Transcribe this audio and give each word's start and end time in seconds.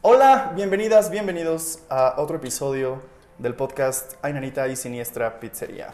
Hola, 0.00 0.52
bienvenidas, 0.54 1.10
bienvenidos 1.10 1.80
a 1.88 2.14
otro 2.18 2.36
episodio 2.36 3.02
del 3.38 3.54
podcast 3.54 4.12
Ay 4.22 4.32
Nanita 4.32 4.68
y 4.68 4.76
Siniestra 4.76 5.40
Pizzería. 5.40 5.88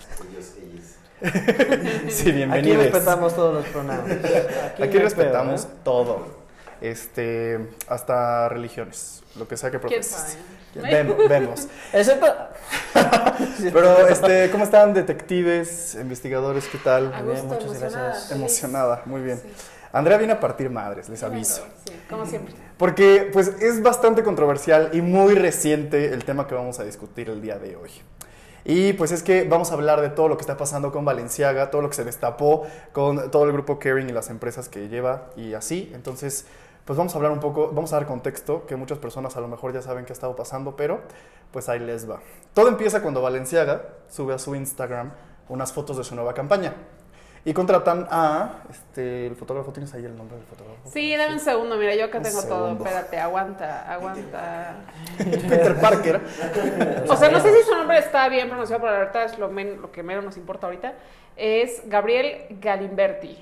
sí, 2.10 2.30
bienvenidos. 2.32 2.76
Aquí 2.76 2.90
respetamos 2.90 3.34
todos 3.34 3.54
los 3.54 3.64
pronombres. 3.72 4.18
Aquí, 4.78 4.98
respetamos 4.98 5.66
todo. 5.82 6.26
Este, 6.82 7.70
hasta 7.88 8.50
religiones, 8.50 9.22
lo 9.36 9.48
que 9.48 9.56
sea 9.56 9.70
que 9.70 9.78
profeses. 9.78 10.36
Vemos, 10.74 11.16
vemos. 11.28 11.68
Excepto... 11.90 12.26
Pero, 13.72 14.06
este, 14.06 14.50
¿cómo 14.50 14.64
están 14.64 14.92
detectives, 14.92 15.94
investigadores? 15.94 16.66
¿Qué 16.66 16.76
tal? 16.76 17.06
Gusto, 17.24 17.46
muchas 17.46 17.64
emocionada, 17.64 18.08
gracias. 18.08 18.32
Emocionada, 18.32 19.02
muy 19.06 19.22
bien. 19.22 19.38
Sí. 19.38 19.48
Andrea 19.94 20.18
viene 20.18 20.32
a 20.32 20.40
partir 20.40 20.70
madres, 20.70 21.08
les 21.08 21.22
aviso. 21.22 21.64
Sí, 21.84 21.92
como 22.10 22.26
siempre. 22.26 22.52
Porque 22.76 23.30
pues 23.32 23.46
es 23.60 23.80
bastante 23.80 24.24
controversial 24.24 24.90
y 24.92 25.00
muy 25.00 25.36
reciente 25.36 26.12
el 26.12 26.24
tema 26.24 26.48
que 26.48 26.56
vamos 26.56 26.80
a 26.80 26.84
discutir 26.84 27.30
el 27.30 27.40
día 27.40 27.60
de 27.60 27.76
hoy. 27.76 27.90
Y 28.64 28.94
pues 28.94 29.12
es 29.12 29.22
que 29.22 29.44
vamos 29.44 29.70
a 29.70 29.74
hablar 29.74 30.00
de 30.00 30.08
todo 30.08 30.26
lo 30.26 30.36
que 30.36 30.40
está 30.40 30.56
pasando 30.56 30.90
con 30.90 31.04
Valenciaga, 31.04 31.70
todo 31.70 31.80
lo 31.80 31.90
que 31.90 31.94
se 31.94 32.02
destapó 32.02 32.66
con 32.92 33.30
todo 33.30 33.44
el 33.44 33.52
grupo 33.52 33.78
Caring 33.78 34.08
y 34.08 34.12
las 34.12 34.30
empresas 34.30 34.68
que 34.68 34.88
lleva 34.88 35.30
y 35.36 35.54
así. 35.54 35.92
Entonces, 35.94 36.46
pues 36.84 36.96
vamos 36.96 37.14
a 37.14 37.18
hablar 37.18 37.30
un 37.30 37.38
poco, 37.38 37.70
vamos 37.72 37.92
a 37.92 37.96
dar 37.96 38.06
contexto, 38.06 38.66
que 38.66 38.74
muchas 38.74 38.98
personas 38.98 39.36
a 39.36 39.40
lo 39.40 39.46
mejor 39.46 39.72
ya 39.72 39.80
saben 39.80 40.06
qué 40.06 40.12
ha 40.12 40.14
estado 40.14 40.34
pasando, 40.34 40.74
pero 40.74 41.02
pues 41.52 41.68
ahí 41.68 41.78
les 41.78 42.10
va. 42.10 42.18
Todo 42.52 42.66
empieza 42.66 43.00
cuando 43.00 43.22
Valenciaga 43.22 43.82
sube 44.08 44.34
a 44.34 44.40
su 44.40 44.56
Instagram 44.56 45.12
unas 45.48 45.72
fotos 45.72 45.96
de 45.98 46.02
su 46.02 46.16
nueva 46.16 46.34
campaña. 46.34 46.74
Y 47.46 47.52
contratan 47.52 48.06
a, 48.10 48.62
este, 48.70 49.26
el 49.26 49.36
fotógrafo, 49.36 49.70
¿tienes 49.70 49.92
ahí 49.92 50.02
el 50.04 50.16
nombre 50.16 50.38
del 50.38 50.46
fotógrafo? 50.46 50.88
Sí, 50.90 51.14
dame 51.14 51.34
un 51.34 51.40
segundo, 51.40 51.76
mira, 51.76 51.94
yo 51.94 52.06
acá 52.06 52.22
tengo 52.22 52.42
todo. 52.42 52.72
Espérate, 52.72 53.18
aguanta, 53.18 53.92
aguanta. 53.92 54.76
Peter 55.18 55.78
Parker. 55.78 56.20
O 57.08 57.16
sea, 57.16 57.30
no 57.30 57.40
sé 57.40 57.54
si 57.54 57.62
su 57.68 57.74
nombre 57.76 57.98
está 57.98 58.28
bien 58.30 58.48
pronunciado, 58.48 58.80
pero 58.82 58.92
la 58.94 58.98
verdad 59.00 59.24
es 59.24 59.38
lo, 59.38 59.50
men- 59.50 59.82
lo 59.82 59.92
que 59.92 60.02
menos 60.02 60.24
nos 60.24 60.36
importa 60.38 60.66
ahorita. 60.68 60.94
Es 61.36 61.82
Gabriel 61.86 62.46
Galimberti. 62.60 63.36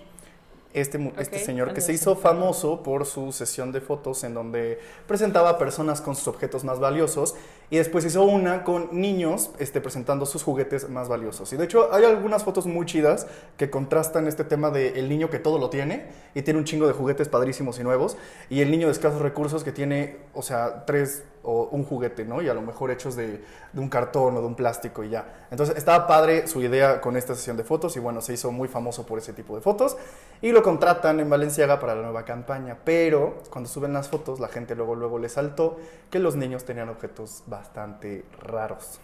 Este, 0.74 1.12
este 1.18 1.38
señor 1.38 1.74
que 1.74 1.82
se 1.82 1.92
hizo 1.92 2.16
famoso 2.16 2.82
por 2.82 3.04
su 3.04 3.30
sesión 3.30 3.72
de 3.72 3.82
fotos 3.82 4.24
en 4.24 4.32
donde 4.32 4.80
presentaba 5.06 5.50
a 5.50 5.58
personas 5.58 6.00
con 6.00 6.16
sus 6.16 6.26
objetos 6.28 6.64
más 6.64 6.80
valiosos 6.80 7.34
y 7.72 7.78
después 7.78 8.04
hizo 8.04 8.22
una 8.24 8.64
con 8.64 8.90
niños 8.92 9.50
este, 9.58 9.80
presentando 9.80 10.26
sus 10.26 10.42
juguetes 10.42 10.90
más 10.90 11.08
valiosos. 11.08 11.54
Y 11.54 11.56
de 11.56 11.64
hecho 11.64 11.90
hay 11.90 12.04
algunas 12.04 12.44
fotos 12.44 12.66
muy 12.66 12.84
chidas 12.84 13.26
que 13.56 13.70
contrastan 13.70 14.26
este 14.26 14.44
tema 14.44 14.70
de 14.70 15.00
el 15.00 15.08
niño 15.08 15.30
que 15.30 15.38
todo 15.38 15.58
lo 15.58 15.70
tiene 15.70 16.04
y 16.34 16.42
tiene 16.42 16.58
un 16.58 16.66
chingo 16.66 16.86
de 16.86 16.92
juguetes 16.92 17.30
padrísimos 17.30 17.80
y 17.80 17.82
nuevos 17.82 18.18
y 18.50 18.60
el 18.60 18.70
niño 18.70 18.88
de 18.88 18.92
escasos 18.92 19.22
recursos 19.22 19.64
que 19.64 19.72
tiene, 19.72 20.18
o 20.34 20.42
sea, 20.42 20.84
tres 20.84 21.24
o 21.44 21.64
un 21.72 21.84
juguete, 21.84 22.24
¿no? 22.24 22.40
Y 22.42 22.48
a 22.48 22.54
lo 22.54 22.62
mejor 22.62 22.90
hechos 22.90 23.16
de, 23.16 23.42
un 23.74 23.88
cartón 23.88 24.36
o 24.36 24.40
de 24.40 24.46
un 24.46 24.54
plástico 24.54 25.02
y 25.04 25.10
ya. 25.10 25.46
Entonces 25.50 25.76
estaba 25.76 26.06
padre 26.06 26.46
su 26.46 26.60
idea 26.62 27.00
con 27.00 27.16
esta 27.16 27.34
sesión 27.34 27.56
de 27.56 27.64
fotos 27.64 27.96
y 27.96 28.00
bueno, 28.00 28.20
se 28.20 28.32
hizo 28.34 28.52
muy 28.52 28.68
famoso 28.68 29.04
por 29.06 29.18
ese 29.18 29.32
tipo 29.32 29.54
de 29.56 29.60
fotos 29.62 29.96
y 30.40 30.52
lo 30.52 30.62
contratan 30.62 31.20
en 31.20 31.28
Valenciaga 31.28 31.80
para 31.80 31.94
la 31.94 32.02
nueva 32.02 32.24
campaña. 32.24 32.78
Pero 32.84 33.38
cuando 33.50 33.68
suben 33.68 33.92
las 33.92 34.08
fotos, 34.08 34.40
la 34.40 34.48
gente 34.48 34.74
luego, 34.74 34.94
luego 34.94 35.18
le 35.18 35.28
saltó 35.28 35.78
que 36.10 36.18
los 36.18 36.36
niños 36.36 36.64
tenían 36.64 36.88
objetos 36.88 37.42
bastante 37.46 38.24
raros. 38.40 39.00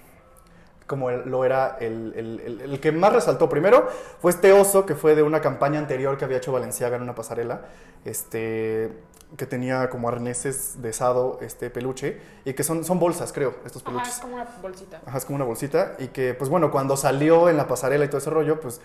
Como 0.86 1.10
lo 1.10 1.44
era 1.44 1.76
el, 1.80 2.14
el- 2.16 2.40
el- 2.40 2.60
el 2.62 2.80
que 2.80 2.92
más 2.92 3.12
resaltó 3.12 3.46
primero 3.48 3.88
fue 4.20 4.30
este 4.30 4.52
oso 4.52 4.86
que 4.86 4.94
fue 4.94 5.14
de 5.14 5.22
una 5.22 5.42
campaña 5.42 5.78
anterior 5.78 6.16
que 6.16 6.24
había 6.24 6.38
hecho 6.38 6.50
Valenciaga 6.50 6.96
en 6.96 7.02
una 7.02 7.14
pasarela, 7.14 7.60
este, 8.06 8.90
que 9.36 9.46
tenía 9.46 9.90
como 9.90 10.08
arneses 10.08 10.80
de 10.80 10.92
sado, 10.92 11.38
este 11.42 11.70
peluche, 11.70 12.20
y 12.44 12.54
que 12.54 12.62
son, 12.62 12.84
son 12.84 12.98
bolsas, 12.98 13.32
creo, 13.32 13.56
estos 13.64 13.82
Ajá, 13.82 13.90
peluches. 13.92 14.14
es 14.14 14.20
como 14.20 14.34
una 14.34 14.46
bolsita. 14.62 15.00
Ajá, 15.04 15.18
es 15.18 15.24
como 15.24 15.36
una 15.36 15.44
bolsita 15.44 15.96
y 15.98 16.08
que, 16.08 16.34
pues 16.34 16.48
bueno, 16.50 16.70
cuando 16.70 16.96
salió 16.96 17.48
en 17.48 17.56
la 17.56 17.68
pasarela 17.68 18.04
y 18.04 18.08
todo 18.08 18.18
ese 18.18 18.30
rollo, 18.30 18.60
pues 18.60 18.80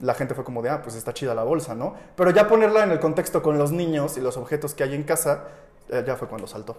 la 0.00 0.14
gente 0.14 0.34
fue 0.34 0.44
como 0.44 0.62
de, 0.62 0.70
ah, 0.70 0.82
pues 0.82 0.94
está 0.94 1.12
chida 1.12 1.34
la 1.34 1.42
bolsa, 1.42 1.74
¿no? 1.74 1.94
Pero 2.16 2.30
ya 2.30 2.46
ponerla 2.46 2.84
en 2.84 2.92
el 2.92 3.00
contexto 3.00 3.42
con 3.42 3.58
los 3.58 3.72
niños 3.72 4.16
y 4.16 4.20
los 4.20 4.36
objetos 4.36 4.74
que 4.74 4.84
hay 4.84 4.94
en 4.94 5.02
casa, 5.02 5.44
eh, 5.88 6.04
ya 6.06 6.14
fue 6.16 6.28
cuando 6.28 6.46
saltó. 6.46 6.76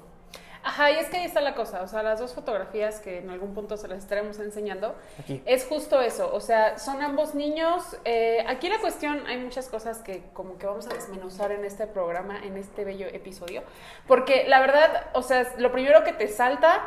Ajá, 0.69 0.91
y 0.91 0.97
es 0.97 1.07
que 1.07 1.17
ahí 1.17 1.25
está 1.25 1.41
la 1.41 1.55
cosa. 1.55 1.81
O 1.81 1.87
sea, 1.87 2.03
las 2.03 2.19
dos 2.19 2.35
fotografías 2.35 2.99
que 2.99 3.17
en 3.17 3.31
algún 3.31 3.55
punto 3.55 3.75
se 3.75 3.87
las 3.87 3.97
estaremos 3.97 4.37
enseñando, 4.39 4.93
Aquí. 5.19 5.41
Es 5.47 5.65
justo 5.65 5.99
eso, 5.99 6.29
o 6.31 6.39
sea, 6.39 6.77
son 6.77 7.01
ambos 7.01 7.33
niños. 7.33 7.97
eh, 8.05 8.45
aquí 8.47 8.69
la 8.69 8.77
cuestión, 8.79 9.25
hay 9.25 9.37
muchas 9.37 9.67
cosas 9.67 9.97
que 10.03 10.21
como 10.31 10.59
que 10.59 10.67
vamos 10.67 10.85
a 10.85 10.93
desmenuzar 10.93 11.51
en 11.51 11.65
este 11.65 11.87
programa, 11.87 12.37
en 12.43 12.55
este 12.55 12.85
bello 12.85 13.07
episodio, 13.07 13.63
porque 14.07 14.45
la 14.47 14.59
verdad, 14.59 15.07
o 15.13 15.23
sea, 15.23 15.51
lo 15.57 15.71
primero 15.71 16.03
que 16.03 16.13
te 16.13 16.27
salta, 16.27 16.85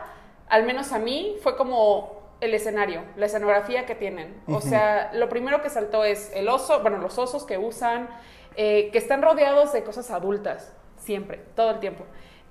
al 0.49 0.63
menos 0.63 0.93
a 0.93 1.01
mí, 1.01 1.37
fue 1.43 1.57
como 1.57 2.23
el 2.41 2.55
escenario, 2.55 3.03
la 3.17 3.27
escenografía 3.27 3.85
que 3.85 3.97
tienen. 3.97 4.43
O 4.47 4.61
sea, 4.61 5.11
lo 5.13 5.29
primero 5.29 5.61
que 5.61 5.71
saltó 5.71 6.05
es 6.05 6.31
el 6.35 6.49
oso, 6.49 6.83
bueno, 6.83 6.99
los 6.99 7.19
osos 7.19 7.45
que 7.45 7.59
usan, 7.59 8.09
eh, 8.55 8.91
que 8.93 8.99
están 8.99 9.23
rodeados 9.23 9.73
de 9.73 9.83
cosas 9.83 10.11
adultas, 10.13 10.73
siempre, 10.99 11.39
todo 11.57 11.71
el 11.73 11.81
tiempo. 11.81 12.05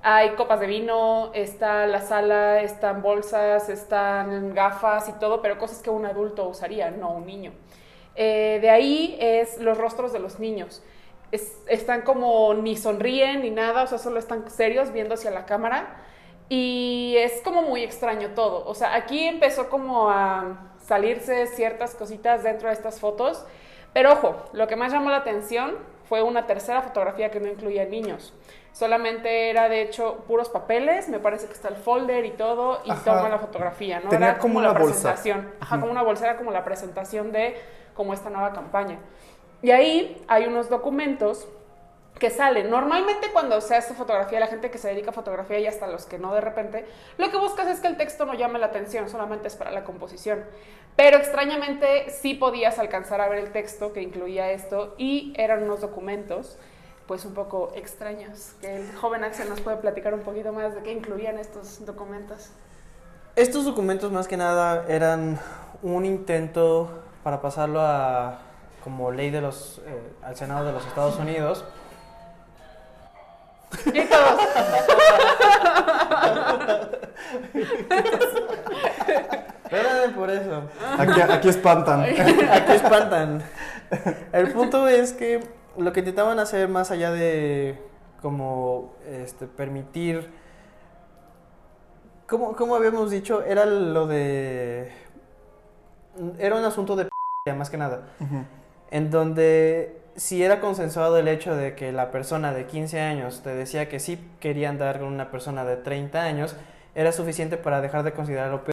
Hay 0.04 0.32
copas 0.32 0.60
de 0.60 0.66
vino, 0.68 1.32
está 1.34 1.86
la 1.86 2.02
sala, 2.02 2.62
están 2.62 3.04
bolsas, 3.04 3.70
están 3.70 4.54
gafas 4.56 5.08
y 5.10 5.14
todo, 5.14 5.42
pero 5.44 5.60
cosas 5.60 5.82
que 5.84 5.92
un 5.92 6.06
adulto 6.06 6.48
usaría, 6.48 6.90
no 6.90 7.12
un 7.12 7.26
niño. 7.28 7.54
Eh, 8.16 8.58
de 8.62 8.70
ahí 8.72 9.16
es 9.20 9.60
los 9.60 9.78
rostros 9.78 10.12
de 10.12 10.20
los 10.20 10.40
niños. 10.40 10.82
Es- 11.32 11.56
están 11.68 12.02
como 12.02 12.54
ni 12.56 12.76
sonríen 12.78 13.42
ni 13.44 13.52
nada, 13.52 13.84
o 13.84 13.88
sea, 13.88 14.00
solo 14.00 14.18
están 14.20 14.50
serios 14.50 14.92
viendo 14.92 15.14
hacia 15.14 15.30
la 15.32 15.46
cámara. 15.46 15.98
Y 16.50 17.16
es 17.20 17.42
como 17.44 17.62
muy 17.62 17.84
extraño 17.84 18.30
todo. 18.36 18.66
O 18.68 18.74
sea, 18.76 18.96
aquí 18.96 19.24
empezó 19.28 19.70
como 19.70 20.10
a 20.10 20.74
salirse 20.84 21.46
ciertas 21.48 21.96
cositas 21.96 22.44
dentro 22.44 22.68
de 22.70 22.74
estas 22.74 23.00
fotos. 23.00 23.46
Pero 23.94 24.14
ojo, 24.14 24.36
lo 24.54 24.68
que 24.68 24.76
más 24.76 24.92
llamó 24.92 25.10
la 25.12 25.18
atención 25.18 25.78
fue 26.10 26.22
una 26.24 26.48
tercera 26.48 26.82
fotografía 26.82 27.30
que 27.32 27.40
no 27.40 27.48
incluía 27.48 27.86
niños. 27.86 28.34
Solamente 28.74 29.50
era 29.50 29.68
de 29.68 29.82
hecho 29.82 30.24
puros 30.28 30.50
papeles, 30.50 31.10
me 31.10 31.20
parece 31.20 31.48
que 31.48 31.54
está 31.54 31.68
el 31.68 31.76
folder 31.76 32.26
y 32.26 32.32
todo, 32.32 32.82
y 32.86 32.92
Ajá. 32.92 33.04
toma 33.04 33.30
la 33.30 33.38
fotografía, 33.40 34.00
¿no? 34.00 34.10
Tenía 34.10 34.30
era 34.30 34.38
como 34.40 34.62
la 34.62 34.72
una 34.72 34.80
bolsa. 34.80 35.14
presentación. 35.14 35.52
Ajá, 35.60 35.80
como 35.80 35.92
una 35.92 36.04
bolsa, 36.04 36.26
era 36.26 36.38
como 36.38 36.52
la 36.52 36.64
presentación 36.64 37.32
de 37.32 37.56
como 37.94 38.14
esta 38.14 38.30
nueva 38.30 38.54
campaña. 38.54 38.98
Y 39.62 39.72
ahí 39.72 40.24
hay 40.28 40.46
unos 40.46 40.70
documentos 40.70 41.48
que 42.18 42.30
salen. 42.30 42.70
Normalmente 42.70 43.28
cuando 43.34 43.60
se 43.62 43.76
hace 43.76 43.94
fotografía, 43.94 44.40
la 44.40 44.48
gente 44.48 44.70
que 44.70 44.78
se 44.78 44.88
dedica 44.90 45.10
a 45.10 45.14
fotografía 45.14 45.60
y 45.60 45.68
hasta 45.68 45.88
los 45.88 46.06
que 46.06 46.18
no 46.20 46.34
de 46.34 46.42
repente, 46.42 46.86
lo 47.18 47.32
que 47.32 47.38
buscas 47.38 47.68
es 47.68 47.80
que 47.80 47.88
el 47.88 47.98
texto 47.98 48.26
no 48.26 48.34
llame 48.36 48.60
la 48.60 48.68
atención, 48.68 49.10
solamente 49.10 49.48
es 49.48 49.56
para 49.56 49.72
la 49.72 49.84
composición. 49.84 50.44
Pero 50.96 51.18
extrañamente 51.18 52.10
sí 52.10 52.36
podías 52.36 52.80
alcanzar 52.80 53.22
a 53.22 53.28
ver 53.28 53.40
el 53.40 53.52
texto 53.52 53.92
que 53.92 54.02
incluía 54.02 54.52
esto 54.52 54.94
y 54.98 55.34
eran 55.36 55.64
unos 55.64 55.82
documentos 55.82 56.58
pues 57.08 57.26
un 57.26 57.34
poco 57.34 57.72
extraños, 57.76 58.54
que 58.62 58.78
el 58.78 58.96
joven 58.96 59.24
Axel 59.24 59.50
nos 59.50 59.62
puede 59.62 59.78
platicar 59.78 60.14
un 60.14 60.22
poquito 60.22 60.54
más 60.54 60.76
de 60.76 60.82
qué 60.82 60.92
incluían 60.92 61.38
estos 61.38 61.86
documentos. 61.86 62.50
Estos 63.36 63.66
documentos 63.66 64.12
más 64.12 64.28
que 64.28 64.38
nada 64.38 64.86
eran 64.88 65.40
un 65.82 66.06
intento 66.06 66.90
para 67.24 67.42
pasarlo 67.42 67.82
a 67.82 68.40
como 68.84 69.12
ley 69.12 69.30
de 69.30 69.42
los 69.42 69.82
eh, 69.86 70.14
al 70.24 70.36
Senado 70.36 70.66
de 70.66 70.74
los 70.74 70.86
Estados 70.86 71.18
Unidos. 71.18 71.64
Y 73.86 74.06
todos. 74.06 74.42
Espérame 79.64 80.14
por 80.14 80.30
eso. 80.30 80.64
Aquí, 80.98 81.22
aquí 81.22 81.50
espantan. 81.50 82.02
Aquí 82.02 82.72
espantan. 82.74 83.44
El 84.34 84.52
punto 84.52 84.88
es 84.88 85.14
que 85.14 85.61
lo 85.78 85.94
que 85.94 86.00
intentaban 86.00 86.40
hacer 86.40 86.68
más 86.70 86.92
allá 86.92 87.12
de 87.12 87.82
como 88.22 88.94
este 89.06 89.48
permitir 89.48 90.30
como, 92.32 92.56
como 92.56 92.76
habíamos 92.76 93.12
dicho, 93.12 93.44
era 93.44 93.66
lo 93.66 94.08
de 94.08 94.90
era 96.40 96.56
un 96.56 96.64
asunto 96.64 96.96
de 96.96 97.10
p 97.46 97.54
más 97.54 97.70
que 97.70 97.78
nada. 97.78 98.04
En 98.90 99.12
donde 99.12 100.02
si 100.16 100.44
era 100.44 100.62
consensuado 100.62 101.18
el 101.18 101.28
hecho 101.28 101.56
de 101.56 101.76
que 101.76 101.92
la 101.92 102.10
persona 102.10 102.54
de 102.54 102.68
15 102.68 103.02
años 103.02 103.42
te 103.42 103.54
decía 103.54 103.90
que 103.90 104.00
sí 104.00 104.18
quería 104.40 104.70
andar 104.70 105.00
con 105.00 105.10
una 105.10 105.30
persona 105.30 105.66
de 105.66 105.76
30 105.76 106.22
años, 106.22 106.56
era 106.96 107.12
suficiente 107.12 107.58
para 107.58 107.82
dejar 107.82 108.04
de 108.04 108.14
considerarlo 108.14 108.64
p 108.64 108.72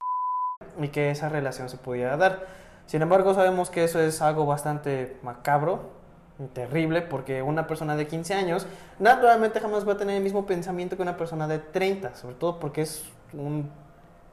y 0.80 0.88
que 0.88 1.10
esa 1.10 1.28
relación 1.28 1.68
se 1.68 1.78
pudiera 1.78 2.16
dar. 2.16 2.46
Sin 2.86 3.02
embargo, 3.02 3.34
sabemos 3.34 3.70
que 3.70 3.82
eso 3.82 4.00
es 4.00 4.22
algo 4.22 4.46
bastante 4.46 5.16
macabro, 5.22 5.90
terrible, 6.46 7.02
porque 7.02 7.42
una 7.42 7.66
persona 7.66 7.96
de 7.96 8.06
15 8.06 8.34
años 8.34 8.66
naturalmente 8.98 9.60
jamás 9.60 9.86
va 9.86 9.94
a 9.94 9.96
tener 9.96 10.16
el 10.16 10.22
mismo 10.22 10.46
pensamiento 10.46 10.96
que 10.96 11.02
una 11.02 11.16
persona 11.16 11.48
de 11.48 11.58
30, 11.58 12.14
sobre 12.14 12.36
todo 12.36 12.60
porque 12.60 12.82
es 12.82 13.04
un 13.32 13.70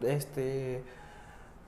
este 0.01 0.83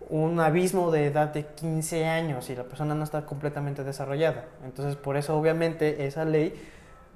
un 0.10 0.39
abismo 0.39 0.92
de 0.92 1.07
edad 1.07 1.30
de 1.30 1.45
15 1.45 2.06
años 2.06 2.50
y 2.50 2.56
la 2.56 2.63
persona 2.63 2.95
no 2.95 3.04
está 3.04 3.25
completamente 3.25 3.84
desarrollada. 3.84 4.45
Entonces, 4.63 4.95
por 4.95 5.18
eso 5.18 5.38
obviamente 5.38 6.06
esa 6.06 6.24
ley 6.24 6.54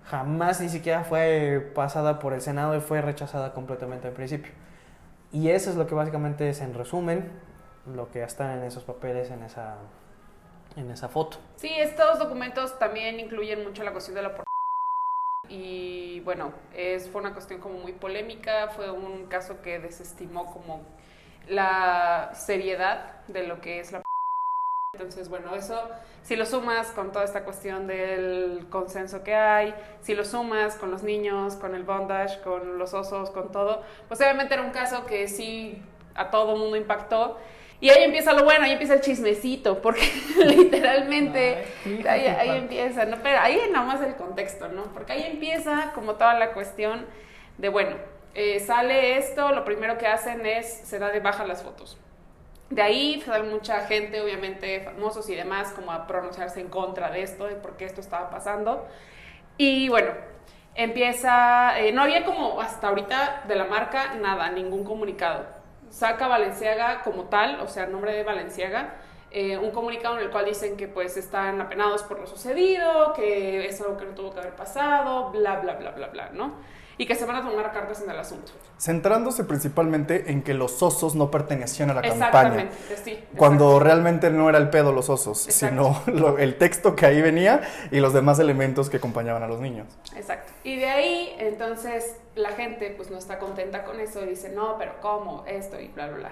jamás 0.05 0.59
ni 0.59 0.69
siquiera 0.69 1.03
fue 1.03 1.71
pasada 1.75 2.19
por 2.19 2.33
el 2.33 2.41
Senado 2.41 2.75
y 2.75 2.81
fue 2.81 3.01
rechazada 3.01 3.53
completamente 3.53 4.07
al 4.07 4.13
principio. 4.13 4.51
Y 5.31 5.49
eso 5.49 5.69
es 5.69 5.75
lo 5.77 5.87
que 5.87 5.95
básicamente 5.95 6.49
es 6.49 6.59
en 6.59 6.73
resumen 6.73 7.29
lo 7.95 8.11
que 8.11 8.23
está 8.23 8.55
en 8.55 8.63
esos 8.63 8.83
papeles, 8.83 9.31
en 9.31 9.43
esa, 9.43 9.75
en 10.75 10.91
esa 10.91 11.09
foto. 11.09 11.37
Sí, 11.55 11.69
estos 11.69 12.19
documentos 12.19 12.77
también 12.79 13.19
incluyen 13.19 13.63
mucho 13.63 13.83
la 13.83 13.91
cuestión 13.91 14.15
de 14.15 14.23
la 14.23 14.35
y 15.49 16.21
bueno, 16.21 16.53
es, 16.73 17.09
fue 17.09 17.19
una 17.19 17.33
cuestión 17.33 17.59
como 17.59 17.79
muy 17.79 17.91
polémica, 17.91 18.69
fue 18.69 18.89
un 18.89 19.25
caso 19.25 19.61
que 19.61 19.79
desestimó 19.79 20.45
como 20.53 20.81
la 21.49 22.31
seriedad 22.33 23.25
de 23.27 23.47
lo 23.47 23.59
que 23.59 23.79
es 23.79 23.91
la 23.91 24.01
entonces, 24.93 25.29
bueno, 25.29 25.55
eso, 25.55 25.89
si 26.21 26.35
lo 26.35 26.45
sumas 26.45 26.91
con 26.91 27.13
toda 27.13 27.23
esta 27.23 27.45
cuestión 27.45 27.87
del 27.87 28.67
consenso 28.69 29.23
que 29.23 29.33
hay, 29.33 29.73
si 30.01 30.15
lo 30.15 30.25
sumas 30.25 30.75
con 30.75 30.91
los 30.91 31.01
niños, 31.01 31.55
con 31.55 31.75
el 31.75 31.83
bondage, 31.83 32.41
con 32.41 32.77
los 32.77 32.93
osos, 32.93 33.29
con 33.29 33.53
todo, 33.53 33.83
pues 34.09 34.19
obviamente 34.19 34.53
era 34.53 34.63
un 34.63 34.71
caso 34.71 35.05
que 35.05 35.29
sí 35.29 35.81
a 36.13 36.29
todo 36.29 36.57
mundo 36.57 36.75
impactó. 36.75 37.37
Y 37.81 37.89
ahí 37.89 38.03
empieza 38.03 38.33
lo 38.33 38.43
bueno, 38.43 38.65
ahí 38.65 38.73
empieza 38.73 38.93
el 38.93 39.01
chismecito, 39.01 39.81
porque 39.81 40.07
literalmente 40.45 41.65
ahí, 42.07 42.27
ahí, 42.27 42.49
empieza, 42.59 43.05
¿no? 43.05 43.17
Pero 43.23 43.39
ahí 43.39 43.59
nada 43.71 43.85
más 43.85 44.01
el 44.01 44.15
contexto, 44.15 44.69
¿no? 44.69 44.83
Porque 44.93 45.13
ahí 45.13 45.23
empieza 45.23 45.91
como 45.95 46.13
toda 46.13 46.35
la 46.35 46.53
cuestión 46.53 47.07
de, 47.57 47.69
bueno, 47.69 47.95
eh, 48.35 48.59
sale 48.59 49.17
esto, 49.17 49.51
lo 49.51 49.65
primero 49.65 49.97
que 49.97 50.05
hacen 50.05 50.45
es, 50.45 50.71
se 50.71 50.99
da 50.99 51.09
de 51.09 51.21
baja 51.21 51.43
las 51.45 51.63
fotos. 51.63 51.97
De 52.69 52.83
ahí 52.83 53.19
sale 53.25 53.49
mucha 53.49 53.81
gente, 53.87 54.21
obviamente 54.21 54.81
famosos 54.81 55.27
y 55.29 55.35
demás, 55.35 55.73
como 55.73 55.91
a 55.91 56.05
pronunciarse 56.05 56.61
en 56.61 56.69
contra 56.69 57.09
de 57.09 57.23
esto, 57.23 57.47
de 57.47 57.55
por 57.55 57.77
qué 57.77 57.85
esto 57.85 57.99
estaba 57.99 58.29
pasando. 58.29 58.87
Y 59.57 59.89
bueno, 59.89 60.11
empieza, 60.75 61.79
eh, 61.79 61.91
no 61.91 62.03
había 62.03 62.23
como 62.25 62.61
hasta 62.61 62.89
ahorita 62.89 63.43
de 63.47 63.55
la 63.55 63.65
marca 63.65 64.13
nada, 64.13 64.51
ningún 64.51 64.83
comunicado. 64.83 65.60
Saca 65.91 66.27
Valenciaga 66.27 67.01
como 67.03 67.25
tal, 67.25 67.59
o 67.59 67.67
sea, 67.67 67.85
nombre 67.85 68.13
de 68.13 68.23
Valenciaga, 68.23 68.95
eh, 69.29 69.57
un 69.57 69.71
comunicado 69.71 70.17
en 70.17 70.23
el 70.23 70.31
cual 70.31 70.45
dicen 70.45 70.77
que 70.77 70.87
pues 70.87 71.17
están 71.17 71.61
apenados 71.61 72.03
por 72.03 72.19
lo 72.19 72.27
sucedido, 72.27 73.13
que 73.13 73.65
es 73.67 73.79
algo 73.81 73.97
que 73.97 74.05
no 74.05 74.11
tuvo 74.11 74.33
que 74.33 74.39
haber 74.39 74.55
pasado, 74.55 75.31
bla, 75.31 75.59
bla, 75.59 75.75
bla, 75.75 75.91
bla, 75.91 76.07
bla, 76.07 76.29
¿no? 76.33 76.55
Y 77.01 77.07
que 77.07 77.15
se 77.15 77.25
van 77.25 77.37
a 77.37 77.41
tomar 77.41 77.73
cartas 77.73 78.03
en 78.03 78.11
el 78.11 78.19
asunto. 78.19 78.51
Centrándose 78.77 79.43
principalmente 79.43 80.29
en 80.31 80.43
que 80.43 80.53
los 80.53 80.83
osos 80.83 81.15
no 81.15 81.31
pertenecían 81.31 81.89
a 81.89 81.95
la 81.95 82.01
campaña. 82.03 82.27
Exactamente, 82.27 82.75
sí. 83.03 83.19
Cuando 83.35 83.79
realmente 83.79 84.29
no 84.29 84.47
era 84.47 84.59
el 84.59 84.69
pedo 84.69 84.91
los 84.91 85.09
osos, 85.09 85.39
sino 85.39 85.99
el 86.37 86.59
texto 86.59 86.95
que 86.95 87.07
ahí 87.07 87.19
venía 87.19 87.61
y 87.89 88.01
los 88.01 88.13
demás 88.13 88.37
elementos 88.37 88.91
que 88.91 88.97
acompañaban 88.97 89.41
a 89.41 89.47
los 89.47 89.59
niños. 89.59 89.87
Exacto. 90.15 90.53
Y 90.63 90.75
de 90.75 90.85
ahí, 90.85 91.35
entonces, 91.39 92.17
la 92.35 92.51
gente 92.51 92.93
pues 92.95 93.09
no 93.09 93.17
está 93.17 93.39
contenta 93.39 93.83
con 93.83 93.99
eso 93.99 94.23
y 94.23 94.27
dice, 94.27 94.49
no, 94.49 94.77
pero 94.77 95.01
¿cómo? 95.01 95.43
Esto 95.47 95.81
y 95.81 95.87
bla, 95.87 96.05
bla, 96.05 96.17
bla. 96.17 96.31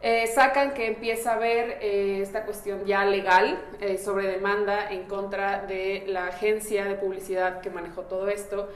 Eh, 0.00 0.26
sacan 0.28 0.72
que 0.72 0.86
empieza 0.86 1.32
a 1.32 1.34
haber 1.34 1.78
eh, 1.82 2.22
esta 2.22 2.46
cuestión 2.46 2.86
ya 2.86 3.04
legal 3.04 3.62
eh, 3.78 3.98
sobre 3.98 4.26
demanda 4.26 4.90
en 4.90 5.04
contra 5.04 5.66
de 5.66 6.04
la 6.06 6.28
agencia 6.28 6.86
de 6.86 6.94
publicidad 6.94 7.60
que 7.60 7.68
manejó 7.68 8.04
todo 8.04 8.28
esto 8.28 8.70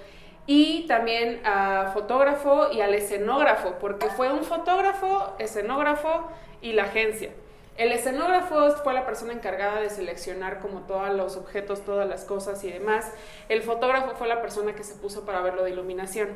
y 0.47 0.87
también 0.87 1.41
a 1.45 1.91
fotógrafo 1.93 2.73
y 2.73 2.81
al 2.81 2.95
escenógrafo, 2.95 3.75
porque 3.81 4.07
fue 4.07 4.33
un 4.33 4.45
fotógrafo, 4.45 5.35
escenógrafo 5.39 6.29
y 6.61 6.73
la 6.73 6.85
agencia. 6.85 7.31
El 7.77 7.93
escenógrafo 7.93 8.71
fue 8.83 8.95
la 8.95 9.05
persona 9.05 9.35
encargada 9.35 9.81
de 9.81 9.91
seleccionar 9.91 10.61
como 10.61 10.81
todos 10.83 11.15
los 11.15 11.37
objetos, 11.37 11.85
todas 11.85 12.09
las 12.09 12.25
cosas 12.25 12.65
y 12.65 12.71
demás. 12.71 13.13
El 13.51 13.63
fotógrafo 13.63 14.17
fue 14.17 14.29
la 14.29 14.41
persona 14.41 14.75
que 14.75 14.83
se 14.83 14.95
puso 14.95 15.27
para 15.27 15.43
ver 15.43 15.55
lo 15.55 15.65
de 15.65 15.71
iluminación. 15.71 16.29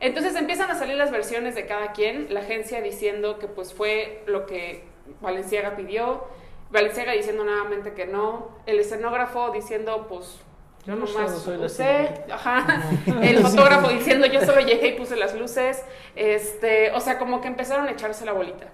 Entonces 0.00 0.34
empiezan 0.34 0.68
a 0.70 0.74
salir 0.74 0.96
las 0.96 1.12
versiones 1.12 1.54
de 1.54 1.66
cada 1.66 1.92
quien, 1.92 2.34
la 2.34 2.40
agencia 2.40 2.80
diciendo 2.80 3.38
que 3.38 3.46
pues 3.46 3.72
fue 3.72 4.24
lo 4.26 4.46
que 4.46 4.82
Valenciaga 5.20 5.76
pidió, 5.76 6.24
Valenciaga 6.72 7.12
diciendo 7.12 7.44
nuevamente 7.44 7.92
que 7.92 8.06
no, 8.06 8.48
el 8.66 8.80
escenógrafo 8.80 9.52
diciendo 9.52 10.06
pues 10.08 10.40
yo 10.84 10.96
no 10.96 11.06
soy 11.06 11.58
puse, 11.58 12.24
ajá, 12.30 12.82
el 13.22 13.38
fotógrafo 13.38 13.88
diciendo 13.88 14.26
yo 14.26 14.44
solo 14.44 14.60
llegué 14.60 14.88
y 14.88 14.92
puse 14.98 15.16
las 15.16 15.34
luces, 15.34 15.84
este, 16.16 16.90
o 16.92 17.00
sea, 17.00 17.18
como 17.18 17.40
que 17.40 17.48
empezaron 17.48 17.86
a 17.86 17.92
echarse 17.92 18.24
la 18.24 18.32
bolita. 18.32 18.66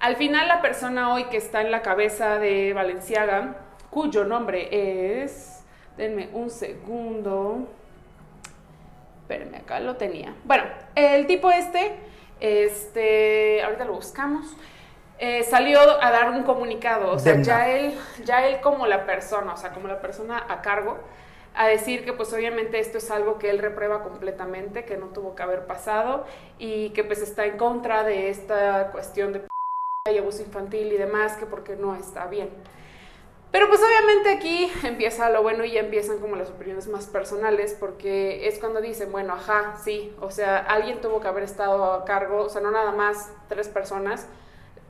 Al 0.00 0.16
final 0.16 0.48
la 0.48 0.62
persona 0.62 1.12
hoy 1.12 1.24
que 1.24 1.36
está 1.36 1.60
en 1.60 1.70
la 1.70 1.82
cabeza 1.82 2.38
de 2.38 2.72
Valenciaga, 2.72 3.56
cuyo 3.90 4.24
nombre 4.24 5.22
es, 5.22 5.62
denme 5.98 6.30
un 6.32 6.48
segundo, 6.48 7.68
espérenme, 9.20 9.58
acá 9.58 9.78
lo 9.80 9.96
tenía. 9.96 10.34
Bueno, 10.44 10.64
el 10.94 11.26
tipo 11.26 11.50
este, 11.50 11.96
este, 12.40 13.62
ahorita 13.62 13.84
lo 13.84 13.92
buscamos. 13.92 14.56
Eh, 15.18 15.44
salió 15.44 15.78
a 16.02 16.10
dar 16.10 16.30
un 16.30 16.42
comunicado, 16.42 17.12
o 17.12 17.18
sea, 17.18 17.40
ya 17.42 17.68
él, 17.68 17.94
ya 18.24 18.44
él 18.46 18.60
como 18.60 18.86
la 18.86 19.06
persona, 19.06 19.52
o 19.52 19.56
sea, 19.56 19.70
como 19.70 19.86
la 19.86 20.00
persona 20.00 20.44
a 20.48 20.62
cargo, 20.62 20.98
a 21.54 21.66
decir 21.66 22.04
que 22.04 22.12
pues 22.12 22.32
obviamente 22.32 22.78
esto 22.78 22.98
es 22.98 23.10
algo 23.10 23.38
que 23.38 23.50
él 23.50 23.58
reprueba 23.58 24.02
completamente, 24.02 24.84
que 24.84 24.96
no 24.96 25.06
tuvo 25.06 25.34
que 25.34 25.42
haber 25.42 25.66
pasado 25.66 26.24
y 26.58 26.90
que 26.90 27.04
pues 27.04 27.20
está 27.20 27.46
en 27.46 27.58
contra 27.58 28.04
de 28.04 28.30
esta 28.30 28.90
cuestión 28.92 29.32
de 29.32 29.42
y 30.10 30.18
abuso 30.18 30.42
infantil 30.42 30.92
y 30.92 30.96
demás, 30.96 31.36
que 31.36 31.46
porque 31.46 31.76
no 31.76 31.94
está 31.94 32.26
bien. 32.26 32.50
Pero 33.52 33.68
pues 33.68 33.80
obviamente 33.82 34.30
aquí 34.30 34.72
empieza 34.82 35.30
lo 35.30 35.42
bueno 35.42 35.64
y 35.64 35.72
ya 35.72 35.80
empiezan 35.80 36.18
como 36.18 36.36
las 36.36 36.50
opiniones 36.50 36.88
más 36.88 37.06
personales 37.06 37.76
porque 37.78 38.48
es 38.48 38.58
cuando 38.58 38.80
dicen, 38.80 39.12
bueno, 39.12 39.34
ajá, 39.34 39.76
sí, 39.84 40.12
o 40.20 40.30
sea, 40.30 40.58
alguien 40.58 41.00
tuvo 41.00 41.20
que 41.20 41.28
haber 41.28 41.44
estado 41.44 41.84
a 41.92 42.04
cargo, 42.04 42.44
o 42.44 42.48
sea, 42.48 42.62
no 42.62 42.70
nada 42.70 42.92
más 42.92 43.30
tres 43.48 43.68
personas, 43.68 44.26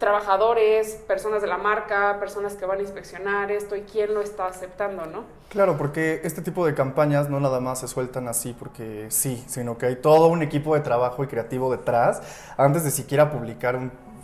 trabajadores, 0.02 0.96
personas 1.06 1.42
de 1.42 1.46
la 1.46 1.58
marca, 1.58 2.16
personas 2.18 2.54
que 2.54 2.66
van 2.66 2.80
a 2.80 2.82
inspeccionar 2.82 3.52
esto 3.52 3.76
y 3.76 3.82
quién 3.82 4.12
lo 4.14 4.20
está 4.20 4.46
aceptando, 4.46 5.06
¿no? 5.06 5.22
Claro, 5.48 5.78
porque 5.78 6.20
este 6.24 6.42
tipo 6.42 6.66
de 6.66 6.74
campañas 6.74 7.30
no 7.30 7.38
nada 7.38 7.60
más 7.60 7.78
se 7.78 7.86
sueltan 7.86 8.26
así 8.26 8.52
porque 8.52 9.06
sí, 9.10 9.44
sino 9.46 9.78
que 9.78 9.86
hay 9.86 9.94
todo 9.94 10.26
un 10.26 10.42
equipo 10.42 10.74
de 10.74 10.80
trabajo 10.80 11.22
y 11.22 11.28
creativo 11.28 11.70
detrás 11.70 12.20
antes 12.56 12.82
de 12.82 12.90
siquiera 12.90 13.30
publicar 13.30 13.78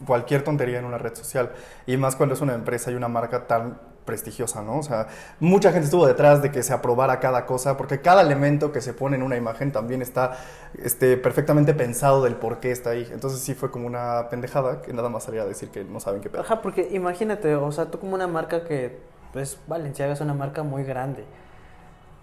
cualquier 0.04 0.42
tontería 0.42 0.80
en 0.80 0.84
una 0.84 0.98
red 0.98 1.14
social. 1.14 1.52
Y 1.86 1.96
más 1.96 2.16
cuando 2.16 2.34
es 2.34 2.40
una 2.40 2.54
empresa 2.54 2.90
y 2.90 2.96
una 2.96 3.06
marca 3.06 3.46
tan 3.46 3.78
prestigiosa, 4.08 4.62
¿no? 4.62 4.78
O 4.78 4.82
sea, 4.82 5.08
mucha 5.38 5.70
gente 5.70 5.84
estuvo 5.84 6.06
detrás 6.06 6.40
de 6.40 6.50
que 6.50 6.62
se 6.62 6.72
aprobara 6.72 7.20
cada 7.20 7.44
cosa, 7.44 7.76
porque 7.76 8.00
cada 8.00 8.22
elemento 8.22 8.72
que 8.72 8.80
se 8.80 8.94
pone 8.94 9.16
en 9.16 9.22
una 9.22 9.36
imagen 9.36 9.70
también 9.70 10.00
está 10.00 10.38
este, 10.82 11.18
perfectamente 11.18 11.74
pensado 11.74 12.24
del 12.24 12.34
por 12.34 12.58
qué 12.58 12.70
está 12.70 12.90
ahí. 12.90 13.06
Entonces 13.12 13.40
sí 13.40 13.52
fue 13.52 13.70
como 13.70 13.86
una 13.86 14.28
pendejada 14.30 14.80
que 14.80 14.94
nada 14.94 15.10
más 15.10 15.24
salía 15.24 15.42
a 15.42 15.44
decir 15.44 15.68
que 15.68 15.84
no 15.84 16.00
saben 16.00 16.22
qué 16.22 16.30
pedo. 16.30 16.40
Ajá, 16.40 16.62
porque 16.62 16.88
imagínate, 16.90 17.54
o 17.54 17.70
sea, 17.70 17.90
tú 17.90 18.00
como 18.00 18.14
una 18.14 18.26
marca 18.26 18.64
que, 18.64 18.98
pues, 19.34 19.58
Valenciaga 19.66 20.14
es 20.14 20.22
una 20.22 20.32
marca 20.32 20.62
muy 20.62 20.84
grande. 20.84 21.26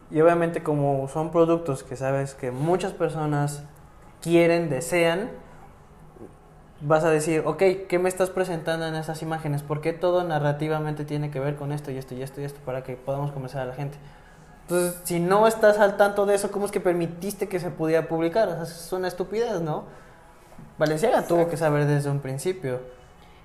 Y 0.09 0.21
obviamente 0.21 0.63
como 0.63 1.07
son 1.07 1.31
productos 1.31 1.83
que 1.83 1.95
sabes 1.95 2.33
que 2.33 2.49
muchas 2.49 2.93
personas 2.93 3.63
quieren, 4.23 4.71
desean, 4.71 5.29
vas 6.81 7.03
a 7.03 7.09
decir, 7.09 7.43
ok, 7.45 7.61
¿qué 7.87 7.99
me 7.99 8.09
estás 8.09 8.29
presentando 8.29 8.85
en 8.87 8.95
esas 8.95 9.21
imágenes? 9.21 9.63
¿Por 9.63 9.81
qué 9.81 9.93
todo 9.93 10.23
narrativamente 10.23 11.05
tiene 11.05 11.31
que 11.31 11.39
ver 11.39 11.55
con 11.55 11.71
esto 11.71 11.91
y 11.91 11.97
esto 11.97 12.15
y 12.15 12.21
esto 12.21 12.41
y 12.41 12.43
esto 12.43 12.59
para 12.65 12.83
que 12.83 12.95
podamos 12.95 13.31
convencer 13.31 13.61
a 13.61 13.65
la 13.65 13.73
gente? 13.73 13.97
Entonces, 14.63 14.99
si 15.03 15.19
no 15.19 15.47
estás 15.47 15.77
al 15.77 15.95
tanto 15.95 16.25
de 16.25 16.35
eso, 16.35 16.51
¿cómo 16.51 16.65
es 16.65 16.71
que 16.71 16.79
permitiste 16.79 17.47
que 17.47 17.59
se 17.59 17.69
pudiera 17.69 18.07
publicar? 18.07 18.49
O 18.49 18.53
sea, 18.53 18.63
es 18.63 18.91
una 18.93 19.07
estupidez, 19.07 19.61
¿no? 19.61 19.85
Valenciaga 20.77 21.27
tuvo 21.27 21.47
que 21.47 21.55
saber 21.55 21.85
desde 21.85 22.09
un 22.09 22.19
principio. 22.19 22.79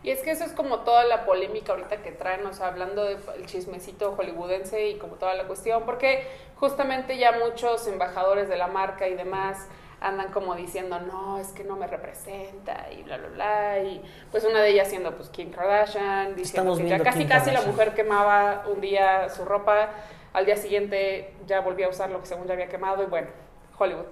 Y 0.03 0.11
es 0.11 0.21
que 0.21 0.31
eso 0.31 0.45
es 0.45 0.53
como 0.53 0.79
toda 0.79 1.05
la 1.05 1.27
polémica 1.27 1.73
ahorita 1.73 1.99
que 1.99 2.11
traen, 2.11 2.47
o 2.47 2.55
sea, 2.55 2.69
hablando 2.69 3.05
del 3.05 3.19
chismecito 3.45 4.15
hollywoodense 4.17 4.89
y 4.89 4.97
como 4.97 5.17
toda 5.17 5.35
la 5.35 5.45
cuestión, 5.47 5.83
porque 5.85 6.27
justamente 6.57 7.19
ya 7.19 7.33
muchos 7.33 7.87
embajadores 7.87 8.49
de 8.49 8.57
la 8.57 8.67
marca 8.67 9.09
y 9.09 9.15
demás 9.15 9.69
andan 10.01 10.31
como 10.33 10.55
diciendo, 10.55 10.99
no, 11.01 11.39
es 11.39 11.49
que 11.49 11.63
no 11.65 11.77
me 11.77 11.87
representa 11.87 12.87
y 12.91 13.03
bla, 13.03 13.19
bla, 13.19 13.29
bla. 13.29 13.79
Y 13.81 14.03
pues 14.31 14.45
una 14.45 14.63
de 14.63 14.71
ellas 14.71 14.89
siendo 14.89 15.15
pues 15.15 15.29
Kim 15.29 15.51
Kardashian, 15.51 16.35
diciendo 16.35 16.77
que 16.77 16.89
ya 16.89 17.03
casi, 17.03 17.27
casi 17.27 17.51
la 17.51 17.63
mujer 17.63 17.95
quemaba 17.95 18.65
un 18.73 18.81
día 18.81 19.29
su 19.29 19.45
ropa, 19.45 19.91
al 20.33 20.47
día 20.47 20.57
siguiente 20.57 21.35
ya 21.47 21.61
volvía 21.61 21.87
a 21.87 21.91
usar 21.91 22.11
lo 22.11 22.21
que 22.21 22.27
según 22.27 22.47
ya 22.47 22.55
había 22.55 22.69
quemado 22.69 23.03
y 23.03 23.07
bueno, 23.07 23.29
Hollywood. 23.79 24.07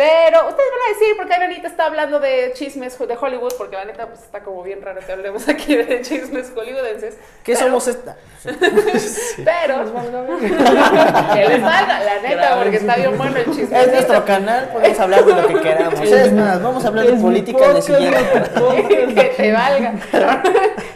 Pero 0.00 0.48
ustedes 0.48 0.70
van 0.70 0.80
a 0.80 0.98
decir, 0.98 1.14
porque 1.14 1.34
Anita 1.34 1.68
está 1.68 1.84
hablando 1.84 2.20
de 2.20 2.52
chismes 2.54 2.98
de 2.98 3.18
Hollywood, 3.20 3.52
porque 3.58 3.76
la 3.76 3.84
neta 3.84 4.06
pues 4.06 4.20
está 4.20 4.42
como 4.42 4.62
bien 4.62 4.80
raro 4.80 5.02
que 5.04 5.12
hablemos 5.12 5.46
aquí 5.46 5.76
de 5.76 6.00
chismes 6.02 6.50
hollywoodenses. 6.54 7.18
¿Qué 7.44 7.54
somos 7.54 7.86
esta? 7.86 8.16
Pero, 8.42 9.84
que 11.34 11.48
les 11.48 11.62
valga, 11.62 12.00
la 12.00 12.18
neta, 12.22 12.58
porque 12.62 12.76
está 12.76 12.96
bien 12.96 13.18
bueno 13.18 13.36
el 13.36 13.44
chisme. 13.54 13.78
Es 13.78 13.92
nuestro 13.92 14.24
canal, 14.24 14.70
podemos 14.72 15.00
hablar 15.00 15.22
de 15.22 15.34
lo 15.34 15.48
que 15.48 15.60
queramos. 15.60 16.00
Es 16.00 16.32
más, 16.32 16.62
vamos 16.62 16.82
a 16.82 16.88
hablar 16.88 17.04
de 17.04 17.12
política 17.20 17.58
podcast, 17.58 17.86
siguiente. 17.86 18.24
que 19.14 19.34
te 19.36 19.52
valga. 19.52 19.94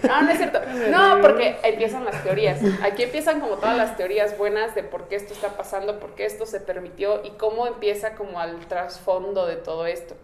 No, 0.02 0.23
no 0.23 0.30
es 0.30 0.38
cierto. 0.38 0.61
No, 0.88 1.20
porque 1.20 1.56
empiezan 1.62 2.06
las 2.06 2.23
teorías. 2.23 2.58
Aquí 2.82 3.02
empiezan 3.02 3.40
como 3.40 3.56
todas 3.56 3.76
las 3.76 3.99
teorías 3.99 4.38
buenas 4.38 4.75
de 4.75 4.82
por 4.82 5.08
qué 5.08 5.16
esto 5.16 5.34
está 5.34 5.49
pasando, 5.49 6.00
por 6.00 6.14
qué 6.14 6.25
esto 6.25 6.46
se 6.46 6.61
permitió 6.61 7.20
y 7.23 7.32
cómo 7.32 7.66
empieza 7.66 8.14
como 8.14 8.40
al 8.40 8.54
trasfondo 8.94 9.46
de 9.46 9.56
todo 9.56 9.86
esto. 9.86 10.14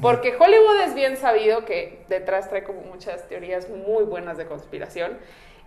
Porque 0.00 0.34
Hollywood 0.38 0.80
es 0.86 0.94
bien 0.94 1.18
sabido 1.18 1.66
que 1.66 2.04
detrás 2.08 2.48
trae 2.48 2.64
como 2.64 2.80
muchas 2.80 3.28
teorías 3.28 3.68
muy 3.68 4.04
buenas 4.04 4.38
de 4.38 4.46
conspiración 4.46 5.18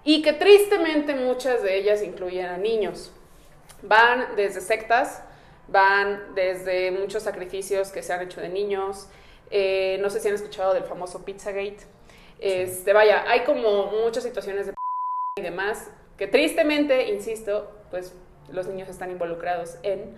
y 0.03 0.23
que 0.23 0.33
tristemente 0.33 1.13
muchas 1.13 1.61
de 1.61 1.77
ellas 1.77 2.01
incluyen 2.01 2.47
a 2.47 2.57
niños. 2.57 3.11
Van 3.83 4.35
desde 4.35 4.61
sectas, 4.61 5.21
van 5.67 6.33
desde 6.33 6.89
muchos 6.91 7.21
sacrificios 7.21 7.91
que 7.91 8.01
se 8.01 8.11
han 8.11 8.21
hecho 8.21 8.41
de 8.41 8.49
niños. 8.49 9.07
Eh, 9.51 9.99
no 10.01 10.09
sé 10.09 10.19
si 10.19 10.27
han 10.27 10.35
escuchado 10.35 10.73
del 10.73 10.85
famoso 10.85 11.23
Pizzagate. 11.23 11.81
Este, 12.39 12.93
vaya, 12.93 13.29
hay 13.29 13.41
como 13.41 13.91
muchas 14.03 14.23
situaciones 14.23 14.65
de 14.65 14.73
y 15.35 15.41
demás 15.41 15.87
que 16.17 16.25
tristemente, 16.25 17.09
insisto, 17.09 17.71
pues 17.91 18.13
los 18.51 18.65
niños 18.65 18.89
están 18.89 19.11
involucrados 19.11 19.77
en. 19.83 20.15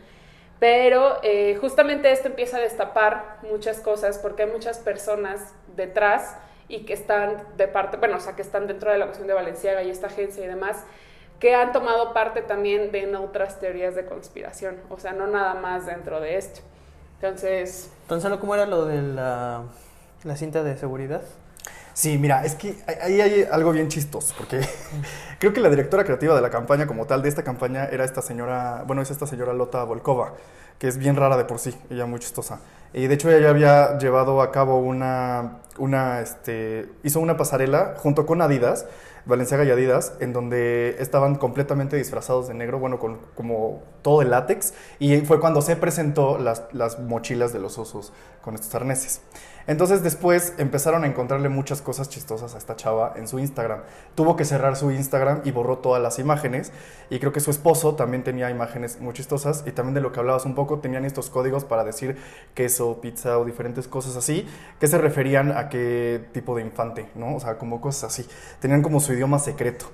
Pero 0.61 1.17
eh, 1.23 1.57
justamente 1.59 2.11
esto 2.11 2.27
empieza 2.27 2.57
a 2.57 2.59
destapar 2.59 3.39
muchas 3.41 3.79
cosas 3.79 4.19
porque 4.19 4.43
hay 4.43 4.51
muchas 4.51 4.77
personas 4.77 5.55
detrás 5.75 6.37
y 6.67 6.85
que 6.85 6.93
están 6.93 7.37
de 7.57 7.67
parte, 7.67 7.97
bueno, 7.97 8.17
o 8.17 8.19
sea, 8.19 8.35
que 8.35 8.43
están 8.43 8.67
dentro 8.67 8.91
de 8.91 8.99
la 8.99 9.05
cuestión 9.05 9.27
de 9.27 9.33
Valenciaga 9.33 9.81
y 9.81 9.89
esta 9.89 10.05
agencia 10.05 10.45
y 10.45 10.47
demás, 10.47 10.83
que 11.39 11.55
han 11.55 11.71
tomado 11.71 12.13
parte 12.13 12.43
también 12.43 12.91
de 12.91 13.15
otras 13.15 13.59
teorías 13.59 13.95
de 13.95 14.05
conspiración, 14.05 14.77
o 14.91 14.99
sea, 14.99 15.13
no 15.13 15.25
nada 15.25 15.55
más 15.55 15.87
dentro 15.87 16.21
de 16.21 16.37
esto. 16.37 16.61
Entonces, 17.15 17.91
Entonces, 18.03 18.31
¿cómo 18.39 18.53
era 18.53 18.67
lo 18.67 18.85
de 18.85 19.01
la, 19.01 19.63
la 20.23 20.35
cinta 20.35 20.61
de 20.61 20.77
seguridad? 20.77 21.23
Sí, 21.93 22.17
mira, 22.17 22.45
es 22.45 22.55
que 22.55 22.77
ahí 23.01 23.19
hay 23.19 23.43
algo 23.51 23.71
bien 23.71 23.89
chistoso, 23.89 24.33
porque 24.37 24.61
creo 25.39 25.53
que 25.53 25.59
la 25.59 25.69
directora 25.69 26.03
creativa 26.05 26.33
de 26.33 26.41
la 26.41 26.49
campaña 26.49 26.87
como 26.87 27.05
tal, 27.05 27.21
de 27.21 27.29
esta 27.29 27.43
campaña, 27.43 27.85
era 27.85 28.05
esta 28.05 28.21
señora, 28.21 28.83
bueno, 28.87 29.01
es 29.01 29.11
esta 29.11 29.27
señora 29.27 29.53
Lota 29.53 29.83
Volkova, 29.83 30.33
que 30.79 30.87
es 30.87 30.97
bien 30.97 31.15
rara 31.15 31.37
de 31.37 31.45
por 31.45 31.59
sí, 31.59 31.75
ella 31.89 32.05
muy 32.05 32.19
chistosa. 32.19 32.59
Y 32.93 33.07
de 33.07 33.13
hecho 33.13 33.29
ella 33.29 33.41
ya 33.41 33.49
había 33.49 33.97
llevado 33.97 34.41
a 34.41 34.51
cabo 34.51 34.79
una, 34.79 35.59
una 35.77 36.21
este, 36.21 36.89
hizo 37.03 37.19
una 37.19 37.37
pasarela 37.37 37.95
junto 37.97 38.25
con 38.25 38.41
Adidas, 38.41 38.85
Valenciaga 39.25 39.63
y 39.65 39.69
Adidas, 39.69 40.13
en 40.19 40.33
donde 40.33 40.95
estaban 40.99 41.35
completamente 41.35 41.95
disfrazados 41.97 42.47
de 42.47 42.53
negro, 42.53 42.79
bueno, 42.79 42.99
con 42.99 43.19
como 43.35 43.83
todo 44.01 44.21
el 44.21 44.31
látex, 44.31 44.73
y 44.97 45.17
fue 45.21 45.39
cuando 45.39 45.61
se 45.61 45.75
presentó 45.75 46.37
las, 46.39 46.63
las 46.71 46.99
mochilas 46.99 47.53
de 47.53 47.59
los 47.59 47.77
osos 47.77 48.13
con 48.41 48.55
estos 48.55 48.73
arneses. 48.73 49.21
Entonces 49.67 50.03
después 50.03 50.53
empezaron 50.57 51.03
a 51.03 51.07
encontrarle 51.07 51.49
muchas 51.49 51.81
cosas 51.81 52.09
chistosas 52.09 52.55
a 52.55 52.57
esta 52.57 52.75
chava 52.75 53.13
en 53.15 53.27
su 53.27 53.39
Instagram. 53.39 53.81
Tuvo 54.15 54.35
que 54.35 54.45
cerrar 54.45 54.75
su 54.75 54.91
Instagram 54.91 55.41
y 55.43 55.51
borró 55.51 55.77
todas 55.77 56.01
las 56.01 56.19
imágenes. 56.19 56.71
Y 57.09 57.19
creo 57.19 57.31
que 57.31 57.39
su 57.39 57.51
esposo 57.51 57.95
también 57.95 58.23
tenía 58.23 58.49
imágenes 58.49 58.99
muy 58.99 59.13
chistosas. 59.13 59.63
Y 59.65 59.71
también 59.71 59.93
de 59.93 60.01
lo 60.01 60.11
que 60.11 60.19
hablabas 60.19 60.45
un 60.45 60.55
poco, 60.55 60.79
tenían 60.79 61.05
estos 61.05 61.29
códigos 61.29 61.65
para 61.65 61.83
decir 61.83 62.17
queso, 62.53 62.99
pizza 63.01 63.37
o 63.37 63.45
diferentes 63.45 63.87
cosas 63.87 64.15
así, 64.15 64.47
que 64.79 64.87
se 64.87 64.97
referían 64.97 65.51
a 65.51 65.69
qué 65.69 66.27
tipo 66.33 66.55
de 66.55 66.63
infante, 66.63 67.09
¿no? 67.15 67.35
O 67.35 67.39
sea, 67.39 67.57
como 67.57 67.81
cosas 67.81 68.11
así. 68.11 68.27
Tenían 68.59 68.81
como 68.81 68.99
su 68.99 69.13
idioma 69.13 69.39
secreto. 69.39 69.85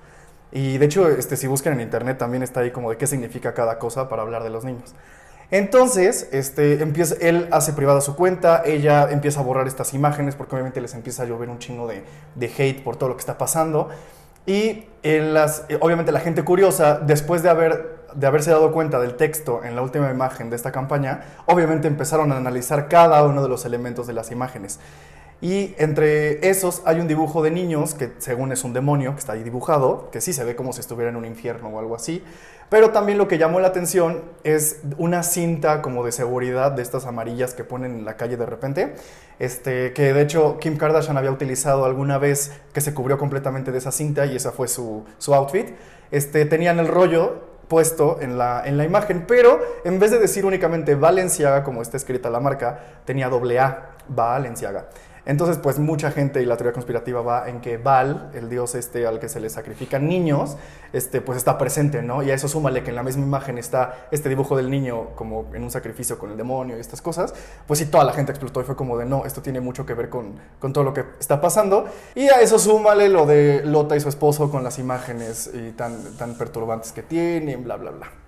Y 0.52 0.78
de 0.78 0.86
hecho, 0.86 1.10
este, 1.10 1.36
si 1.36 1.48
buscan 1.48 1.74
en 1.74 1.82
internet 1.82 2.18
también 2.18 2.44
está 2.44 2.62
ahí 2.62 2.72
como 2.72 2.90
de 2.90 2.98
qué 2.98 3.08
significa 3.08 3.54
cada 3.54 3.80
cosa 3.80 4.08
para 4.08 4.22
hablar 4.22 4.44
de 4.44 4.50
los 4.50 4.64
niños. 4.64 4.96
Entonces, 5.50 6.28
este, 6.34 6.84
él 7.22 7.48
hace 7.52 7.74
privada 7.74 8.02
su 8.02 8.16
cuenta, 8.16 8.64
ella 8.66 9.08
empieza 9.10 9.40
a 9.40 9.44
borrar 9.44 9.68
estas 9.68 9.94
imágenes 9.94 10.36
porque 10.36 10.56
obviamente 10.56 10.82
les 10.82 10.94
empieza 10.94 11.24
a 11.24 11.26
llover 11.26 11.50
un 11.50 11.60
chingo 11.60 11.88
de, 11.88 12.04
de 12.36 12.46
hate 12.48 12.84
por 12.84 12.98
todo 12.98 13.10
lo 13.10 13.16
que 13.16 13.22
está 13.22 13.38
pasando. 13.38 13.90
Y 14.46 14.86
en 15.04 15.34
las, 15.34 15.66
eh, 15.70 15.78
obviamente 15.82 16.12
la 16.12 16.20
gente 16.20 16.44
curiosa, 16.44 17.00
después 17.00 17.44
de, 17.44 17.50
haber, 17.50 18.00
de 18.14 18.28
haberse 18.28 18.52
dado 18.52 18.72
cuenta 18.72 19.00
del 19.00 19.16
texto 19.16 19.64
en 19.64 19.76
la 19.76 19.82
última 19.82 20.10
imagen 20.12 20.50
de 20.50 20.58
esta 20.58 20.72
campaña, 20.72 21.24
obviamente 21.46 21.88
empezaron 21.88 22.32
a 22.32 22.38
analizar 22.38 22.90
cada 22.90 23.24
uno 23.24 23.44
de 23.44 23.50
los 23.50 23.66
elementos 23.66 24.08
de 24.08 24.14
las 24.14 24.32
imágenes. 24.32 24.80
Y 25.40 25.76
entre 25.78 26.50
esos 26.50 26.82
hay 26.86 27.00
un 27.00 27.08
dibujo 27.08 27.44
de 27.44 27.52
niños 27.52 27.94
que 27.94 28.12
según 28.18 28.52
es 28.52 28.64
un 28.64 28.74
demonio 28.74 29.14
que 29.14 29.20
está 29.20 29.34
ahí 29.34 29.44
dibujado, 29.44 30.10
que 30.12 30.20
sí 30.20 30.34
se 30.34 30.44
ve 30.44 30.56
como 30.56 30.74
si 30.74 30.80
estuviera 30.80 31.12
en 31.12 31.16
un 31.16 31.26
infierno 31.26 31.70
o 31.70 31.80
algo 31.80 31.96
así. 31.96 32.24
Pero 32.70 32.92
también 32.92 33.18
lo 33.18 33.28
que 33.30 33.38
llamó 33.38 33.60
la 33.62 33.70
atención 33.70 34.24
es 34.44 34.82
una 34.98 35.24
cinta 35.24 35.82
como 35.82 36.04
de 36.06 36.12
seguridad 36.12 36.74
de 36.74 36.82
estas 36.82 37.06
amarillas 37.06 37.54
que 37.54 37.64
ponen 37.64 38.00
en 38.00 38.06
la 38.06 38.18
calle 38.18 38.36
de 38.36 38.46
repente. 38.46 38.96
Este, 39.40 39.94
que 39.94 40.14
de 40.14 40.22
hecho 40.22 40.58
Kim 40.60 40.78
Kardashian 40.78 41.18
había 41.18 41.32
utilizado 41.32 41.86
alguna 41.86 42.18
vez 42.18 42.52
que 42.74 42.82
se 42.82 42.94
cubrió 42.94 43.18
completamente 43.18 43.72
de 43.72 43.78
esa 43.78 43.92
cinta 43.92 44.26
y 44.26 44.36
esa 44.36 44.52
fue 44.52 44.68
su, 44.68 45.06
su 45.18 45.34
outfit. 45.34 45.70
Este, 46.12 46.46
tenían 46.46 46.80
el 46.80 46.88
rollo 46.88 47.48
puesto 47.70 48.20
en 48.22 48.38
la, 48.38 48.64
en 48.66 48.78
la 48.78 48.86
imagen, 48.86 49.26
pero 49.28 49.60
en 49.84 50.00
vez 50.00 50.12
de 50.12 50.20
decir 50.20 50.46
únicamente 50.46 50.96
Valenciaga, 50.96 51.64
como 51.64 51.82
está 51.82 51.98
escrita 51.98 52.30
la 52.30 52.40
marca, 52.40 52.80
tenía 53.06 53.30
doble 53.30 53.60
A, 53.60 53.92
Valenciaga. 54.08 54.88
Entonces, 55.28 55.58
pues 55.58 55.78
mucha 55.78 56.10
gente 56.10 56.42
y 56.42 56.46
la 56.46 56.56
teoría 56.56 56.72
conspirativa 56.72 57.22
va 57.22 57.50
en 57.50 57.60
que 57.60 57.76
Val, 57.78 58.32
el 58.34 58.48
dios 58.50 58.76
este 58.76 59.06
al 59.06 59.20
que 59.20 59.28
se 59.28 59.42
le 59.42 59.50
sacrifican 59.50 60.08
niños, 60.08 60.56
este, 60.94 61.20
pues 61.20 61.38
está 61.38 61.58
presente, 61.58 62.02
¿no? 62.02 62.24
Y 62.24 62.32
a 62.32 62.34
eso 62.34 62.48
súmale 62.48 62.82
que 62.82 62.92
en 62.92 62.96
la 62.96 63.04
misma 63.04 63.24
imagen 63.24 63.58
está 63.58 64.08
este 64.10 64.30
dibujo 64.30 64.56
del 64.56 64.72
niño 64.72 65.10
como 65.16 65.54
en 65.54 65.64
un 65.64 65.70
sacrificio 65.70 66.18
con 66.18 66.32
el 66.32 66.38
demonio 66.38 66.78
y 66.78 66.80
estas 66.80 67.02
cosas, 67.02 67.34
pues 67.68 67.80
sí, 67.80 67.88
toda 67.88 68.06
la 68.06 68.14
gente 68.14 68.32
explotó 68.32 68.62
y 68.62 68.64
fue 68.64 68.78
como 68.78 68.98
de, 68.98 69.06
no, 69.06 69.26
esto 69.26 69.42
tiene 69.42 69.60
mucho 69.60 69.86
que 69.86 69.94
ver 69.94 70.10
con, 70.10 70.40
con 70.60 70.72
todo 70.72 70.86
lo 70.86 70.94
que 70.94 71.04
está 71.20 71.42
pasando. 71.42 71.88
Y 72.16 72.30
a 72.30 72.40
eso 72.40 72.58
súmale 72.58 73.10
lo 73.10 73.26
de 73.26 73.66
Lota 73.66 73.98
y 73.98 74.00
su 74.00 74.08
esposo 74.08 74.50
con 74.50 74.64
las 74.64 74.80
imágenes 74.80 75.52
y 75.54 75.72
tan, 75.72 76.16
tan 76.16 76.36
perturbantes 76.36 76.94
que 76.94 77.04
tienen, 77.04 77.66
bla, 77.66 77.76
bla, 77.76 77.92
bla. 77.92 78.27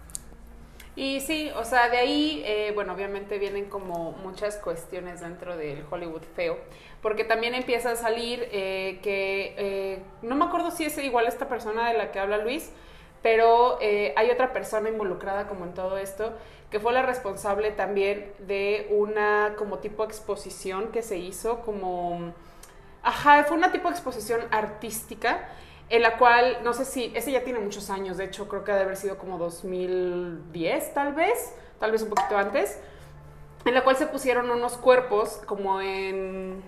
Y 1.00 1.22
sí, 1.22 1.50
o 1.56 1.64
sea, 1.64 1.88
de 1.88 1.98
ahí, 1.98 2.44
eh, 2.46 2.74
bueno, 2.76 2.92
obviamente 2.92 3.40
vienen 3.40 3.70
como 3.70 4.12
muchas 4.22 4.58
cuestiones 4.58 5.22
dentro 5.22 5.56
del 5.56 5.86
Hollywood 5.90 6.24
feo, 6.36 6.58
porque 7.02 7.24
también 7.24 7.56
empieza 7.56 7.92
a 7.92 7.96
salir 7.96 8.50
eh, 8.52 9.00
que, 9.02 9.56
eh, 9.58 10.04
no 10.24 10.36
me 10.36 10.44
acuerdo 10.44 10.72
si 10.72 10.84
es 10.84 10.98
igual 10.98 11.26
esta 11.28 11.48
persona 11.48 11.88
de 11.88 11.98
la 11.98 12.12
que 12.12 12.20
habla 12.20 12.40
Luis, 12.40 12.74
pero 13.22 13.80
hay 13.80 14.30
otra 14.30 14.52
persona 14.52 14.90
involucrada 14.90 15.48
como 15.48 15.64
en 15.64 15.74
todo 15.74 15.98
esto, 15.98 16.34
que 16.70 16.82
fue 16.82 16.92
la 16.92 17.02
responsable 17.02 17.72
también 17.72 18.34
de 18.40 18.88
una 18.90 19.54
como 19.58 19.78
tipo 19.80 20.04
exposición 20.04 20.92
que 20.92 21.02
se 21.02 21.18
hizo 21.18 21.62
como, 21.62 22.34
ajá, 23.04 23.46
fue 23.46 23.56
una 23.56 23.72
tipo 23.72 23.88
de 23.88 23.94
exposición 23.94 24.42
artística 24.52 25.48
en 25.90 26.02
la 26.04 26.18
cual, 26.18 26.60
no 26.64 26.74
sé 26.74 26.86
si, 26.86 27.12
ese 27.16 27.32
ya 27.32 27.44
tiene 27.44 27.60
muchos 27.60 27.90
años, 27.90 28.18
de 28.18 28.26
hecho 28.26 28.48
creo 28.48 28.64
que 28.64 28.72
ha 28.72 28.76
de 28.76 28.82
haber 28.82 28.96
sido 28.96 29.18
como 29.18 29.38
2010 29.38 30.94
tal 30.94 31.14
vez, 31.14 31.56
tal 31.80 31.92
vez 31.92 32.04
un 32.04 32.10
poquito 32.10 32.38
antes, 32.38 32.80
en 33.66 33.74
la 33.74 33.84
cual 33.84 33.98
se 33.98 34.06
pusieron 34.06 34.50
unos 34.52 34.78
cuerpos 34.78 35.42
como 35.46 35.82
en, 35.82 36.64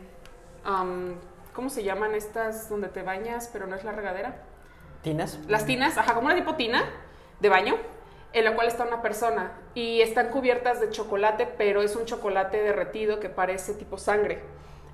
um, 0.66 1.14
¿cómo 1.54 1.70
se 1.70 1.84
llaman 1.84 2.16
estas 2.16 2.68
donde 2.70 2.88
te 2.90 3.04
bañas 3.04 3.50
pero 3.54 3.68
no 3.68 3.76
es 3.76 3.84
la 3.84 3.92
regadera? 3.92 4.42
¿Tinas? 5.04 5.40
Las 5.48 5.66
tinas, 5.66 5.98
ajá, 5.98 6.14
como 6.14 6.26
una 6.26 6.36
tipo 6.36 6.56
tina 6.56 6.84
de 7.40 7.50
baño, 7.50 7.76
en 8.34 8.46
la 8.46 8.56
cual 8.56 8.68
está 8.68 8.86
una 8.86 9.02
persona 9.02 9.52
y 9.74 10.02
están 10.02 10.30
cubiertas 10.30 10.80
de 10.80 10.90
chocolate, 10.90 11.48
pero 11.58 11.82
es 11.82 11.96
un 11.96 12.06
chocolate 12.06 12.62
derretido 12.62 13.20
que 13.20 13.30
parece 13.30 13.74
tipo 13.74 13.98
sangre. 13.98 14.42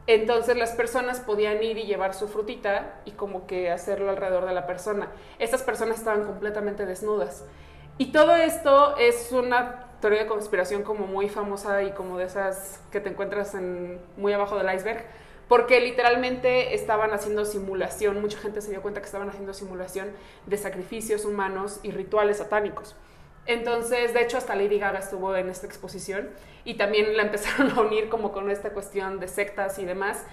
Entonces 0.07 0.55
las 0.55 0.71
personas 0.71 1.19
podían 1.19 1.61
ir 1.61 1.77
y 1.77 1.83
llevar 1.83 2.13
su 2.13 2.29
frutita 2.29 3.01
y 3.03 3.11
como 3.11 3.45
que 3.45 3.69
hacerlo 3.69 4.09
alrededor 4.09 4.45
de 4.45 4.53
la 4.53 4.65
persona. 4.65 5.09
Estas 5.37 5.63
personas 5.63 5.99
estaban 5.99 6.23
completamente 6.23 6.85
desnudas. 6.85 7.43
Y 7.97 8.13
todo 8.13 8.35
esto 8.35 8.95
es 8.97 9.31
una 9.33 9.87
teoría 9.99 10.23
de 10.23 10.27
conspiración 10.27 10.83
como 10.83 11.07
muy 11.07 11.27
famosa 11.27 11.83
y 11.83 11.91
como 11.91 12.17
de 12.17 12.25
esas 12.25 12.79
que 12.91 13.01
te 13.01 13.09
encuentras 13.09 13.53
en, 13.55 13.99
muy 14.15 14.31
abajo 14.31 14.55
del 14.57 14.73
iceberg, 14.73 15.03
porque 15.49 15.81
literalmente 15.81 16.75
estaban 16.75 17.11
haciendo 17.11 17.43
simulación, 17.45 18.21
mucha 18.21 18.37
gente 18.37 18.61
se 18.61 18.69
dio 18.69 18.81
cuenta 18.81 19.01
que 19.01 19.07
estaban 19.07 19.29
haciendo 19.29 19.53
simulación 19.53 20.09
de 20.45 20.57
sacrificios 20.57 21.25
humanos 21.25 21.79
y 21.83 21.91
rituales 21.91 22.37
satánicos. 22.37 22.95
Entonces, 23.47 24.13
de 24.13 24.21
hecho, 24.21 24.37
hasta 24.37 24.55
Lady 24.55 24.77
Gaga 24.77 24.99
estuvo 24.99 25.35
en 25.35 25.49
esta 25.49 25.65
exposición 25.65 26.29
y 26.65 26.75
también 26.75 27.15
la 27.17 27.23
empezaron 27.23 27.71
a 27.77 27.81
unir 27.81 28.09
como 28.09 28.31
con 28.31 28.51
esta 28.51 28.71
cuestión 28.71 29.19
de 29.19 29.27
sectas 29.27 29.79
y 29.79 29.85
demás. 29.85 30.23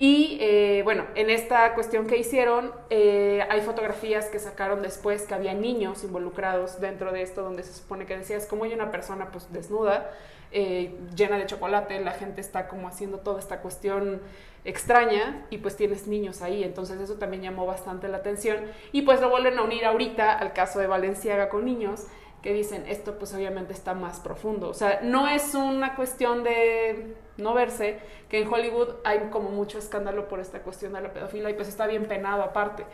Y 0.00 0.38
eh, 0.40 0.82
bueno, 0.84 1.06
en 1.16 1.28
esta 1.28 1.74
cuestión 1.74 2.06
que 2.06 2.16
hicieron, 2.16 2.72
eh, 2.88 3.44
hay 3.50 3.62
fotografías 3.62 4.26
que 4.26 4.38
sacaron 4.38 4.80
después 4.80 5.22
que 5.22 5.34
había 5.34 5.54
niños 5.54 6.04
involucrados 6.04 6.80
dentro 6.80 7.10
de 7.10 7.22
esto, 7.22 7.42
donde 7.42 7.64
se 7.64 7.72
supone 7.72 8.06
que 8.06 8.16
decías, 8.16 8.46
como 8.46 8.62
hay 8.62 8.74
una 8.74 8.92
persona 8.92 9.32
pues 9.32 9.52
desnuda, 9.52 10.12
eh, 10.52 10.96
llena 11.16 11.36
de 11.36 11.46
chocolate, 11.46 11.98
la 12.00 12.12
gente 12.12 12.40
está 12.40 12.68
como 12.68 12.86
haciendo 12.86 13.18
toda 13.18 13.40
esta 13.40 13.60
cuestión 13.60 14.22
extraña 14.64 15.46
y 15.50 15.58
pues 15.58 15.76
tienes 15.76 16.06
niños 16.06 16.42
ahí, 16.42 16.62
entonces 16.62 17.00
eso 17.00 17.14
también 17.14 17.42
llamó 17.42 17.66
bastante 17.66 18.06
la 18.06 18.18
atención. 18.18 18.58
Y 18.92 19.02
pues 19.02 19.20
lo 19.20 19.30
vuelven 19.30 19.58
a 19.58 19.62
unir 19.62 19.84
ahorita 19.84 20.38
al 20.38 20.52
caso 20.52 20.78
de 20.78 20.86
Valenciaga 20.86 21.48
con 21.48 21.64
niños 21.64 22.06
que 22.42 22.52
dicen, 22.52 22.84
esto 22.86 23.18
pues 23.18 23.34
obviamente 23.34 23.72
está 23.72 23.94
más 23.94 24.20
profundo. 24.20 24.68
O 24.68 24.74
sea, 24.74 25.00
no 25.02 25.28
es 25.28 25.54
una 25.54 25.94
cuestión 25.96 26.44
de 26.44 27.16
no 27.36 27.54
verse, 27.54 28.00
que 28.28 28.42
en 28.42 28.52
Hollywood 28.52 28.96
hay 29.04 29.28
como 29.30 29.50
mucho 29.50 29.78
escándalo 29.78 30.28
por 30.28 30.40
esta 30.40 30.60
cuestión 30.60 30.92
de 30.92 31.00
la 31.00 31.12
pedofilia 31.12 31.50
y 31.50 31.54
pues 31.54 31.68
está 31.68 31.86
bien 31.86 32.06
penado 32.06 32.42
aparte. 32.42 32.84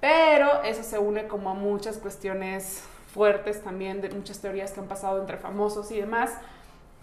Pero 0.00 0.62
eso 0.62 0.82
se 0.82 0.98
une 0.98 1.28
como 1.28 1.50
a 1.50 1.54
muchas 1.54 1.98
cuestiones 1.98 2.82
fuertes 3.12 3.62
también, 3.62 4.00
de 4.00 4.08
muchas 4.10 4.40
teorías 4.40 4.72
que 4.72 4.80
han 4.80 4.86
pasado 4.86 5.20
entre 5.20 5.36
famosos 5.36 5.90
y 5.90 6.00
demás, 6.00 6.32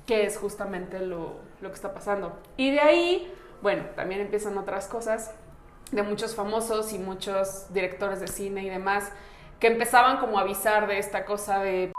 que 0.05 0.25
es 0.25 0.37
justamente 0.37 0.99
lo, 0.99 1.35
lo 1.61 1.69
que 1.69 1.75
está 1.75 1.93
pasando. 1.93 2.37
Y 2.55 2.71
de 2.71 2.79
ahí, 2.79 3.33
bueno, 3.61 3.83
también 3.95 4.21
empiezan 4.21 4.57
otras 4.57 4.87
cosas 4.87 5.31
de 5.91 6.03
muchos 6.03 6.35
famosos 6.35 6.91
y 6.93 6.99
muchos 6.99 7.71
directores 7.73 8.19
de 8.19 8.27
cine 8.27 8.63
y 8.63 8.69
demás 8.69 9.11
que 9.59 9.67
empezaban 9.67 10.17
como 10.17 10.37
a 10.37 10.41
avisar 10.41 10.87
de 10.87 10.99
esta 10.99 11.25
cosa 11.25 11.59
de 11.59 11.91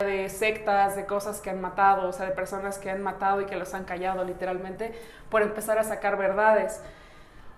de 0.00 0.28
sectas, 0.28 0.96
de 0.96 1.06
cosas 1.06 1.40
que 1.40 1.50
han 1.50 1.60
matado, 1.60 2.08
o 2.08 2.12
sea, 2.12 2.26
de 2.26 2.32
personas 2.32 2.78
que 2.78 2.90
han 2.90 3.00
matado 3.00 3.40
y 3.40 3.46
que 3.46 3.54
los 3.56 3.74
han 3.74 3.84
callado 3.84 4.24
literalmente, 4.24 4.92
por 5.30 5.40
empezar 5.42 5.78
a 5.78 5.84
sacar 5.84 6.18
verdades. 6.18 6.80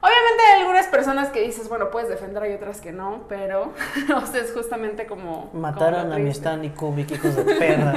Obviamente 0.01 0.43
hay 0.53 0.61
algunas 0.61 0.87
personas 0.87 1.31
que 1.31 1.41
dices, 1.41 1.69
bueno, 1.71 1.91
puedes 1.91 2.11
defender, 2.11 2.43
hay 2.43 2.53
otras 2.53 2.83
que 2.83 2.93
no, 2.93 3.23
pero, 3.29 3.73
o 4.23 4.27
sea, 4.27 4.43
es 4.43 4.53
justamente 4.53 5.07
como... 5.07 5.51
Mataron 5.55 6.03
como 6.03 6.13
a 6.13 6.17
mi 6.19 6.25
triste. 6.25 6.41
Stanley 6.41 6.71
Kubrick, 6.71 7.11
hijos 7.13 7.35
de 7.35 7.55
perra. 7.55 7.95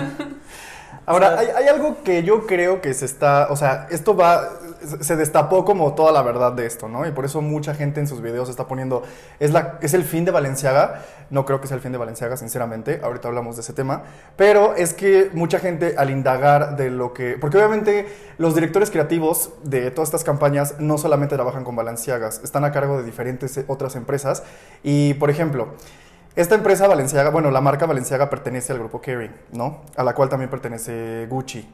Ahora, 1.06 1.28
O 1.28 1.30
sea- 1.32 1.40
hay, 1.40 1.48
hay 1.64 1.68
algo 1.68 2.02
que 2.04 2.24
yo 2.24 2.48
creo 2.48 2.82
que 2.82 2.94
se 2.94 3.06
está, 3.06 3.48
o 3.52 3.58
sea, 3.58 3.88
esto 3.92 4.16
va, 4.16 4.50
se 5.02 5.16
destapó 5.16 5.66
como 5.66 5.94
toda 5.94 6.12
la 6.12 6.22
verdad 6.22 6.54
de 6.54 6.66
esto, 6.66 6.88
¿no? 6.88 7.08
Y 7.08 7.12
por 7.12 7.26
eso 7.26 7.42
mucha 7.42 7.74
gente 7.74 8.00
en 8.00 8.08
sus 8.08 8.22
videos 8.22 8.50
está 8.50 8.68
poniendo, 8.68 9.04
es, 9.40 9.52
la, 9.52 9.78
es 9.82 9.94
el 9.94 10.04
fin 10.04 10.26
de 10.26 10.32
Valenciaga, 10.32 11.02
no 11.30 11.46
creo 11.46 11.62
que 11.62 11.68
sea 11.68 11.76
el 11.76 11.82
fin 11.82 11.92
de 11.92 11.98
Valenciaga, 11.98 12.38
sinceramente, 12.38 13.02
ahorita 13.04 13.28
hablamos 13.28 13.56
de 13.56 13.62
ese 13.62 13.74
tema, 13.74 14.04
pero 14.36 14.76
es 14.76 14.94
que 14.94 15.30
mucha 15.34 15.60
gente 15.60 15.96
al 15.98 16.10
indagar 16.10 16.78
de 16.78 16.90
lo 16.90 17.14
que, 17.14 17.38
porque 17.40 17.58
obviamente 17.58 18.08
los 18.38 18.56
directores 18.56 18.92
creativos 18.92 19.52
de 19.64 19.92
todas 19.92 20.10
estas 20.10 20.24
campañas 20.24 20.76
no 20.80 20.98
solamente 20.98 21.36
trabajan 21.36 21.64
con 21.64 21.76
Valenciagas, 21.76 22.42
están 22.44 22.64
a 22.66 22.72
cargo 22.72 22.98
de 22.98 23.04
diferentes 23.04 23.58
eh, 23.58 23.66
otras 23.68 23.96
empresas 23.96 24.44
y, 24.84 25.14
por 25.16 25.30
ejemplo, 25.30 25.70
esta 26.36 26.56
empresa 26.56 26.88
Valenciaga, 26.88 27.32
bueno, 27.32 27.52
la 27.52 27.60
marca 27.60 27.86
Valenciaga 27.86 28.30
pertenece 28.30 28.72
al 28.72 28.80
grupo 28.80 29.02
Kering, 29.02 29.36
¿no? 29.52 29.82
A 29.98 30.04
la 30.04 30.14
cual 30.14 30.30
también 30.30 30.50
pertenece 30.50 31.28
Gucci. 31.28 31.68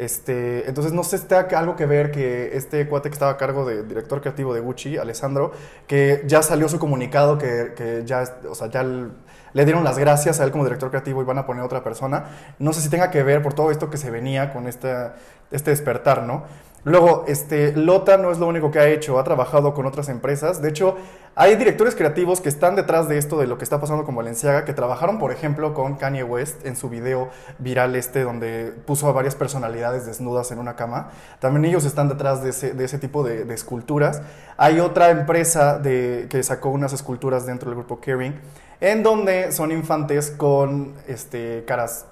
Este, 0.00 0.66
entonces 0.66 0.94
no 0.94 1.04
sé 1.04 1.16
tenga 1.16 1.54
algo 1.54 1.76
que 1.76 1.84
ver 1.84 2.10
que 2.10 2.56
este 2.56 2.88
cuate 2.88 3.10
que 3.10 3.12
estaba 3.12 3.32
a 3.32 3.36
cargo 3.36 3.66
de 3.66 3.82
director 3.82 4.22
creativo 4.22 4.54
de 4.54 4.60
Gucci, 4.60 4.96
Alessandro, 4.96 5.52
que 5.86 6.22
ya 6.26 6.40
salió 6.42 6.70
su 6.70 6.78
comunicado 6.78 7.36
que, 7.36 8.02
ya, 8.06 8.24
o 8.48 8.54
sea, 8.54 8.68
ya 8.68 8.82
le 8.82 9.64
dieron 9.66 9.84
las 9.84 9.98
gracias 9.98 10.40
a 10.40 10.44
él 10.44 10.52
como 10.52 10.64
director 10.64 10.88
creativo 10.88 11.20
y 11.20 11.26
van 11.26 11.36
a 11.36 11.44
poner 11.44 11.62
a 11.62 11.66
otra 11.66 11.84
persona. 11.84 12.24
No 12.58 12.72
sé 12.72 12.80
si 12.80 12.88
tenga 12.88 13.10
que 13.10 13.22
ver 13.22 13.42
por 13.42 13.52
todo 13.52 13.70
esto 13.70 13.90
que 13.90 13.98
se 13.98 14.10
venía 14.10 14.54
con 14.54 14.68
esta, 14.68 15.16
este 15.50 15.68
despertar, 15.68 16.22
¿no? 16.22 16.44
Luego, 16.84 17.24
este, 17.28 17.72
Lota 17.76 18.16
no 18.16 18.32
es 18.32 18.38
lo 18.38 18.46
único 18.46 18.70
que 18.70 18.78
ha 18.78 18.88
hecho, 18.88 19.18
ha 19.18 19.24
trabajado 19.24 19.74
con 19.74 19.84
otras 19.84 20.08
empresas. 20.08 20.62
De 20.62 20.70
hecho, 20.70 20.96
hay 21.34 21.56
directores 21.56 21.94
creativos 21.94 22.40
que 22.40 22.48
están 22.48 22.74
detrás 22.74 23.08
de 23.08 23.18
esto, 23.18 23.38
de 23.38 23.46
lo 23.46 23.58
que 23.58 23.64
está 23.64 23.80
pasando 23.80 24.04
con 24.04 24.16
Valenciaga, 24.16 24.64
que 24.64 24.72
trabajaron, 24.72 25.18
por 25.18 25.30
ejemplo, 25.30 25.74
con 25.74 25.96
Kanye 25.96 26.24
West 26.24 26.64
en 26.64 26.76
su 26.76 26.88
video 26.88 27.28
viral 27.58 27.94
este, 27.96 28.22
donde 28.22 28.72
puso 28.86 29.08
a 29.08 29.12
varias 29.12 29.34
personalidades 29.34 30.06
desnudas 30.06 30.52
en 30.52 30.58
una 30.58 30.74
cama. 30.74 31.10
También 31.38 31.66
ellos 31.66 31.84
están 31.84 32.08
detrás 32.08 32.42
de 32.42 32.50
ese, 32.50 32.98
tipo 32.98 33.22
de, 33.22 33.52
esculturas. 33.52 34.22
Hay 34.56 34.80
otra 34.80 35.10
empresa 35.10 35.80
que 35.82 36.42
sacó 36.42 36.70
unas 36.70 36.94
esculturas 36.94 37.44
dentro 37.44 37.68
del 37.70 37.78
grupo 37.78 38.00
Kering, 38.00 38.40
en 38.80 39.02
donde 39.02 39.52
son 39.52 39.70
infantes 39.70 40.30
con 40.30 40.94
este, 41.06 41.64
caras 41.66 42.06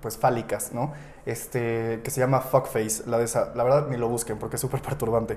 pues 0.00 0.18
fálicas, 0.18 0.72
¿no? 0.72 0.92
Este, 1.24 2.00
que 2.02 2.10
se 2.10 2.20
llama 2.20 2.40
Fuckface, 2.40 3.04
la 3.06 3.18
de 3.18 3.26
esa, 3.26 3.52
la 3.54 3.62
verdad 3.62 3.86
ni 3.88 3.96
lo 3.96 4.08
busquen 4.08 4.38
porque 4.38 4.56
es 4.56 4.60
súper 4.60 4.82
perturbante. 4.82 5.36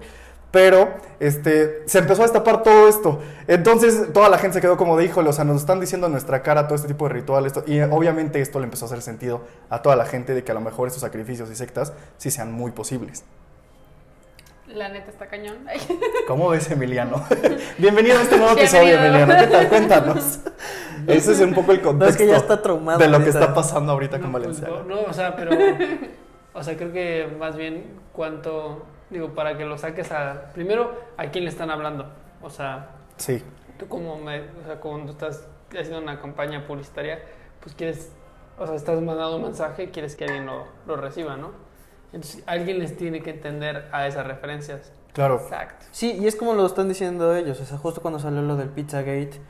Pero, 0.50 0.90
este, 1.20 1.84
se 1.86 2.00
empezó 2.00 2.22
a 2.22 2.26
destapar 2.26 2.64
todo 2.64 2.88
esto. 2.88 3.20
Entonces, 3.48 4.14
toda 4.14 4.30
la 4.30 4.38
gente 4.38 4.56
se 4.56 4.62
quedó 4.62 4.78
como 4.78 4.98
de, 4.98 5.06
híjole, 5.06 5.30
o 5.30 5.34
sea, 5.34 5.44
nos 5.44 5.58
están 5.58 5.80
diciendo 5.80 6.08
en 6.08 6.14
nuestra 6.14 6.42
cara 6.42 6.68
todo 6.68 6.76
este 6.76 6.88
tipo 6.88 7.08
de 7.08 7.14
ritual, 7.14 7.46
esto, 7.46 7.64
y 7.68 7.78
eh, 7.78 7.90
obviamente 7.92 8.40
esto 8.40 8.60
le 8.60 8.66
empezó 8.66 8.86
a 8.86 8.88
hacer 8.88 9.02
sentido 9.02 9.42
a 9.70 9.82
toda 9.82 9.96
la 9.96 10.06
gente 10.06 10.34
de 10.34 10.44
que 10.44 10.52
a 10.52 10.56
lo 10.56 10.62
mejor 10.62 10.88
estos 10.88 11.02
sacrificios 11.02 11.52
y 11.52 11.56
sectas 11.56 11.94
sí 12.18 12.32
sean 12.32 12.52
muy 12.52 12.72
posibles. 12.72 13.26
La 14.68 14.90
neta 14.90 15.12
está 15.12 15.28
cañón. 15.28 15.58
¿Cómo 16.28 16.50
ves, 16.50 16.72
Emiliano? 16.72 17.24
Bienvenido 17.78 18.18
a 18.18 18.22
este 18.24 18.38
nuevo 18.38 18.58
episodio, 18.58 18.98
Bienvenido. 18.98 19.24
Emiliano. 19.24 19.46
¿Qué 19.46 19.52
tal? 19.52 19.70
Cuéntanos. 19.70 20.40
Ese 21.14 21.32
es 21.34 21.42
un 21.42 21.54
poco 21.54 21.72
el 21.72 21.78
No, 21.80 21.84
contexto 21.90 22.12
es 22.12 22.18
que 22.18 22.28
ya 22.28 22.38
está 22.38 22.62
traumado. 22.62 23.00
de 23.00 23.08
lo 23.08 23.20
que 23.20 23.30
está 23.30 23.54
pasando 23.54 23.92
ahorita 23.94 24.20
con 24.20 24.32
pues, 24.32 24.44
Valenciaga. 24.44 24.84
no, 24.88 24.96
no, 24.96 25.02
o 25.10 25.14
sea, 25.14 25.36
pero. 25.36 25.52
O 26.54 26.64
sea, 26.64 26.78
creo 26.78 26.92
que 26.94 27.28
más 27.40 27.56
bien 27.56 28.00
cuánto. 28.14 28.86
Digo, 29.10 29.30
para 29.36 29.58
que 29.58 29.66
lo 29.66 29.78
saques 29.78 30.12
a. 30.12 30.52
Primero, 30.54 30.94
¿a 31.18 31.28
quién 31.28 31.44
le 31.44 31.50
están 31.50 31.70
hablando? 31.70 32.08
O 32.42 32.50
sea, 32.50 32.90
Sí. 33.18 33.44
tú 33.78 33.88
como. 33.88 34.18
Me, 34.18 34.40
o 34.42 34.66
sea, 34.66 34.76
cuando 34.80 35.12
estás 35.12 35.48
haciendo 35.70 36.00
una 36.00 36.20
campaña 36.22 36.66
publicitaria, 36.66 37.20
pues 37.62 37.76
quieres. 37.76 38.12
O 38.58 38.66
sea, 38.66 38.76
estás 38.76 39.02
mandando 39.02 39.36
un 39.36 39.44
mensaje 39.44 39.84
y 39.84 39.88
quieres 39.88 40.16
que 40.16 40.24
alguien 40.26 40.46
lo, 40.46 40.66
lo 40.88 40.96
reciba, 40.96 41.36
¿no? 41.36 41.52
Entonces, 42.14 42.42
alguien 42.48 42.80
les 42.80 42.96
tiene 42.96 43.22
que 43.22 43.32
entender 43.32 43.90
a 43.92 44.08
esas 44.08 44.26
referencias. 44.26 44.94
Claro. 45.12 45.36
Exacto. 45.44 45.86
Sí, 45.92 46.14
y 46.14 46.28
es 46.28 46.36
como 46.38 46.54
lo 46.54 46.66
están 46.66 46.88
diciendo 46.88 47.36
ellos. 47.36 47.60
O 47.60 47.66
sea, 47.66 47.78
justo 47.78 48.02
cuando 48.02 48.20
salió 48.20 48.42
lo 48.42 48.56
del 48.56 48.70
Pizzagate, 48.70 49.42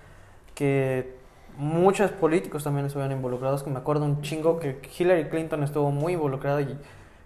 que 0.56 1.15
muchos 1.58 2.12
políticos 2.12 2.64
también 2.64 2.86
estuvieron 2.86 3.12
involucrados. 3.16 3.64
Que 3.64 3.70
me 3.70 3.80
acuerdo 3.80 4.06
un 4.06 4.22
chingo 4.22 4.60
que 4.60 4.80
Hillary 4.98 5.30
Clinton 5.30 5.64
estuvo 5.64 5.92
muy 5.92 6.14
involucrada 6.14 6.62
y, 6.62 6.78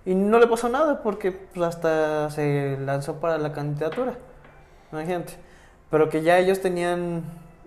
y 0.06 0.16
no 0.16 0.40
le 0.40 0.48
pasó 0.48 0.70
nada 0.70 1.02
porque 1.04 1.32
pues, 1.32 1.68
hasta 1.68 2.30
se 2.30 2.78
lanzó 2.80 3.20
para 3.20 3.38
la 3.38 3.52
candidatura. 3.52 4.16
Imagínate. 4.92 5.34
Pero 5.90 6.10
que 6.10 6.22
ya 6.22 6.38
ellos 6.38 6.62
tenían 6.62 7.24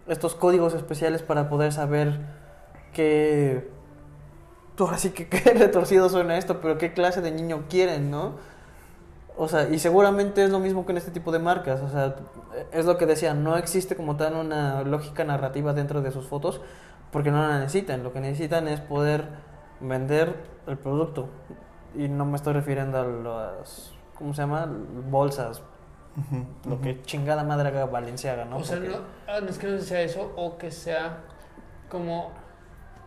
estos 0.09 0.35
códigos 0.35 0.75
especiales 0.75 1.23
para 1.23 1.49
poder 1.49 1.73
saber 1.73 2.21
qué. 2.93 3.69
Ahora 4.79 4.99
sí 4.99 5.11
que 5.11 5.29
qué 5.31 5.55
retorcido 5.55 6.09
suena 6.09 6.37
esto, 6.37 6.61
pero 6.61 6.79
qué 6.79 6.93
clase 6.93 7.21
de 7.21 7.31
niño 7.31 7.65
quieren, 7.69 8.11
¿no? 8.11 8.35
O 9.37 9.49
sea, 9.49 9.69
y 9.69 9.79
seguramente 9.79 10.45
es 10.45 10.51
lo 10.51 10.59
mismo 10.59 10.85
que 10.85 10.93
en 10.93 10.99
este 10.99 11.11
tipo 11.11 11.33
de 11.33 11.39
marcas. 11.39 11.81
O 11.81 11.89
sea, 11.89 12.17
es 12.73 12.85
lo 12.87 12.97
que 12.99 13.07
decía, 13.07 13.35
no 13.35 13.57
existe 13.57 13.97
como 13.97 14.17
tal 14.17 14.35
una 14.35 14.83
lógica 14.83 15.25
narrativa 15.25 15.73
dentro 15.73 16.03
de 16.03 16.11
sus 16.11 16.27
fotos 16.27 16.61
porque 17.11 17.31
no 17.31 17.47
la 17.47 17.59
necesitan. 17.59 18.03
Lo 18.03 18.13
que 18.13 18.21
necesitan 18.21 18.69
es 18.69 18.81
poder 18.81 19.27
vender 19.81 20.35
el 20.67 20.79
producto. 20.79 21.29
Y 21.95 22.09
no 22.09 22.25
me 22.25 22.37
estoy 22.37 22.55
refiriendo 22.55 22.99
a 22.99 23.05
las, 23.05 23.93
¿cómo 24.17 24.33
se 24.35 24.43
llama? 24.43 24.67
Bolsas. 25.11 25.63
Lo 26.69 26.81
que 26.81 27.01
chingada 27.03 27.43
madre 27.43 27.69
haga 27.69 27.87
Valenciaga, 27.87 28.45
¿no? 28.45 28.59
o 28.59 28.65
sea, 28.65 28.77
Porque- 28.77 28.91
no, 28.91 28.97
ah, 29.29 29.41
no 29.41 29.49
es 29.49 29.59
que 29.59 29.67
no 29.67 29.79
sea 29.79 30.03
eso 30.03 30.33
o 30.37 30.59
que 30.59 30.71
sea 30.71 31.19
como 31.89 32.31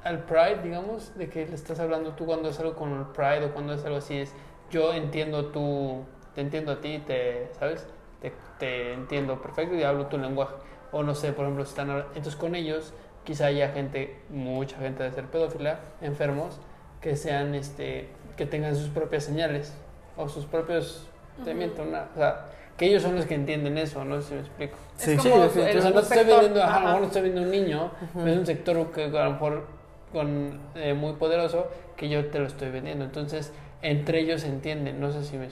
al 0.04 0.20
Pride, 0.24 0.62
digamos, 0.64 1.16
de 1.18 1.30
que 1.30 1.46
le 1.48 1.56
estás 1.56 1.80
hablando 1.80 2.12
tú 2.14 2.26
cuando 2.26 2.50
es 2.50 2.60
algo 2.60 2.76
con 2.76 2.92
el 2.94 3.06
Pride 3.08 3.46
o 3.46 3.54
cuando 3.54 3.74
es 3.74 3.84
algo 3.86 3.98
así, 3.98 4.18
es 4.18 4.34
yo 4.72 4.94
entiendo 4.94 5.48
tú, 5.48 6.04
te 6.34 6.42
entiendo 6.42 6.72
a 6.72 6.82
ti, 6.82 7.00
te, 7.06 7.52
¿sabes? 7.60 7.88
Te, 8.26 8.34
te 8.60 8.94
entiendo 8.94 9.42
perfecto 9.42 9.76
y 9.76 9.84
hablo 9.84 10.08
tu 10.08 10.18
lenguaje. 10.18 10.56
O 10.92 11.04
no 11.04 11.14
sé, 11.14 11.32
por 11.34 11.46
ejemplo, 11.46 11.66
si 11.66 11.70
están 11.70 11.90
entonces 11.90 12.36
con 12.36 12.56
ellos 12.56 12.94
quizá 13.24 13.48
haya 13.48 13.70
gente, 13.70 14.16
mucha 14.30 14.78
gente 14.78 15.04
de 15.04 15.12
ser 15.12 15.26
pedófila, 15.26 15.80
enfermos, 16.02 16.60
que 17.02 17.16
sean, 17.16 17.54
este, 17.56 18.08
que 18.38 18.46
tengan 18.46 18.76
sus 18.76 18.90
propias 18.90 19.24
señales 19.24 19.74
o 20.18 20.30
sus 20.30 20.46
propios, 20.46 21.08
te 21.44 21.54
miento, 21.54 21.82
una- 21.84 22.08
o 22.16 22.18
sea, 22.18 22.46
que 22.78 22.86
ellos 22.88 23.02
son 23.04 23.16
los 23.16 23.26
que 23.26 23.36
entienden 23.36 23.78
eso, 23.78 24.06
no 24.06 24.22
sé 24.22 24.28
si 24.30 24.34
me 24.36 24.40
explico. 24.42 24.78
Sí, 24.96 25.12
es 25.12 25.22
sí, 25.22 25.30
como 25.30 25.44
definitivamente. 25.44 25.78
O 25.78 25.82
sea, 25.82 25.90
el 25.90 25.96
no 25.96 26.02
estoy 26.02 26.24
vendiendo, 26.26 26.64
ajá, 26.64 26.76
a 26.76 26.80
lo 26.80 26.86
mejor 26.86 27.02
no 27.02 27.08
estoy 27.08 27.22
vendiendo 27.24 27.50
un 27.52 27.64
niño, 27.66 27.92
pero 28.14 28.28
es 28.32 28.38
un 28.38 28.46
sector 28.46 28.92
que 28.92 29.04
a 29.06 29.26
lo 29.26 29.32
mejor 29.32 29.68
con, 30.14 30.60
eh, 30.76 30.94
muy 30.94 31.14
poderoso 31.14 31.68
que 31.98 32.10
yo 32.10 32.28
te 32.28 32.40
lo 32.40 32.48
estoy 32.48 32.70
vendiendo. 32.70 33.06
Entonces, 33.06 33.52
entre 33.82 34.20
ellos 34.20 34.44
entienden, 34.44 35.00
no 35.00 35.12
sé 35.12 35.24
si 35.24 35.38
me... 35.38 35.48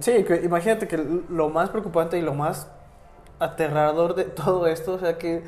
Sí, 0.00 0.24
que 0.24 0.36
imagínate 0.44 0.86
que 0.88 0.96
lo 1.28 1.48
más 1.48 1.70
preocupante 1.70 2.18
y 2.18 2.22
lo 2.22 2.34
más 2.34 2.68
aterrador 3.38 4.14
de 4.14 4.24
todo 4.24 4.66
esto, 4.66 4.94
o 4.94 4.98
sea, 4.98 5.18
que 5.18 5.42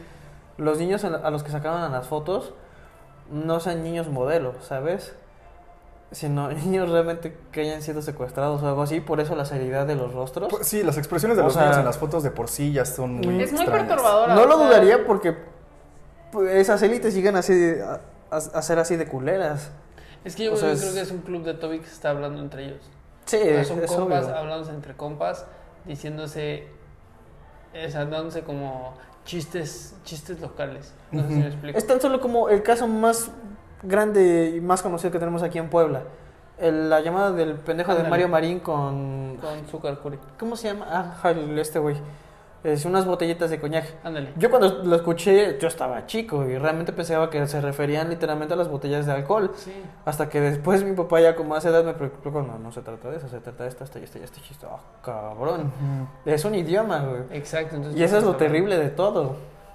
los 0.57 0.79
niños 0.79 1.05
a 1.05 1.31
los 1.31 1.43
que 1.43 1.51
sacaban 1.51 1.83
a 1.83 1.89
las 1.89 2.07
fotos 2.09 2.53
no 3.31 3.61
sean 3.61 3.83
niños 3.83 4.09
modelos, 4.09 4.57
¿sabes? 4.67 5.15
Sino 6.11 6.49
niños 6.53 6.89
realmente 6.91 7.37
que 7.53 7.61
hayan 7.63 7.83
sido 7.83 8.03
secuestrados 8.03 8.63
o 8.63 8.69
algo 8.69 8.83
así, 8.83 9.01
por 9.01 9.21
eso 9.21 9.37
la 9.37 9.45
seriedad 9.45 9.87
de 9.87 9.95
los 9.95 10.13
rostros. 10.15 10.49
Pues 10.51 10.67
sí, 10.67 10.83
las 10.83 10.97
expresiones 10.99 11.37
de 11.37 11.43
O 11.43 11.47
los 11.47 11.53
sea- 11.55 11.63
niños 11.65 11.79
en 11.79 11.85
las 11.85 11.99
fotos 11.99 12.23
de 12.23 12.31
por 12.31 12.49
sí 12.49 12.73
ya 12.73 12.85
son 12.85 13.17
muy 13.17 13.43
Es 13.43 13.53
muy 13.53 13.67
perturbadora. 13.67 14.35
No 14.35 14.47
lo 14.47 14.57
sea, 14.57 14.67
dudaría 14.67 15.07
porque 15.07 15.37
pues, 16.33 16.55
esas 16.57 16.83
élites 16.83 17.15
llegan 17.15 17.37
así 17.37 17.55
de- 17.55 17.83
a, 17.83 18.01
a- 18.31 18.37
a 18.37 18.63
ser 18.63 18.79
así 18.79 18.97
de 18.97 19.07
culeras. 19.07 19.71
Es 20.25 20.35
que 20.35 20.45
yo 20.47 20.55
O 20.55 20.57
sea, 20.57 20.71
creo 20.75 20.89
es- 20.89 20.95
que 20.95 21.01
es 21.03 21.11
un 21.11 21.19
club 21.19 21.45
de 21.45 21.55
Toby 21.55 21.79
que 21.81 21.87
se 21.87 21.93
está 21.95 22.11
hablando 22.11 22.41
entre 22.41 22.65
ellos. 22.67 22.81
Sí, 23.29 23.37
O 23.37 23.41
sea, 23.45 23.65
son 23.65 23.79
es 23.85 23.91
compas, 23.93 24.25
obvio. 24.25 24.37
hablándose 24.37 24.71
entre 24.73 24.95
compas, 24.95 25.47
diciéndose, 25.85 26.67
o 27.73 27.91
sea, 27.91 28.05
dándose 28.07 28.43
como 28.43 28.95
chistes, 29.25 29.95
chistes 30.05 30.41
locales. 30.41 30.95
No 31.13 31.23
sé 31.23 31.29
si 31.29 31.35
me 31.35 31.47
explico. 31.47 31.79
Es 31.79 31.87
tan 31.87 32.01
solo 32.01 32.21
como 32.21 32.49
el 32.49 32.63
caso 32.63 32.87
más 32.89 33.31
grande 33.83 34.55
y 34.57 34.61
más 34.61 34.83
conocido 34.83 35.11
que 35.13 35.19
tenemos 35.19 35.43
aquí 35.43 35.59
en 35.59 35.69
Puebla. 35.71 36.03
El- 36.59 36.89
la 36.91 37.01
llamada 37.01 37.31
del 37.33 37.55
pendejo 37.55 37.93
de 37.93 37.99
Ándale. 37.99 38.11
Mario 38.11 38.29
Marín 38.29 38.61
con... 38.61 39.37
Con 39.41 39.59
azúcar 39.65 39.99
curi. 40.01 40.19
¿Cómo 40.39 40.57
se 40.57 40.69
llama? 40.69 40.87
Ah, 41.23 41.31
este 41.57 41.79
güey. 41.79 41.97
Es 42.65 42.85
unas 42.85 43.07
botellitas 43.07 43.51
de 43.51 43.61
coñac. 43.61 43.85
Ándale. 44.05 44.33
Yo 44.37 44.51
cuando 44.51 44.83
lo 44.85 44.97
escuché, 44.97 45.59
yo 45.61 45.69
estaba 45.69 46.07
chico 46.07 46.45
y 46.45 46.59
realmente 46.59 46.93
pensaba 46.93 47.31
que 47.31 47.47
se 47.47 47.61
referían 47.61 48.11
literalmente 48.11 48.55
a 48.55 48.57
las 48.57 48.69
botellas 48.69 49.07
de 49.07 49.13
alcohol. 49.13 49.53
Sí. 49.55 49.73
Hasta 50.05 50.29
que 50.29 50.41
después 50.41 50.83
mi 50.83 50.93
papá 50.97 51.21
ya 51.21 51.37
como 51.37 51.55
hace 51.55 51.69
edad 51.69 51.85
me 51.85 51.95
preocupó, 51.95 52.43
no, 52.43 52.59
no 52.59 52.73
se 52.73 52.83
trata 52.83 53.11
de 53.11 53.19
eso, 53.19 53.29
se 53.29 53.39
trata 53.41 53.63
de 53.63 53.69
esto, 53.69 53.85
esto 53.85 53.99
y 54.01 54.03
esto 54.05 54.19
y 54.19 54.23
esto 54.25 54.41
esto. 54.51 54.69
Ah, 54.71 54.81
cabrón. 55.05 55.71
Es 56.25 56.45
un 56.45 56.55
idioma, 56.57 56.99
güey. 57.01 57.23
Exacto. 57.31 57.77
Entonces 57.77 58.01
Y 58.01 58.03
eso 58.05 58.17
es 58.19 58.25
lo 58.25 58.31
hablando- 58.31 58.39
terrible 58.45 58.77
de 58.79 58.89
todo. 58.91 59.23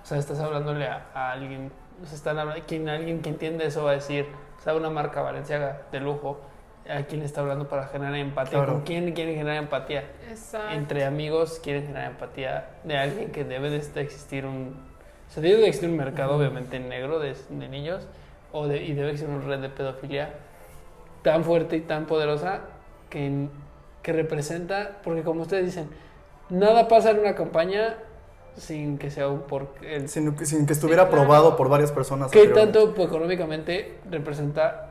O 0.03 0.05
sea, 0.05 0.17
estás 0.17 0.39
hablándole 0.41 0.85
a, 0.87 1.05
a 1.13 1.31
alguien, 1.31 1.71
o 2.03 2.05
sea, 2.05 2.15
están 2.15 2.37
hablando, 2.37 2.61
quien, 2.67 2.89
alguien 2.89 3.21
que 3.21 3.29
entiende 3.29 3.65
eso 3.65 3.85
va 3.85 3.91
a 3.91 3.93
decir, 3.93 4.27
o 4.59 4.61
sea, 4.61 4.75
una 4.75 4.89
marca 4.89 5.21
valenciaga 5.21 5.83
de 5.93 6.01
lujo, 6.01 6.41
¿a 6.89 7.03
quién 7.03 7.19
le 7.21 7.25
está 7.25 7.41
hablando 7.41 7.67
para 7.67 7.87
generar 7.87 8.15
empatía? 8.15 8.57
Claro. 8.59 8.73
¿Con 8.73 8.81
quién 8.83 9.11
quiere 9.13 9.33
generar 9.35 9.57
empatía? 9.57 10.03
Exacto. 10.29 10.73
Entre 10.73 11.05
amigos 11.05 11.59
quieren 11.63 11.87
generar 11.87 12.11
empatía 12.11 12.69
de 12.83 12.97
alguien 12.97 13.31
que 13.31 13.43
debe 13.43 13.69
de 13.69 13.77
existir 14.01 14.45
un... 14.45 14.75
O 15.29 15.31
sea, 15.33 15.41
debe 15.41 15.61
de 15.61 15.67
existir 15.67 15.89
un 15.89 15.97
mercado, 15.97 16.35
obviamente, 16.37 16.79
negro 16.79 17.19
de, 17.19 17.35
de 17.49 17.67
niños, 17.69 18.07
o 18.51 18.67
de, 18.67 18.83
y 18.83 18.93
debe 18.93 19.11
existir 19.11 19.33
una 19.33 19.45
red 19.45 19.59
de 19.61 19.69
pedofilia 19.69 20.33
tan 21.23 21.43
fuerte 21.43 21.77
y 21.77 21.81
tan 21.81 22.05
poderosa 22.05 22.61
que, 23.09 23.47
que 24.01 24.13
representa, 24.13 24.97
porque 25.03 25.23
como 25.23 25.41
ustedes 25.43 25.65
dicen, 25.65 25.89
nada 26.49 26.87
pasa 26.87 27.11
en 27.11 27.19
una 27.19 27.33
campaña 27.33 27.95
sin 28.55 28.99
que 28.99 29.09
sea 29.09 29.29
un 29.29 29.41
por 29.43 29.69
el 29.81 30.07
Sin, 30.09 30.35
que- 30.35 30.45
sin 30.45 30.67
que 30.67 30.73
estuviera 30.73 31.07
claro. 31.07 31.21
aprobado 31.23 31.55
por 31.55 31.69
varias 31.69 31.91
personas. 31.91 32.29
¿Qué 32.29 32.39
anteriormente. 32.41 32.73
tanto 32.79 32.93
pues, 32.93 33.07
económicamente 33.07 33.97
representa 34.11 34.89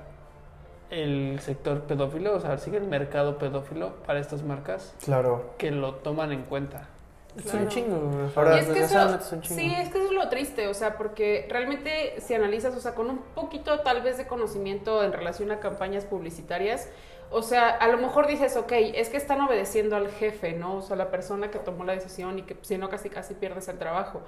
el 0.93 1.41
sector 1.41 1.81
pedófilo? 1.83 2.35
O 2.37 2.41
sea, 2.41 2.59
sigue 2.59 2.77
el 2.77 2.85
mercado 2.85 3.39
pedófilo 3.39 3.95
para 4.07 4.21
estas 4.21 4.43
marcas 4.43 4.95
Claro. 5.05 5.55
que 5.59 5.71
lo 5.71 5.95
toman 5.97 6.31
en 6.33 6.43
cuenta. 6.43 6.89
Es 7.37 7.45
Claro. 7.45 7.61
un 7.61 7.69
chingo. 7.69 8.11
Ahora- 8.37 8.57
Y 8.57 8.61
es 8.61 8.67
que 8.67 8.73
eso, 8.73 8.81
Desgraciadamente 8.81 9.25
es 9.25 9.33
un 9.33 9.41
chingo. 9.41 9.61
sí, 9.61 9.75
es 9.75 9.89
que 9.89 9.99
eso 9.99 10.07
es 10.09 10.13
lo 10.13 10.29
triste, 10.29 10.69
o 10.69 10.75
sea, 10.75 10.99
porque 10.99 11.47
realmente 11.51 12.21
si 12.21 12.35
analizas, 12.35 12.77
o 12.77 12.81
sea, 12.81 12.95
con 12.95 13.09
un 13.09 13.19
poquito 13.35 13.81
tal 13.81 14.03
vez 14.03 14.19
de 14.19 14.27
conocimiento 14.27 15.03
en 15.03 15.13
relación 15.15 15.51
a 15.51 15.59
campañas 15.59 16.05
publicitarias, 16.05 16.91
o 17.31 17.41
sea, 17.41 17.71
a 17.71 17.89
lo 17.89 17.97
mejor 17.97 18.27
dices, 18.27 18.55
ok, 18.59 18.73
es 18.95 19.09
que 19.09 19.17
están 19.17 19.41
obedeciendo 19.41 19.97
al 19.97 20.09
jefe, 20.11 20.53
¿no? 20.53 20.77
O 20.77 20.83
sea, 20.83 20.97
la 20.97 21.11
persona 21.11 21.51
que 21.51 21.59
tomó 21.59 21.85
la 21.85 21.95
decisión 21.95 22.39
y 22.39 22.43
que 22.43 22.59
si 22.61 22.77
no 22.77 22.91
casi 22.91 23.09
casi 23.09 23.33
pierdes 23.33 23.67
el 23.69 23.79
trabajo. 23.79 24.21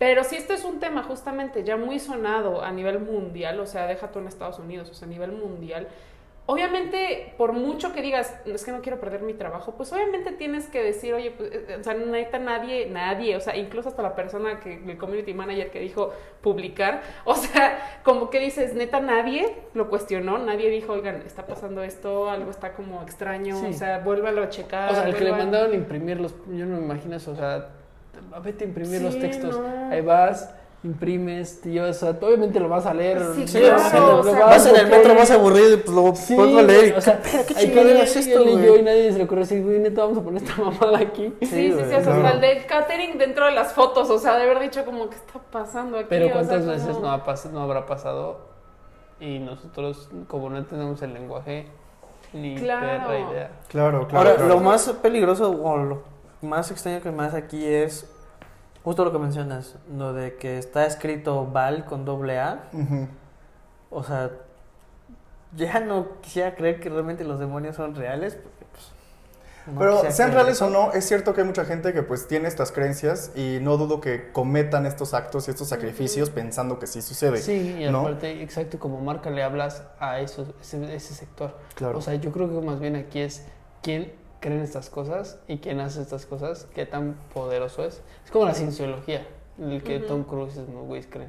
Pero 0.00 0.24
si 0.24 0.36
este 0.36 0.54
es 0.54 0.64
un 0.64 0.80
tema 0.80 1.02
justamente 1.02 1.62
ya 1.62 1.76
muy 1.76 1.98
sonado 1.98 2.62
a 2.64 2.72
nivel 2.72 3.00
mundial, 3.00 3.60
o 3.60 3.66
sea, 3.66 3.86
deja 3.86 4.10
tú 4.10 4.18
en 4.18 4.28
Estados 4.28 4.58
Unidos, 4.58 4.88
o 4.88 4.94
sea, 4.94 5.06
a 5.06 5.10
nivel 5.10 5.32
mundial, 5.32 5.88
obviamente, 6.46 7.34
por 7.36 7.52
mucho 7.52 7.92
que 7.92 8.00
digas, 8.00 8.34
es 8.46 8.64
que 8.64 8.72
no 8.72 8.80
quiero 8.80 8.98
perder 8.98 9.20
mi 9.20 9.34
trabajo, 9.34 9.74
pues 9.76 9.92
obviamente 9.92 10.32
tienes 10.32 10.68
que 10.68 10.82
decir, 10.82 11.12
oye, 11.12 11.32
pues, 11.32 11.50
eh, 11.52 11.76
o 11.78 11.84
sea, 11.84 11.92
neta 11.92 12.38
nadie, 12.38 12.86
nadie, 12.86 13.36
o 13.36 13.40
sea, 13.40 13.54
incluso 13.58 13.90
hasta 13.90 14.00
la 14.00 14.14
persona 14.14 14.58
que, 14.58 14.82
el 14.82 14.96
community 14.96 15.34
manager 15.34 15.70
que 15.70 15.80
dijo 15.80 16.14
publicar, 16.40 17.02
o 17.26 17.34
sea, 17.34 18.00
como 18.02 18.30
que 18.30 18.40
dices, 18.40 18.72
neta 18.72 19.00
nadie 19.00 19.54
lo 19.74 19.90
cuestionó, 19.90 20.38
nadie 20.38 20.70
dijo, 20.70 20.94
oigan, 20.94 21.16
está 21.26 21.44
pasando 21.46 21.82
esto, 21.82 22.30
algo 22.30 22.50
está 22.50 22.72
como 22.72 23.02
extraño, 23.02 23.54
Sí. 23.60 23.66
o 23.66 23.72
sea, 23.74 23.98
vuélvalo 23.98 24.44
a 24.44 24.48
checar. 24.48 24.92
O 24.92 24.94
sea, 24.94 25.06
el 25.06 25.14
que 25.14 25.24
le 25.24 25.32
mandaron 25.32 25.72
a 25.72 25.74
imprimir 25.74 26.18
los... 26.18 26.34
Yo 26.48 26.64
no 26.64 26.78
me 26.78 26.84
imagino 26.84 27.16
eso, 27.16 27.32
o 27.32 27.36
sea, 27.36 27.68
vete 28.42 28.64
a 28.64 28.68
imprimir 28.68 29.02
los 29.02 29.14
Sí, 29.14 29.20
textos. 29.20 29.58
no. 29.58 29.90
Ahí 29.90 30.00
vas, 30.00 30.50
imprimes, 30.82 31.62
llevas, 31.62 32.02
o 32.02 32.12
sea, 32.12 32.18
obviamente 32.26 32.58
lo 32.58 32.68
vas 32.68 32.86
a 32.86 32.94
leer. 32.94 33.20
Sí, 33.34 33.46
Sí, 33.46 33.58
claro, 33.60 33.78
sí, 33.78 33.96
o 33.98 34.22
sea, 34.34 34.46
vas 34.46 34.66
en 34.66 34.76
el 34.76 34.86
metro 34.88 35.14
más 35.14 35.30
aburrido 35.30 35.74
y 35.74 35.76
pues 35.76 35.94
lo 35.94 36.14
Sí, 36.14 36.34
pongo 36.34 36.58
a 36.58 36.62
leer. 36.62 36.96
o 36.96 37.00
sea, 37.02 37.20
¿qué? 37.20 37.44
¿Qué 37.46 37.54
hay 37.58 37.66
chingadera 37.66 37.98
que 38.00 38.04
es 38.06 38.16
esto, 38.16 38.42
él 38.42 38.48
y 38.48 38.52
güey? 38.52 38.64
yo 38.64 38.76
y 38.76 38.82
nadie 38.82 39.12
se 39.12 39.18
le 39.18 39.24
ocurrió 39.24 39.44
decir, 39.44 39.62
güey, 39.62 39.78
neta, 39.78 40.02
vamos 40.02 40.18
a 40.18 40.22
poner 40.22 40.42
esta 40.42 40.56
mamada 40.62 40.98
aquí. 40.98 41.34
Sí, 41.40 41.46
sí, 41.46 41.72
sí, 41.72 41.72
o 41.72 41.76
sea, 41.86 42.00
claro. 42.02 42.24
hasta 42.24 42.30
el 42.30 42.40
del 42.40 42.66
catering 42.66 43.18
dentro 43.18 43.44
de 43.44 43.52
las 43.52 43.72
fotos, 43.74 44.08
o 44.08 44.18
sea, 44.18 44.36
de 44.36 44.44
haber 44.44 44.58
dicho 44.60 44.84
como, 44.86 45.10
¿qué 45.10 45.16
está 45.16 45.38
pasando 45.50 45.98
aquí? 45.98 46.06
Pero 46.08 46.26
O 46.26 46.28
sea, 46.28 46.34
cuántas 46.38 46.66
veces 46.66 46.98
no, 46.98 47.10
ha 47.10 47.24
pas- 47.26 47.50
no 47.50 47.60
habrá 47.60 47.84
pasado 47.84 48.48
y 49.20 49.38
nosotros, 49.38 50.08
como 50.28 50.48
no 50.48 50.56
entendemos 50.56 51.02
el 51.02 51.12
lenguaje, 51.12 51.66
ni 52.32 52.54
Claro. 52.56 52.86
perra 52.86 53.18
idea. 53.18 53.50
Claro, 53.68 54.08
claro. 54.08 54.18
Ahora, 54.30 54.36
claro. 54.36 54.48
lo 54.54 54.60
más 54.60 54.88
peligroso 55.02 55.50
o 55.50 55.76
lo 55.76 56.02
más 56.42 56.70
extraño 56.70 57.00
que 57.02 57.10
más 57.10 57.34
aquí 57.34 57.66
es 57.66 58.06
justo 58.84 59.04
lo 59.04 59.12
que 59.12 59.18
mencionas, 59.18 59.76
lo 59.94 60.12
de 60.12 60.36
que 60.36 60.58
está 60.58 60.86
escrito 60.86 61.46
Val 61.46 61.84
con 61.84 62.04
doble 62.04 62.38
A. 62.38 62.70
O 63.90 64.04
sea, 64.04 64.30
ya 65.56 65.80
no 65.80 66.20
quisiera 66.20 66.54
creer 66.54 66.80
que 66.80 66.88
realmente 66.88 67.24
los 67.24 67.38
demonios 67.38 67.76
son 67.76 67.94
reales. 67.94 68.34
Porque, 68.36 68.64
pues, 68.72 68.92
no 69.66 69.78
Pero 69.78 70.10
sean 70.10 70.32
reales 70.32 70.56
eso. 70.56 70.66
o 70.66 70.70
no, 70.70 70.92
es 70.92 71.06
cierto 71.06 71.34
que 71.34 71.42
hay 71.42 71.46
mucha 71.46 71.64
gente 71.64 71.92
que 71.92 72.02
pues 72.02 72.26
tiene 72.26 72.48
estas 72.48 72.72
creencias 72.72 73.32
y 73.36 73.58
no 73.60 73.76
dudo 73.76 74.00
que 74.00 74.32
cometan 74.32 74.86
estos 74.86 75.12
actos 75.12 75.48
y 75.48 75.50
estos 75.50 75.68
sacrificios 75.68 76.30
pensando 76.30 76.78
que 76.78 76.86
sí 76.86 77.02
sucede. 77.02 77.38
Sí, 77.38 77.76
y 77.80 77.90
¿no? 77.90 78.00
aparte, 78.00 78.42
exacto, 78.42 78.78
como 78.78 79.00
marca 79.00 79.28
le 79.30 79.42
hablas 79.42 79.82
a 79.98 80.20
esos, 80.20 80.48
ese, 80.60 80.94
ese 80.94 81.14
sector. 81.14 81.58
Claro. 81.74 81.98
O 81.98 82.00
sea, 82.00 82.14
yo 82.14 82.32
creo 82.32 82.48
que 82.48 82.64
más 82.66 82.80
bien 82.80 82.96
aquí 82.96 83.20
es 83.20 83.44
quién 83.82 84.12
cree 84.40 84.56
en 84.56 84.62
estas 84.62 84.90
cosas 84.90 85.38
y 85.48 85.58
quién 85.58 85.80
hace 85.80 86.00
estas 86.02 86.26
cosas, 86.26 86.66
qué 86.74 86.86
tan 86.86 87.14
poderoso 87.34 87.84
es. 87.84 88.02
Es 88.24 88.30
como 88.30 88.46
la 88.46 88.54
cienciología, 88.54 89.26
en 89.58 89.70
el 89.70 89.82
que 89.82 89.98
Ujú. 89.98 90.06
Tom 90.06 90.22
Cruise 90.24 90.56
y 90.56 90.60
esos 90.60 90.74
güeyes 90.86 91.06
creen. 91.10 91.28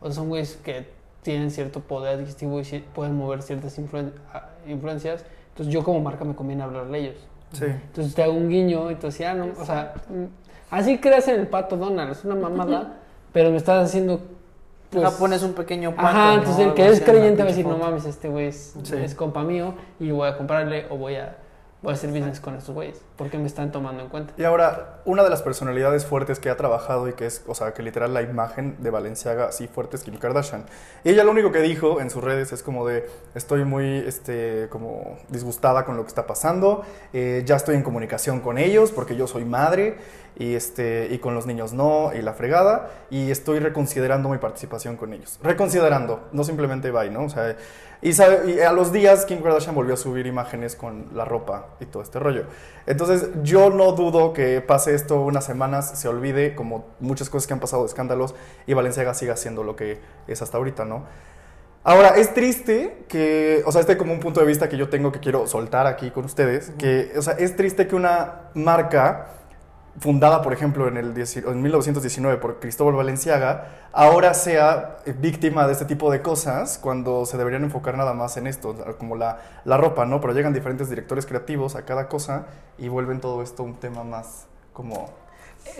O 0.00 0.06
sea, 0.06 0.14
son 0.14 0.28
güeyes 0.28 0.56
que 0.56 0.86
tienen 1.22 1.50
cierto 1.50 1.80
poder 1.80 2.18
adquisitivo 2.18 2.60
y 2.60 2.64
pueden 2.94 3.14
mover 3.16 3.42
ciertas 3.42 3.78
influen- 3.78 4.12
a- 4.32 4.50
influencias. 4.66 5.24
Entonces 5.50 5.72
yo 5.72 5.82
como 5.84 6.00
marca 6.00 6.24
me 6.24 6.34
conviene 6.34 6.62
hablarle 6.62 6.98
a 6.98 7.00
ellos. 7.00 7.16
sí. 7.52 7.64
Entonces 7.66 8.14
te 8.14 8.22
hago 8.22 8.32
un 8.34 8.48
guiño 8.48 8.90
y 8.90 8.94
tú 8.96 9.06
decías, 9.06 9.32
ah, 9.32 9.34
no, 9.34 9.52
o 9.60 9.64
sea, 9.64 9.94
mm, 10.08 10.24
así 10.70 10.98
creas 10.98 11.26
en 11.28 11.40
el 11.40 11.46
pato 11.48 11.76
Donald, 11.76 12.12
es 12.12 12.24
una 12.24 12.34
mamada, 12.34 12.98
pero 13.32 13.50
me 13.50 13.56
estás 13.56 13.84
haciendo... 13.88 14.20
Pues, 14.90 15.04
Ajá, 15.04 15.18
pones 15.18 15.42
un 15.42 15.52
pequeño 15.54 15.94
pato. 15.94 16.06
Ajá, 16.08 16.26
¿no? 16.28 16.34
entonces 16.38 16.58
el 16.58 16.64
Algo 16.66 16.74
que 16.76 16.88
es 16.88 17.00
creyente 17.00 17.42
va 17.42 17.48
a 17.48 17.50
decir, 17.50 17.66
no 17.66 17.76
mames, 17.76 18.04
este 18.04 18.28
güey 18.28 18.46
es, 18.46 18.74
Sí. 18.84 18.94
es 18.96 19.14
compa 19.16 19.42
mío 19.42 19.74
y 19.98 20.10
voy 20.12 20.28
a 20.28 20.36
comprarle 20.36 20.86
o 20.90 20.96
voy 20.96 21.16
a, 21.16 21.36
voy 21.86 21.92
a 21.92 21.94
hacer 21.94 22.10
business 22.10 22.40
con 22.40 22.56
estos 22.56 22.74
güeyes, 22.74 23.00
porque 23.14 23.38
me 23.38 23.46
están 23.46 23.70
tomando 23.70 24.02
en 24.02 24.08
cuenta. 24.08 24.34
Y 24.36 24.42
ahora, 24.42 25.02
una 25.04 25.22
de 25.22 25.30
las 25.30 25.42
personalidades 25.42 26.04
fuertes 26.04 26.40
que 26.40 26.50
ha 26.50 26.56
trabajado 26.56 27.08
y 27.08 27.12
que 27.12 27.26
es, 27.26 27.44
o 27.46 27.54
sea, 27.54 27.74
que 27.74 27.84
literal 27.84 28.12
la 28.12 28.22
imagen 28.22 28.76
de 28.80 28.90
Valenciaga 28.90 29.44
así 29.46 29.68
fuerte 29.68 29.94
es 29.94 30.02
Kim 30.02 30.16
Kardashian. 30.16 30.64
Y 31.04 31.10
ella 31.10 31.22
lo 31.22 31.30
único 31.30 31.52
que 31.52 31.60
dijo 31.60 32.00
en 32.00 32.10
sus 32.10 32.24
redes 32.24 32.50
es 32.50 32.64
como 32.64 32.88
de, 32.88 33.08
estoy 33.36 33.64
muy, 33.64 33.98
este, 33.98 34.66
como 34.68 35.16
disgustada 35.28 35.84
con 35.84 35.96
lo 35.96 36.02
que 36.02 36.08
está 36.08 36.26
pasando, 36.26 36.84
eh, 37.12 37.44
ya 37.46 37.54
estoy 37.54 37.76
en 37.76 37.84
comunicación 37.84 38.40
con 38.40 38.58
ellos 38.58 38.90
porque 38.90 39.14
yo 39.14 39.28
soy 39.28 39.44
madre 39.44 39.96
y, 40.38 40.54
este, 40.54 41.08
y 41.10 41.18
con 41.18 41.34
los 41.34 41.46
niños 41.46 41.72
no, 41.72 42.12
y 42.14 42.20
la 42.22 42.34
fregada, 42.34 42.90
y 43.10 43.30
estoy 43.30 43.58
reconsiderando 43.58 44.28
mi 44.28 44.38
participación 44.38 44.96
con 44.96 45.12
ellos. 45.12 45.38
Reconsiderando, 45.42 46.28
no 46.32 46.44
simplemente 46.44 46.90
bye, 46.90 47.10
¿no? 47.10 47.24
O 47.24 47.28
sea, 47.30 47.56
y, 48.02 48.12
sabe- 48.12 48.52
y 48.52 48.60
a 48.60 48.72
los 48.72 48.92
días 48.92 49.24
Kim 49.24 49.42
Kardashian 49.42 49.74
volvió 49.74 49.94
a 49.94 49.96
subir 49.96 50.26
imágenes 50.26 50.76
con 50.76 51.06
la 51.14 51.24
ropa 51.24 51.68
y 51.80 51.86
todo 51.86 52.02
este 52.02 52.18
rollo. 52.18 52.44
Entonces 52.86 53.30
yo 53.42 53.70
no 53.70 53.92
dudo 53.92 54.34
que 54.34 54.60
pase 54.60 54.94
esto 54.94 55.22
unas 55.22 55.44
semanas, 55.46 55.98
se 55.98 56.06
olvide 56.06 56.54
como 56.54 56.84
muchas 57.00 57.30
cosas 57.30 57.46
que 57.46 57.54
han 57.54 57.60
pasado 57.60 57.82
de 57.82 57.88
escándalos 57.88 58.34
y 58.66 58.74
Valenciaga 58.74 59.14
siga 59.14 59.36
siendo 59.36 59.64
lo 59.64 59.74
que 59.74 59.98
es 60.28 60.42
hasta 60.42 60.58
ahorita, 60.58 60.84
¿no? 60.84 61.04
Ahora, 61.82 62.16
es 62.16 62.34
triste 62.34 63.04
que, 63.08 63.62
o 63.64 63.70
sea, 63.70 63.80
este 63.80 63.96
como 63.96 64.12
un 64.12 64.18
punto 64.18 64.40
de 64.40 64.46
vista 64.46 64.68
que 64.68 64.76
yo 64.76 64.88
tengo 64.88 65.12
que 65.12 65.20
quiero 65.20 65.46
soltar 65.46 65.86
aquí 65.86 66.10
con 66.10 66.24
ustedes, 66.24 66.72
que, 66.78 67.12
o 67.16 67.22
sea, 67.22 67.34
es 67.34 67.54
triste 67.54 67.86
que 67.86 67.94
una 67.94 68.50
marca 68.54 69.28
fundada, 69.98 70.42
por 70.42 70.52
ejemplo, 70.52 70.88
en, 70.88 70.96
el, 70.96 71.14
en 71.16 71.62
1919 71.62 72.38
por 72.38 72.60
Cristóbal 72.60 72.94
Valenciaga, 72.94 73.88
ahora 73.92 74.34
sea 74.34 74.98
eh, 75.06 75.14
víctima 75.18 75.66
de 75.66 75.72
este 75.72 75.84
tipo 75.84 76.10
de 76.10 76.22
cosas 76.22 76.78
cuando 76.78 77.24
se 77.26 77.36
deberían 77.36 77.64
enfocar 77.64 77.96
nada 77.96 78.12
más 78.12 78.36
en 78.36 78.46
esto, 78.46 78.74
como 78.98 79.16
la, 79.16 79.40
la 79.64 79.76
ropa, 79.76 80.04
¿no? 80.04 80.20
Pero 80.20 80.34
llegan 80.34 80.52
diferentes 80.52 80.88
directores 80.88 81.26
creativos 81.26 81.76
a 81.76 81.84
cada 81.84 82.08
cosa 82.08 82.46
y 82.78 82.88
vuelven 82.88 83.20
todo 83.20 83.42
esto 83.42 83.62
un 83.62 83.76
tema 83.76 84.04
más 84.04 84.46
como... 84.72 85.10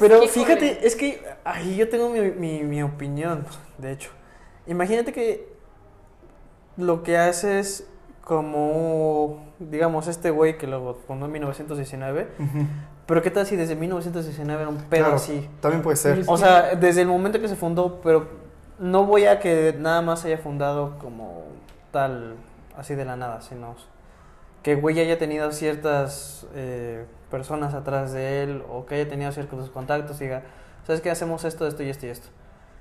Pero 0.01 0.27
fíjate, 0.27 0.85
es 0.85 0.97
que 0.97 1.23
ahí 1.45 1.77
yo 1.77 1.89
tengo 1.89 2.09
mi, 2.09 2.21
mi, 2.33 2.65
mi 2.65 2.83
opinión, 2.83 3.47
de 3.79 3.93
hecho. 3.93 4.11
Imagínate 4.67 5.13
que 5.13 5.55
lo 6.77 7.05
que 7.05 7.17
haces 7.17 7.87
como, 8.27 9.39
digamos, 9.61 10.09
este 10.09 10.31
güey 10.31 10.59
que 10.59 10.67
lo 10.67 10.95
fundó 11.07 11.27
en 11.27 11.33
1919, 11.33 12.27
pero 13.07 13.23
¿qué 13.23 13.31
tal 13.31 13.47
si 13.47 13.55
desde 13.55 13.77
1919 13.77 14.63
era 14.63 14.69
un 14.69 14.79
pedo 14.79 15.05
Claro, 15.05 15.15
así? 15.15 15.49
También 15.61 15.81
puede 15.81 15.97
ser. 15.97 16.25
O 16.27 16.37
sea, 16.37 16.75
desde 16.75 17.03
el 17.03 17.07
momento 17.07 17.41
que 17.41 17.47
se 17.47 17.55
fundó, 17.55 18.01
pero 18.03 18.27
no 18.81 19.05
voy 19.05 19.27
a 19.27 19.39
que 19.39 19.77
nada 19.79 20.03
más 20.03 20.25
haya 20.25 20.39
fundado 20.39 20.99
como 20.99 21.45
tal, 21.93 22.35
así 22.77 22.97
de 22.97 23.05
la 23.05 23.15
nada, 23.15 23.43
sino 23.43 23.77
que 24.65 24.75
güey 24.75 24.99
haya 24.99 25.19
tenido 25.19 25.53
ciertas 25.53 26.49
eh, 26.57 27.05
personas 27.31 27.75
atrás 27.75 28.13
de 28.13 28.43
él 28.43 28.65
o 28.69 28.87
que 28.87 28.97
haya 28.97 29.09
tenido 29.09 29.31
ciertos 29.31 29.71
contactos 29.71 30.21
y 30.21 30.25
diga, 30.25 30.43
¿sabes 30.85 31.01
qué? 31.01 31.13
Hacemos 31.13 31.45
esto, 31.45 31.65
esto 31.65 31.85
y 31.85 31.91
esto 31.91 32.07
y 32.07 32.09
esto. 32.09 32.27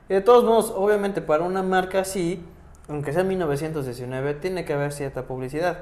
Y 0.10 0.16
de 0.16 0.22
todos 0.22 0.44
modos, 0.44 0.74
obviamente 0.76 1.22
para 1.22 1.44
una 1.44 1.62
marca 1.62 2.00
así, 2.00 2.44
aunque 2.88 3.14
sea 3.14 3.24
1919, 3.24 4.36
tiene 4.36 4.66
que 4.66 4.74
haber 4.74 4.92
cierta 4.92 5.24
publicidad. 5.24 5.80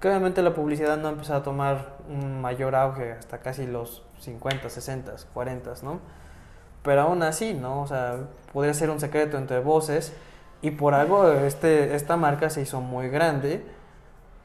Que 0.00 0.08
obviamente 0.08 0.42
la 0.42 0.54
publicidad 0.54 0.96
no 0.98 1.08
empezó 1.08 1.34
a 1.34 1.42
tomar 1.42 1.96
un 2.08 2.40
mayor 2.40 2.74
auge 2.74 3.12
hasta 3.12 3.38
casi 3.38 3.66
los 3.66 4.02
50, 4.20 4.68
60, 4.68 5.14
40, 5.32 5.74
¿no? 5.82 6.00
Pero 6.82 7.02
aún 7.02 7.22
así, 7.22 7.54
¿no? 7.54 7.82
O 7.82 7.86
sea, 7.86 8.18
podría 8.52 8.74
ser 8.74 8.90
un 8.90 9.00
secreto 9.00 9.38
entre 9.38 9.60
voces 9.60 10.12
y 10.62 10.70
por 10.70 10.94
algo 10.94 11.30
este, 11.32 11.94
esta 11.94 12.16
marca 12.16 12.50
se 12.50 12.62
hizo 12.62 12.80
muy 12.80 13.08
grande 13.08 13.64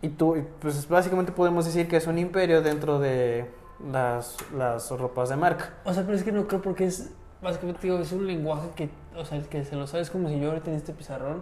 y 0.02 0.10
tú, 0.10 0.38
pues 0.60 0.88
básicamente 0.88 1.32
podemos 1.32 1.66
decir 1.66 1.88
que 1.88 1.98
es 1.98 2.08
un 2.08 2.18
imperio 2.18 2.62
dentro 2.62 3.00
de 3.00 3.50
las, 3.92 4.38
las 4.54 4.90
ropas 4.92 5.30
de 5.30 5.36
marca. 5.36 5.74
O 5.84 5.94
sea, 5.94 6.04
pero 6.04 6.18
es 6.18 6.24
que 6.24 6.32
no 6.32 6.48
creo 6.48 6.62
porque 6.62 6.86
es, 6.86 7.12
básicamente 7.42 8.02
es 8.02 8.12
un 8.12 8.26
lenguaje 8.26 8.70
que, 8.76 8.90
o 9.16 9.26
sea, 9.26 9.42
que 9.44 9.64
se 9.64 9.76
lo 9.76 9.86
sabes 9.86 10.10
como 10.10 10.30
si 10.30 10.40
yo 10.40 10.50
ahorita 10.50 10.72
en 10.72 10.78
este 10.78 10.94
pizarrón 10.94 11.42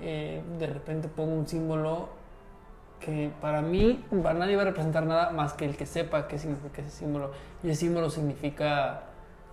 eh, 0.00 0.42
de 0.58 0.66
repente 0.66 1.08
pongo 1.08 1.34
un 1.34 1.46
símbolo 1.46 2.08
que 3.00 3.30
para 3.40 3.62
mí, 3.62 4.04
para 4.22 4.38
nadie 4.38 4.56
va 4.56 4.62
a 4.62 4.66
representar 4.66 5.06
nada 5.06 5.30
más 5.30 5.54
que 5.54 5.64
el 5.64 5.76
que 5.76 5.86
sepa 5.86 6.28
qué 6.28 6.38
significa 6.38 6.82
ese 6.82 6.90
símbolo. 6.90 7.30
Y 7.62 7.70
ese 7.70 7.80
símbolo 7.80 8.10
significa 8.10 9.04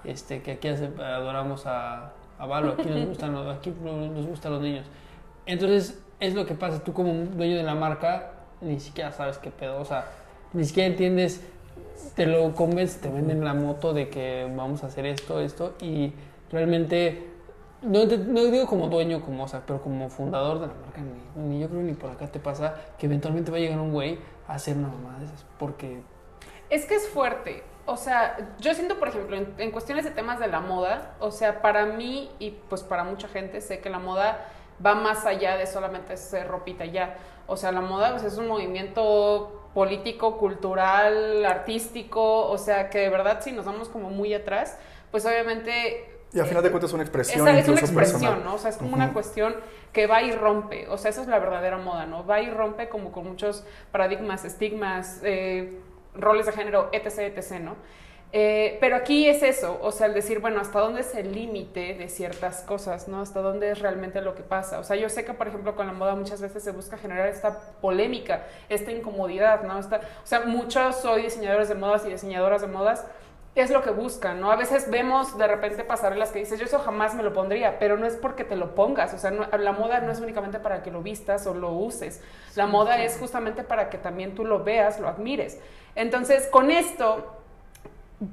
este, 0.03 0.41
que 0.41 0.51
aquí 0.51 0.67
adoramos 0.67 1.65
a, 1.65 2.11
a 2.37 2.45
Valo, 2.45 2.73
aquí 2.73 2.89
nos 2.89 3.05
gustan, 3.07 3.35
aquí 3.49 3.73
nos 3.83 4.27
gustan 4.27 4.51
los 4.53 4.61
niños. 4.61 4.85
Entonces, 5.45 5.99
es 6.19 6.33
lo 6.33 6.45
que 6.45 6.55
pasa, 6.55 6.83
tú 6.83 6.93
como 6.93 7.13
dueño 7.13 7.57
de 7.57 7.63
la 7.63 7.75
marca, 7.75 8.31
ni 8.61 8.79
siquiera 8.79 9.11
sabes 9.11 9.37
qué 9.37 9.51
pedo, 9.51 9.79
o 9.79 9.85
sea, 9.85 10.05
ni 10.53 10.65
siquiera 10.65 10.89
entiendes, 10.89 11.41
te 12.15 12.25
lo 12.25 12.53
convences, 12.53 12.99
te 12.99 13.09
venden 13.09 13.43
la 13.43 13.53
moto 13.53 13.93
de 13.93 14.09
que 14.09 14.51
vamos 14.55 14.83
a 14.83 14.87
hacer 14.87 15.05
esto, 15.05 15.39
esto, 15.39 15.75
y 15.81 16.13
realmente, 16.51 17.27
no, 17.81 18.05
no 18.05 18.43
digo 18.45 18.67
como 18.67 18.87
dueño, 18.87 19.21
como, 19.21 19.43
o 19.43 19.47
sea, 19.47 19.63
pero 19.65 19.81
como 19.81 20.09
fundador 20.09 20.59
de 20.59 20.67
la 20.67 20.73
marca, 20.73 21.01
ni, 21.01 21.43
ni 21.43 21.59
yo 21.59 21.69
creo 21.69 21.81
ni 21.81 21.93
por 21.93 22.11
acá 22.11 22.27
te 22.27 22.39
pasa 22.39 22.75
que 22.97 23.05
eventualmente 23.05 23.51
va 23.51 23.57
a 23.57 23.59
llegar 23.59 23.79
un 23.79 23.91
güey 23.91 24.19
a 24.47 24.53
hacer 24.55 24.77
una 24.77 24.87
mamada 24.87 25.19
de 25.19 25.25
esas, 25.25 25.45
porque 25.59 26.01
Es 26.69 26.85
que 26.85 26.95
es 26.95 27.07
fuerte. 27.09 27.63
O 27.85 27.95
sea, 27.95 28.55
yo 28.59 28.73
siento, 28.73 28.99
por 28.99 29.07
ejemplo, 29.07 29.37
en, 29.37 29.53
en 29.57 29.71
cuestiones 29.71 30.03
de 30.03 30.11
temas 30.11 30.39
de 30.39 30.47
la 30.47 30.59
moda, 30.59 31.15
o 31.19 31.31
sea, 31.31 31.61
para 31.61 31.85
mí 31.85 32.29
y 32.39 32.51
pues 32.51 32.83
para 32.83 33.03
mucha 33.03 33.27
gente, 33.29 33.61
sé 33.61 33.79
que 33.79 33.89
la 33.89 33.99
moda 33.99 34.45
va 34.85 34.95
más 34.95 35.25
allá 35.25 35.55
de 35.57 35.65
solamente 35.67 36.17
ser 36.17 36.47
ropita 36.47 36.85
ya. 36.85 37.15
O 37.47 37.55
sea, 37.55 37.71
la 37.71 37.81
moda 37.81 38.11
pues, 38.11 38.23
es 38.23 38.37
un 38.37 38.47
movimiento 38.47 39.69
político, 39.73 40.37
cultural, 40.37 41.45
artístico, 41.45 42.49
o 42.49 42.57
sea, 42.57 42.89
que 42.89 42.99
de 42.99 43.09
verdad 43.09 43.39
si 43.41 43.51
nos 43.51 43.65
vamos 43.65 43.89
como 43.89 44.09
muy 44.09 44.33
atrás, 44.33 44.77
pues 45.11 45.25
obviamente 45.25 46.16
Y 46.33 46.39
al 46.39 46.45
final 46.45 46.61
de 46.61 46.69
cuentas 46.69 46.89
es 46.89 46.93
una 46.93 47.03
expresión 47.03 47.47
esa 47.47 47.59
es 47.59 47.67
una 47.67 47.79
expresión, 47.79 48.19
personal. 48.19 48.43
¿no? 48.43 48.55
O 48.55 48.57
sea, 48.57 48.69
es 48.69 48.77
como 48.77 48.93
una 48.93 49.13
cuestión 49.13 49.55
que 49.93 50.07
va 50.07 50.21
y 50.21 50.31
rompe. 50.31 50.87
O 50.89 50.97
sea, 50.97 51.09
esa 51.09 51.21
es 51.21 51.27
la 51.27 51.39
verdadera 51.39 51.77
moda, 51.77 52.05
¿no? 52.05 52.25
Va 52.25 52.41
y 52.41 52.49
rompe 52.49 52.89
como 52.89 53.11
con 53.11 53.25
muchos 53.25 53.63
paradigmas, 53.91 54.43
estigmas, 54.43 55.21
eh, 55.23 55.79
roles 56.13 56.45
de 56.45 56.51
género, 56.51 56.89
etc., 56.91 57.37
etc., 57.37 57.61
¿no? 57.61 57.75
Eh, 58.33 58.77
pero 58.81 58.97
aquí 58.97 59.29
es 59.29 59.41
eso, 59.41 59.79
o 59.81 59.93
sea, 59.93 60.07
el 60.07 60.13
decir, 60.13 60.39
bueno, 60.39 60.59
¿hasta 60.59 60.79
dónde 60.79 60.99
es 60.99 61.15
el 61.15 61.33
límite 61.33 61.93
de 61.93 62.09
ciertas 62.09 62.61
cosas, 62.63 63.07
¿no? 63.07 63.21
¿Hasta 63.21 63.41
dónde 63.41 63.71
es 63.71 63.79
realmente 63.79 64.21
lo 64.21 64.35
que 64.35 64.43
pasa? 64.43 64.79
O 64.79 64.83
sea, 64.83 64.97
yo 64.97 65.07
sé 65.07 65.23
que, 65.23 65.33
por 65.33 65.47
ejemplo, 65.47 65.77
con 65.77 65.87
la 65.87 65.93
moda 65.93 66.13
muchas 66.13 66.41
veces 66.41 66.61
se 66.61 66.71
busca 66.71 66.97
generar 66.97 67.29
esta 67.29 67.57
polémica, 67.79 68.43
esta 68.67 68.91
incomodidad, 68.91 69.63
¿no? 69.63 69.79
Esta, 69.79 70.01
o 70.23 70.27
sea, 70.27 70.41
muchos 70.41 70.97
soy 70.97 71.21
diseñadores 71.21 71.69
de 71.69 71.75
modas 71.75 72.05
y 72.05 72.09
diseñadoras 72.09 72.61
de 72.61 72.67
modas 72.67 73.05
es 73.61 73.71
lo 73.71 73.81
que 73.81 73.89
buscan, 73.91 74.39
¿no? 74.39 74.51
A 74.51 74.55
veces 74.55 74.89
vemos 74.89 75.37
de 75.37 75.47
repente 75.47 75.83
pasarelas 75.83 76.31
que 76.31 76.39
dices, 76.39 76.59
yo 76.59 76.65
eso 76.65 76.79
jamás 76.79 77.15
me 77.15 77.23
lo 77.23 77.33
pondría, 77.33 77.79
pero 77.79 77.97
no 77.97 78.05
es 78.05 78.15
porque 78.15 78.43
te 78.43 78.55
lo 78.55 78.75
pongas, 78.75 79.13
o 79.13 79.17
sea, 79.17 79.31
no- 79.31 79.47
la 79.57 79.71
moda 79.71 79.99
no 80.01 80.11
es 80.11 80.19
únicamente 80.19 80.59
para 80.59 80.83
que 80.83 80.91
lo 80.91 81.01
vistas 81.01 81.47
o 81.47 81.53
lo 81.53 81.71
uses, 81.71 82.21
la 82.55 82.67
moda 82.67 83.01
es 83.03 83.17
justamente 83.17 83.63
para 83.63 83.89
que 83.89 83.97
también 83.97 84.35
tú 84.35 84.45
lo 84.45 84.63
veas, 84.63 84.99
lo 84.99 85.07
admires. 85.07 85.59
Entonces, 85.95 86.47
con 86.47 86.69
esto, 86.71 87.33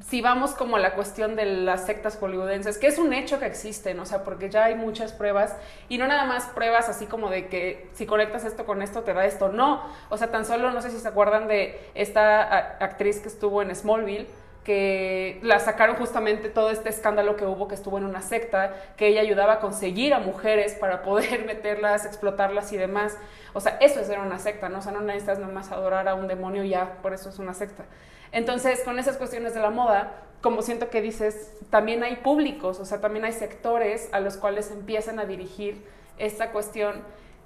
si 0.06 0.22
vamos 0.22 0.52
como 0.52 0.76
a 0.76 0.78
la 0.78 0.94
cuestión 0.94 1.37
de 1.37 1.44
las 1.44 1.84
sectas 1.84 2.16
hollywoodenses, 2.16 2.78
que 2.78 2.87
es 2.87 2.98
un 2.98 3.12
hecho 3.12 3.38
que 3.38 3.44
existen, 3.44 4.00
o 4.00 4.06
sea, 4.06 4.24
porque 4.24 4.48
ya 4.48 4.64
hay 4.64 4.74
muchas 4.76 5.12
pruebas, 5.12 5.54
y 5.90 5.98
no 5.98 6.06
nada 6.06 6.24
más 6.24 6.46
pruebas 6.46 6.88
así 6.88 7.04
como 7.06 7.28
de 7.28 7.48
que 7.48 7.90
si 7.92 8.06
conectas 8.06 8.44
esto 8.44 8.64
con 8.64 8.80
esto 8.80 9.02
te 9.02 9.12
da 9.12 9.26
esto, 9.26 9.50
no, 9.50 9.82
o 10.08 10.16
sea, 10.16 10.30
tan 10.30 10.46
solo, 10.46 10.70
no 10.70 10.80
sé 10.80 10.90
si 10.90 10.98
se 10.98 11.08
acuerdan 11.08 11.48
de 11.48 11.78
esta 11.94 12.42
actriz 12.82 13.20
que 13.20 13.28
estuvo 13.28 13.60
en 13.60 13.74
Smallville, 13.74 14.26
que 14.64 15.38
la 15.42 15.61
sacaron 15.61 15.96
justamente 15.96 16.48
todo 16.48 16.70
este 16.70 16.88
escándalo 16.88 17.37
que 17.37 17.44
hubo, 17.44 17.68
que 17.68 17.74
estuvo 17.74 17.98
en 17.98 18.05
una 18.05 18.22
secta, 18.22 18.74
que 18.96 19.09
ella 19.09 19.20
ayudaba 19.20 19.55
a 19.55 19.61
conseguir 19.61 20.14
a 20.14 20.18
mujeres 20.18 20.74
para 20.74 21.03
poder 21.03 21.44
meterlas, 21.46 22.07
explotarlas 22.07 22.72
y 22.72 22.79
demás. 22.79 23.16
O 23.53 23.61
sea, 23.61 23.77
eso 23.81 24.00
es 24.00 24.07
ser 24.07 24.18
una 24.18 24.38
secta, 24.38 24.70
¿no? 24.70 24.79
O 24.79 24.83
sea, 24.83 24.92
no 24.92 25.03
necesitas 25.03 25.38
nomás 25.38 25.70
adorar 25.70 26.09
a 26.09 26.14
un 26.14 26.27
demonio 26.27 26.64
ya, 26.64 26.98
por 27.03 27.12
eso 27.12 27.29
es 27.29 27.38
una 27.38 27.53
secta. 27.53 27.85
Entonces, 28.33 28.81
con 28.85 28.98
esas 28.98 29.18
cuestiones 29.18 29.55
de 29.55 29.61
la 29.61 29.70
moda, 29.70 30.22
como 30.40 30.62
siento 30.62 30.88
que 30.88 31.00
dices, 31.00 31.53
también 31.70 32.03
hay 32.03 32.16
públicos, 32.16 32.81
o 32.81 32.85
sea, 32.85 33.00
también 33.00 33.24
hay 33.24 33.33
sectores 33.33 34.09
a 34.12 34.20
los 34.20 34.37
cuales 34.38 34.70
empiezan 34.70 35.18
a 35.18 35.27
dirigir 35.27 35.85
esta 36.18 36.53
cuestión. 36.53 37.03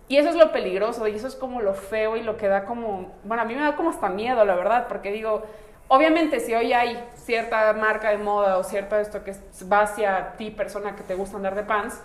Y 0.09 0.17
eso 0.17 0.31
es 0.31 0.37
lo 0.37 0.53
peligroso, 0.53 1.07
y 1.07 1.15
eso 1.15 1.27
es 1.27 1.35
como 1.35 1.61
lo 1.61 1.75
feo 1.75 2.17
y 2.17 2.23
lo 2.23 2.37
que 2.37 2.49
da 2.49 2.65
como, 2.65 3.13
bueno, 3.25 3.43
a 3.43 3.45
mí 3.45 3.55
me 3.55 3.61
da 3.61 3.77
como 3.77 3.91
hasta 3.91 4.09
miedo, 4.09 4.43
la 4.45 4.55
verdad, 4.55 4.87
porque 4.89 5.13
digo, 5.13 5.43
obviamente 5.89 6.41
si 6.41 6.55
hoy 6.55 6.73
hay 6.73 7.03
cierta 7.17 7.73
marca 7.73 8.11
de 8.11 8.19
moda 8.19 8.59
o 8.59 8.65
cierto 8.65 8.97
esto 8.97 9.25
que 9.25 9.35
va 9.71 9.83
hacia 9.83 10.33
ti, 10.37 10.51
persona 10.51 10.95
que 10.95 11.03
te 11.03 11.15
gusta 11.15 11.37
andar 11.37 11.55
de 11.55 11.63
pants, 11.63 12.01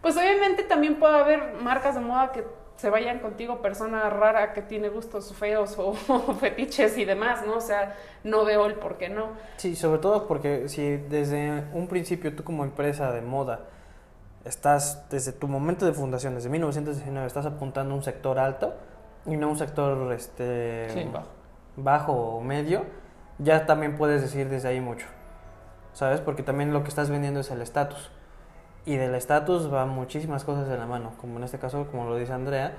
pues 0.00 0.16
obviamente 0.16 0.62
también 0.62 0.96
puede 0.96 1.18
haber 1.18 1.54
marcas 1.54 1.94
de 1.94 2.00
moda 2.00 2.32
que 2.32 2.44
se 2.76 2.90
vayan 2.90 3.20
contigo, 3.20 3.62
persona 3.62 4.10
rara 4.10 4.52
que 4.52 4.62
tiene 4.62 4.88
gustos 4.88 5.32
feos 5.34 5.76
o, 5.78 5.94
fetiches 6.40 6.98
y 6.98 7.04
demás, 7.04 7.46
¿no? 7.46 7.56
O 7.56 7.60
sea, 7.60 7.94
no 8.24 8.44
veo 8.44 8.66
el 8.66 8.74
por 8.74 8.98
qué 8.98 9.08
no. 9.08 9.28
Sí, 9.56 9.76
sobre 9.76 10.00
todo 10.00 10.26
porque 10.26 10.68
si 10.68 10.96
desde 10.96 11.64
un 11.72 11.86
principio 11.86 12.34
tú 12.34 12.42
como 12.42 12.64
empresa 12.64 13.12
de 13.12 13.20
moda 13.20 13.60
estás, 14.44 15.08
desde 15.10 15.30
tu 15.32 15.46
momento 15.46 15.86
de 15.86 15.92
fundación, 15.92 16.34
desde 16.34 16.48
1919, 16.48 17.26
estás 17.26 17.46
apuntando 17.46 17.94
a 17.94 17.96
un 17.98 18.02
sector 18.02 18.38
alto 18.40 18.74
y 19.26 19.36
no 19.36 19.48
un 19.48 19.58
sector 19.58 20.12
este, 20.12 20.90
Sí, 20.90 21.04
bajo. 21.12 21.28
bajo 21.76 22.12
o 22.12 22.40
medio, 22.40 22.84
ya 23.42 23.66
también 23.66 23.96
puedes 23.96 24.22
decir 24.22 24.48
desde 24.48 24.68
ahí 24.68 24.80
mucho, 24.80 25.06
¿sabes? 25.92 26.20
Porque 26.20 26.42
también 26.42 26.72
lo 26.72 26.82
que 26.82 26.88
estás 26.88 27.10
vendiendo 27.10 27.40
es 27.40 27.50
el 27.50 27.60
estatus. 27.62 28.10
Y 28.84 28.96
del 28.96 29.14
estatus 29.14 29.70
van 29.70 29.90
muchísimas 29.90 30.44
cosas 30.44 30.68
de 30.68 30.76
la 30.76 30.86
mano, 30.86 31.12
como 31.20 31.38
en 31.38 31.44
este 31.44 31.58
caso, 31.58 31.86
como 31.90 32.08
lo 32.08 32.16
dice 32.16 32.32
Andrea, 32.32 32.72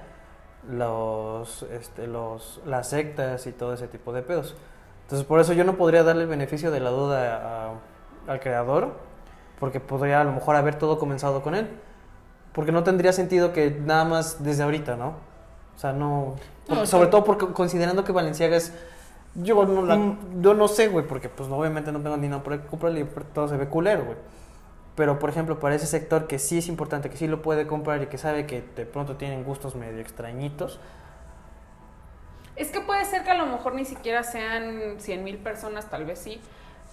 los, 0.70 1.64
este, 1.64 2.08
los, 2.08 2.62
las 2.66 2.90
sectas 2.90 3.48
y 3.48 3.52
todo 3.52 3.74
ese 3.74 3.88
tipo 3.88 4.14
de 4.14 4.22
pedos. 4.22 4.56
Entonces, 5.04 5.26
por 5.28 5.40
eso 5.40 5.54
yo 5.54 5.64
no 5.64 5.76
podría 5.76 6.04
darle 6.04 6.24
el 6.24 6.30
beneficio 6.30 6.72
de 6.72 6.80
la 6.80 6.90
duda 6.90 7.70
a- 7.70 8.32
al 8.32 8.40
creador, 8.40 8.94
porque 9.60 9.80
podría 9.80 10.22
a 10.22 10.24
lo 10.24 10.32
mejor 10.32 10.56
haber 10.56 10.76
todo 10.76 10.98
comenzado 11.00 11.42
con 11.42 11.56
él. 11.56 11.70
Porque 12.54 12.72
no 12.72 12.84
tendría 12.84 13.14
sentido 13.14 13.52
que 13.52 13.72
nada 13.72 14.06
más 14.06 14.44
desde 14.44 14.64
ahorita, 14.64 14.96
¿no? 14.96 15.16
O 15.76 15.80
sea, 15.80 15.92
no. 15.94 16.36
sobre 16.86 17.08
todo 17.10 17.24
porque 17.24 17.48
considerando 17.48 18.04
que 18.04 18.12
Valenciaga 18.12 18.56
es. 18.58 18.74
Yo 19.36 19.66
no, 19.66 19.82
la- 19.84 19.96
Mm. 19.96 20.42
yo 20.42 20.54
no 20.54 20.68
sé, 20.68 20.88
güey, 20.90 21.08
porque 21.08 21.28
pues 21.30 21.50
obviamente 21.50 21.92
no 21.92 22.00
tengo 22.02 22.18
dinero 22.18 22.44
para 22.44 22.62
comprarle 22.66 23.00
y 23.02 23.04
todo 23.34 23.48
se 23.48 23.58
ve 23.58 23.68
culero, 23.68 24.06
güey. 24.06 24.18
Pero, 24.96 25.18
por 25.18 25.30
ejemplo, 25.32 25.60
para 25.60 25.74
ese 25.74 25.88
sector 25.88 26.28
que 26.28 26.38
sí 26.38 26.60
es 26.60 26.68
importante, 26.68 27.10
que 27.10 27.18
sí 27.18 27.28
lo 27.28 27.42
puede 27.42 27.66
comprar 27.66 28.02
y 28.04 28.06
que 28.06 28.20
sabe 28.20 28.46
que 28.46 28.62
de 28.76 28.86
pronto 28.86 29.16
tienen 29.16 29.44
gustos 29.44 29.76
medio 29.76 30.00
extrañitos, 30.00 30.80
Es 32.56 32.70
que 32.70 32.82
puede 32.82 33.04
ser 33.06 33.24
que 33.24 33.32
a 33.32 33.34
lo 33.34 33.48
mejor 33.48 33.74
ni 33.74 33.84
siquiera 33.84 34.22
sean 34.24 34.98
100 35.00 35.24
mil 35.24 35.38
personas, 35.40 35.90
tal 35.90 36.06
vez 36.06 36.20
sí. 36.20 36.40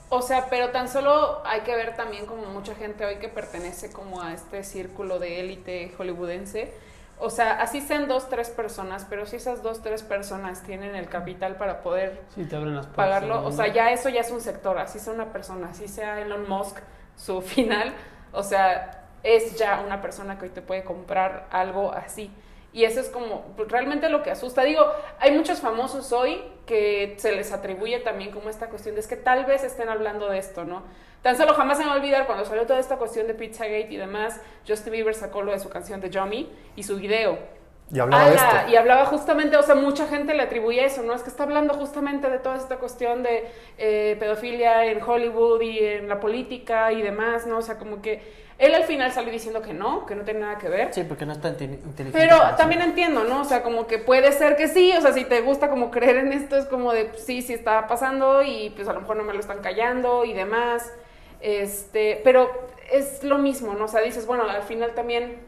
O 0.08 0.22
sea, 0.22 0.46
pero 0.48 0.70
tan 0.70 0.88
solo 0.88 1.42
hay 1.44 1.60
que 1.60 1.76
ver 1.76 1.94
también 1.96 2.24
como 2.24 2.46
mucha 2.46 2.74
gente 2.74 3.04
hoy 3.04 3.16
que 3.16 3.28
pertenece 3.28 3.92
como 3.92 4.22
a 4.22 4.32
este 4.32 4.64
círculo 4.64 5.18
de 5.18 5.40
élite 5.40 5.92
hollywoodense. 5.98 6.72
O 7.20 7.30
sea, 7.30 7.60
así 7.60 7.80
sean 7.80 8.08
dos, 8.08 8.28
tres 8.28 8.48
personas, 8.50 9.06
pero 9.08 9.26
si 9.26 9.36
esas 9.36 9.62
dos, 9.62 9.82
tres 9.82 10.02
personas 10.02 10.62
tienen 10.62 10.94
el 10.96 11.08
capital 11.08 11.56
para 11.56 11.82
poder 11.82 12.22
Sí, 12.34 12.44
te 12.46 12.56
abren 12.56 12.74
las 12.74 12.86
puertas. 12.86 13.06
pagarlo, 13.06 13.46
o 13.46 13.52
sea, 13.52 13.68
ya 13.68 13.90
eso 13.92 14.08
ya 14.08 14.20
es 14.22 14.30
un 14.30 14.40
sector, 14.40 14.78
así 14.78 14.98
sea 14.98 15.12
una 15.12 15.32
persona, 15.32 15.68
así 15.70 15.86
sea 15.86 16.20
Elon 16.20 16.48
Musk, 16.48 16.78
su 17.16 17.42
final, 17.42 17.92
o 18.32 18.42
sea, 18.42 19.04
es 19.22 19.58
ya 19.58 19.82
una 19.84 20.00
persona 20.00 20.38
que 20.38 20.46
hoy 20.46 20.50
te 20.50 20.62
puede 20.62 20.82
comprar 20.82 21.46
algo 21.50 21.92
así. 21.92 22.30
Y 22.72 22.84
eso 22.84 23.00
es 23.00 23.08
como 23.08 23.42
pues, 23.56 23.68
realmente 23.68 24.08
lo 24.08 24.22
que 24.22 24.30
asusta. 24.30 24.62
Digo, 24.62 24.84
hay 25.18 25.32
muchos 25.32 25.60
famosos 25.60 26.12
hoy 26.12 26.42
que 26.66 27.14
se 27.18 27.32
les 27.32 27.52
atribuye 27.52 27.98
también 28.00 28.30
como 28.30 28.48
esta 28.48 28.68
cuestión 28.68 28.94
de 28.94 29.00
es 29.00 29.08
que 29.08 29.16
tal 29.16 29.44
vez 29.44 29.64
estén 29.64 29.88
hablando 29.88 30.28
de 30.28 30.38
esto, 30.38 30.64
¿no? 30.64 30.84
Tan 31.22 31.36
solo 31.36 31.52
jamás 31.54 31.78
se 31.78 31.84
me 31.84 31.90
va 31.90 31.96
a 31.96 31.98
olvidar 31.98 32.26
cuando 32.26 32.44
salió 32.44 32.66
toda 32.66 32.78
esta 32.78 32.96
cuestión 32.96 33.26
de 33.26 33.34
Pizzagate 33.34 33.88
y 33.90 33.96
demás, 33.96 34.40
Justin 34.66 34.92
Bieber 34.92 35.14
sacó 35.14 35.42
lo 35.42 35.52
de 35.52 35.58
su 35.58 35.68
canción 35.68 36.00
de 36.00 36.10
Yummy 36.10 36.50
y 36.76 36.82
su 36.82 36.96
video. 36.96 37.59
Y 37.92 37.98
hablaba 37.98 38.24
de 38.30 38.38
Ala, 38.38 38.58
esto. 38.60 38.70
y 38.72 38.76
hablaba 38.76 39.04
justamente, 39.06 39.56
o 39.56 39.62
sea, 39.62 39.74
mucha 39.74 40.06
gente 40.06 40.32
le 40.34 40.42
atribuye 40.44 40.84
eso, 40.84 41.02
¿no? 41.02 41.12
Es 41.12 41.22
que 41.22 41.28
está 41.30 41.42
hablando 41.42 41.74
justamente 41.74 42.30
de 42.30 42.38
toda 42.38 42.56
esta 42.56 42.76
cuestión 42.76 43.22
de 43.24 43.48
eh, 43.78 44.16
pedofilia 44.20 44.84
en 44.86 45.02
Hollywood 45.02 45.60
y 45.62 45.78
en 45.80 46.08
la 46.08 46.20
política 46.20 46.92
y 46.92 47.02
demás, 47.02 47.46
¿no? 47.46 47.58
O 47.58 47.62
sea, 47.62 47.78
como 47.78 48.00
que 48.00 48.22
él 48.58 48.74
al 48.74 48.84
final 48.84 49.10
salió 49.10 49.32
diciendo 49.32 49.60
que 49.62 49.72
no, 49.72 50.04
que 50.06 50.14
no 50.14 50.22
tiene 50.22 50.40
nada 50.40 50.58
que 50.58 50.68
ver. 50.68 50.92
Sí, 50.94 51.02
porque 51.02 51.24
no 51.26 51.32
es 51.32 51.40
tan 51.40 51.52
inte- 51.54 51.64
inteligente. 51.64 52.12
Pero 52.12 52.38
también 52.56 52.82
entiendo, 52.82 53.24
¿no? 53.24 53.40
O 53.40 53.44
sea, 53.44 53.62
como 53.62 53.86
que 53.86 53.98
puede 53.98 54.30
ser 54.32 54.54
que 54.56 54.68
sí, 54.68 54.92
o 54.96 55.00
sea, 55.00 55.12
si 55.12 55.24
te 55.24 55.40
gusta 55.40 55.68
como 55.70 55.90
creer 55.90 56.16
en 56.18 56.32
esto, 56.32 56.56
es 56.58 56.66
como 56.66 56.92
de, 56.92 57.06
pues, 57.06 57.24
sí, 57.24 57.42
sí 57.42 57.54
está 57.54 57.86
pasando 57.88 58.42
y 58.42 58.70
pues 58.76 58.86
a 58.86 58.92
lo 58.92 59.00
mejor 59.00 59.16
no 59.16 59.24
me 59.24 59.32
lo 59.32 59.40
están 59.40 59.60
callando 59.62 60.24
y 60.24 60.32
demás. 60.34 60.92
Este, 61.40 62.20
pero 62.22 62.50
es 62.92 63.24
lo 63.24 63.38
mismo, 63.38 63.74
¿no? 63.74 63.86
O 63.86 63.88
sea, 63.88 64.00
dices, 64.02 64.26
bueno, 64.26 64.44
al 64.48 64.62
final 64.62 64.92
también, 64.94 65.38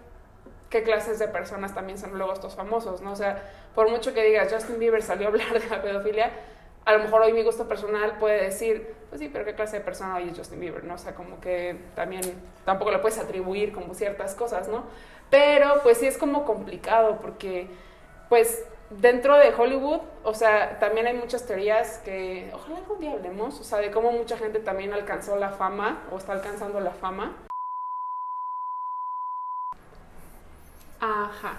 ¿qué 0.72 0.82
clases 0.82 1.18
de 1.18 1.28
personas 1.28 1.74
también 1.74 1.98
son 1.98 2.16
luego 2.16 2.32
estos 2.32 2.56
famosos, 2.56 3.02
¿no? 3.02 3.12
O 3.12 3.16
sea, 3.16 3.42
por 3.74 3.90
mucho 3.90 4.14
que 4.14 4.24
digas, 4.24 4.52
Justin 4.52 4.78
Bieber 4.78 5.02
salió 5.02 5.26
a 5.26 5.30
hablar 5.30 5.52
de 5.52 5.68
la 5.68 5.82
pedofilia, 5.82 6.32
a 6.86 6.94
lo 6.94 7.00
mejor 7.00 7.20
hoy 7.20 7.34
mi 7.34 7.44
gusto 7.44 7.68
personal 7.68 8.16
puede 8.18 8.42
decir, 8.42 8.94
pues 9.10 9.20
sí, 9.20 9.28
pero 9.30 9.44
¿qué 9.44 9.54
clase 9.54 9.78
de 9.78 9.84
persona 9.84 10.16
hoy 10.16 10.30
es 10.30 10.36
Justin 10.36 10.58
Bieber, 10.58 10.82
no? 10.82 10.94
O 10.94 10.98
sea, 10.98 11.14
como 11.14 11.40
que 11.40 11.76
también 11.94 12.22
tampoco 12.64 12.90
le 12.90 12.98
puedes 12.98 13.18
atribuir 13.18 13.72
como 13.72 13.94
ciertas 13.94 14.34
cosas, 14.34 14.66
¿no? 14.68 14.84
Pero 15.30 15.80
pues 15.82 15.98
sí 15.98 16.06
es 16.06 16.16
como 16.16 16.44
complicado 16.46 17.18
porque 17.20 17.68
pues 18.30 18.64
dentro 18.88 19.36
de 19.36 19.52
Hollywood, 19.54 20.00
o 20.24 20.34
sea, 20.34 20.78
también 20.78 21.06
hay 21.06 21.14
muchas 21.14 21.46
teorías 21.46 21.98
que 21.98 22.50
ojalá 22.54 22.78
algún 22.78 22.98
día 22.98 23.12
hablemos, 23.12 23.60
o 23.60 23.64
sea, 23.64 23.78
de 23.78 23.90
cómo 23.90 24.10
mucha 24.10 24.38
gente 24.38 24.58
también 24.58 24.94
alcanzó 24.94 25.36
la 25.36 25.50
fama 25.50 26.02
o 26.10 26.16
está 26.16 26.32
alcanzando 26.32 26.80
la 26.80 26.92
fama. 26.92 27.36
Ajá. 31.02 31.58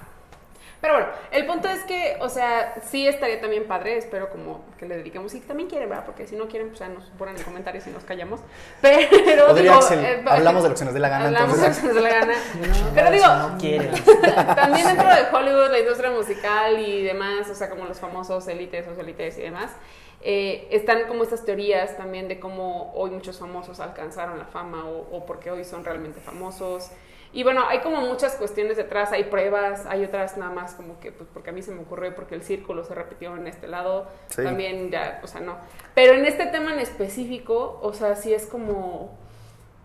Pero 0.80 0.96
bueno, 0.96 1.10
el 1.32 1.46
punto 1.46 1.70
es 1.70 1.82
que, 1.84 2.18
o 2.20 2.28
sea, 2.28 2.76
sí 2.90 3.08
estaría 3.08 3.40
también 3.40 3.66
padre, 3.68 3.98
espero 3.98 4.30
como 4.30 4.66
que 4.78 4.86
le 4.86 4.98
dediquemos, 4.98 5.32
si 5.32 5.40
también 5.40 5.70
quieren, 5.70 5.88
¿verdad? 5.88 6.06
Porque 6.06 6.28
si 6.28 6.36
no 6.36 6.50
quieren, 6.50 6.70
pues 6.70 6.80
ya 6.80 6.90
nos 6.90 7.06
ponen 7.12 7.38
en 7.38 7.44
comentarios 7.44 7.88
y 7.88 7.90
nos 7.90 8.04
callamos. 8.04 8.42
Pero, 8.82 9.54
digo, 9.54 9.76
Axel, 9.76 10.04
eh, 10.04 10.24
hablamos 10.28 10.64
de 10.64 10.70
lo 10.70 10.76
que 10.76 10.80
se 10.80 10.86
nos 10.86 10.94
dé 10.94 11.00
la 11.00 11.08
gana, 11.08 11.26
Hablamos 11.28 11.62
de 11.62 11.70
lo 11.70 11.76
que 11.76 11.82
nos 11.84 11.96
dé 11.96 12.02
la 12.02 12.10
gana. 12.10 12.34
No, 12.56 12.96
Pero 12.96 13.12
digo, 13.12 13.28
no 13.28 13.58
quieren. 13.58 13.92
también 14.56 14.88
dentro 14.88 15.08
de 15.08 15.22
Hollywood, 15.32 15.72
la 15.72 15.80
industria 15.80 16.12
musical 16.12 16.78
y 16.78 17.04
demás, 17.04 17.50
o 17.50 17.56
sea, 17.56 17.70
como 17.70 17.86
los 17.86 18.02
famosos 18.02 18.46
élites, 18.50 18.86
socialites 18.86 19.38
y 19.38 19.42
demás, 19.42 19.72
eh, 20.22 20.68
están 20.70 21.08
como 21.08 21.24
estas 21.24 21.46
teorías 21.46 21.96
también 21.96 22.28
de 22.28 22.42
cómo 22.42 22.92
hoy 22.94 23.12
muchos 23.12 23.40
famosos 23.40 23.80
alcanzaron 23.80 24.38
la 24.38 24.46
fama 24.46 24.86
o, 24.86 25.16
o 25.16 25.26
porque 25.26 25.50
hoy 25.50 25.64
son 25.64 25.86
realmente 25.86 26.20
famosos. 26.20 26.90
Y 27.34 27.44
bueno, 27.44 27.66
hay 27.68 27.80
como 27.80 28.00
muchas 28.02 28.36
cuestiones 28.36 28.78
detrás, 28.78 29.12
hay 29.12 29.24
pruebas, 29.26 29.88
hay 29.88 30.04
otras 30.06 30.38
nada 30.38 30.52
más 30.52 30.76
como 30.76 31.00
que, 31.00 31.12
pues 31.12 31.28
porque 31.34 31.50
a 31.50 31.54
mí 31.54 31.64
se 31.64 31.72
me 31.72 31.82
ocurrió, 31.82 32.14
porque 32.14 32.36
el 32.36 32.44
círculo 32.44 32.84
se 32.84 32.94
repitió 32.94 33.36
en 33.36 33.48
este 33.48 33.68
lado, 33.68 34.08
Sí. 34.28 34.44
también 34.44 34.92
ya, 34.92 35.20
o 35.24 35.28
sea, 35.28 35.42
no. 35.42 35.58
Pero 35.96 36.14
en 36.14 36.26
este 36.26 36.46
tema 36.46 36.74
en 36.74 36.80
específico, 36.80 37.80
o 37.82 37.92
sea, 37.94 38.16
sí 38.16 38.34
es 38.34 38.46
como, 38.46 39.18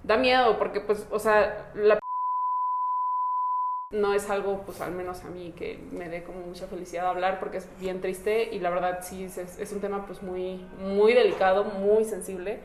da 0.03 0.19
miedo, 0.19 0.59
porque 0.59 0.81
pues, 0.81 1.07
o 1.11 1.19
sea, 1.19 1.71
la 1.75 1.99
no 3.91 4.13
es 4.13 4.29
algo, 4.29 4.61
pues 4.67 4.83
al 4.83 4.93
menos 4.93 5.25
a 5.25 5.29
mí, 5.31 5.55
que 5.57 5.79
me 5.91 6.11
dé 6.11 6.23
como 6.23 6.41
mucha 6.41 6.67
felicidad 6.67 7.09
hablar 7.09 7.41
porque 7.41 7.57
es 7.57 7.69
bien 7.81 8.03
triste 8.03 8.51
y 8.53 8.59
la 8.59 8.69
verdad 8.69 8.99
sí 9.01 9.25
es, 9.25 9.39
es 9.39 9.73
un 9.73 9.81
tema 9.81 10.05
pues 10.05 10.23
muy, 10.23 10.57
muy 10.79 11.15
delicado, 11.15 11.65
muy 11.65 12.05
sensible 12.05 12.61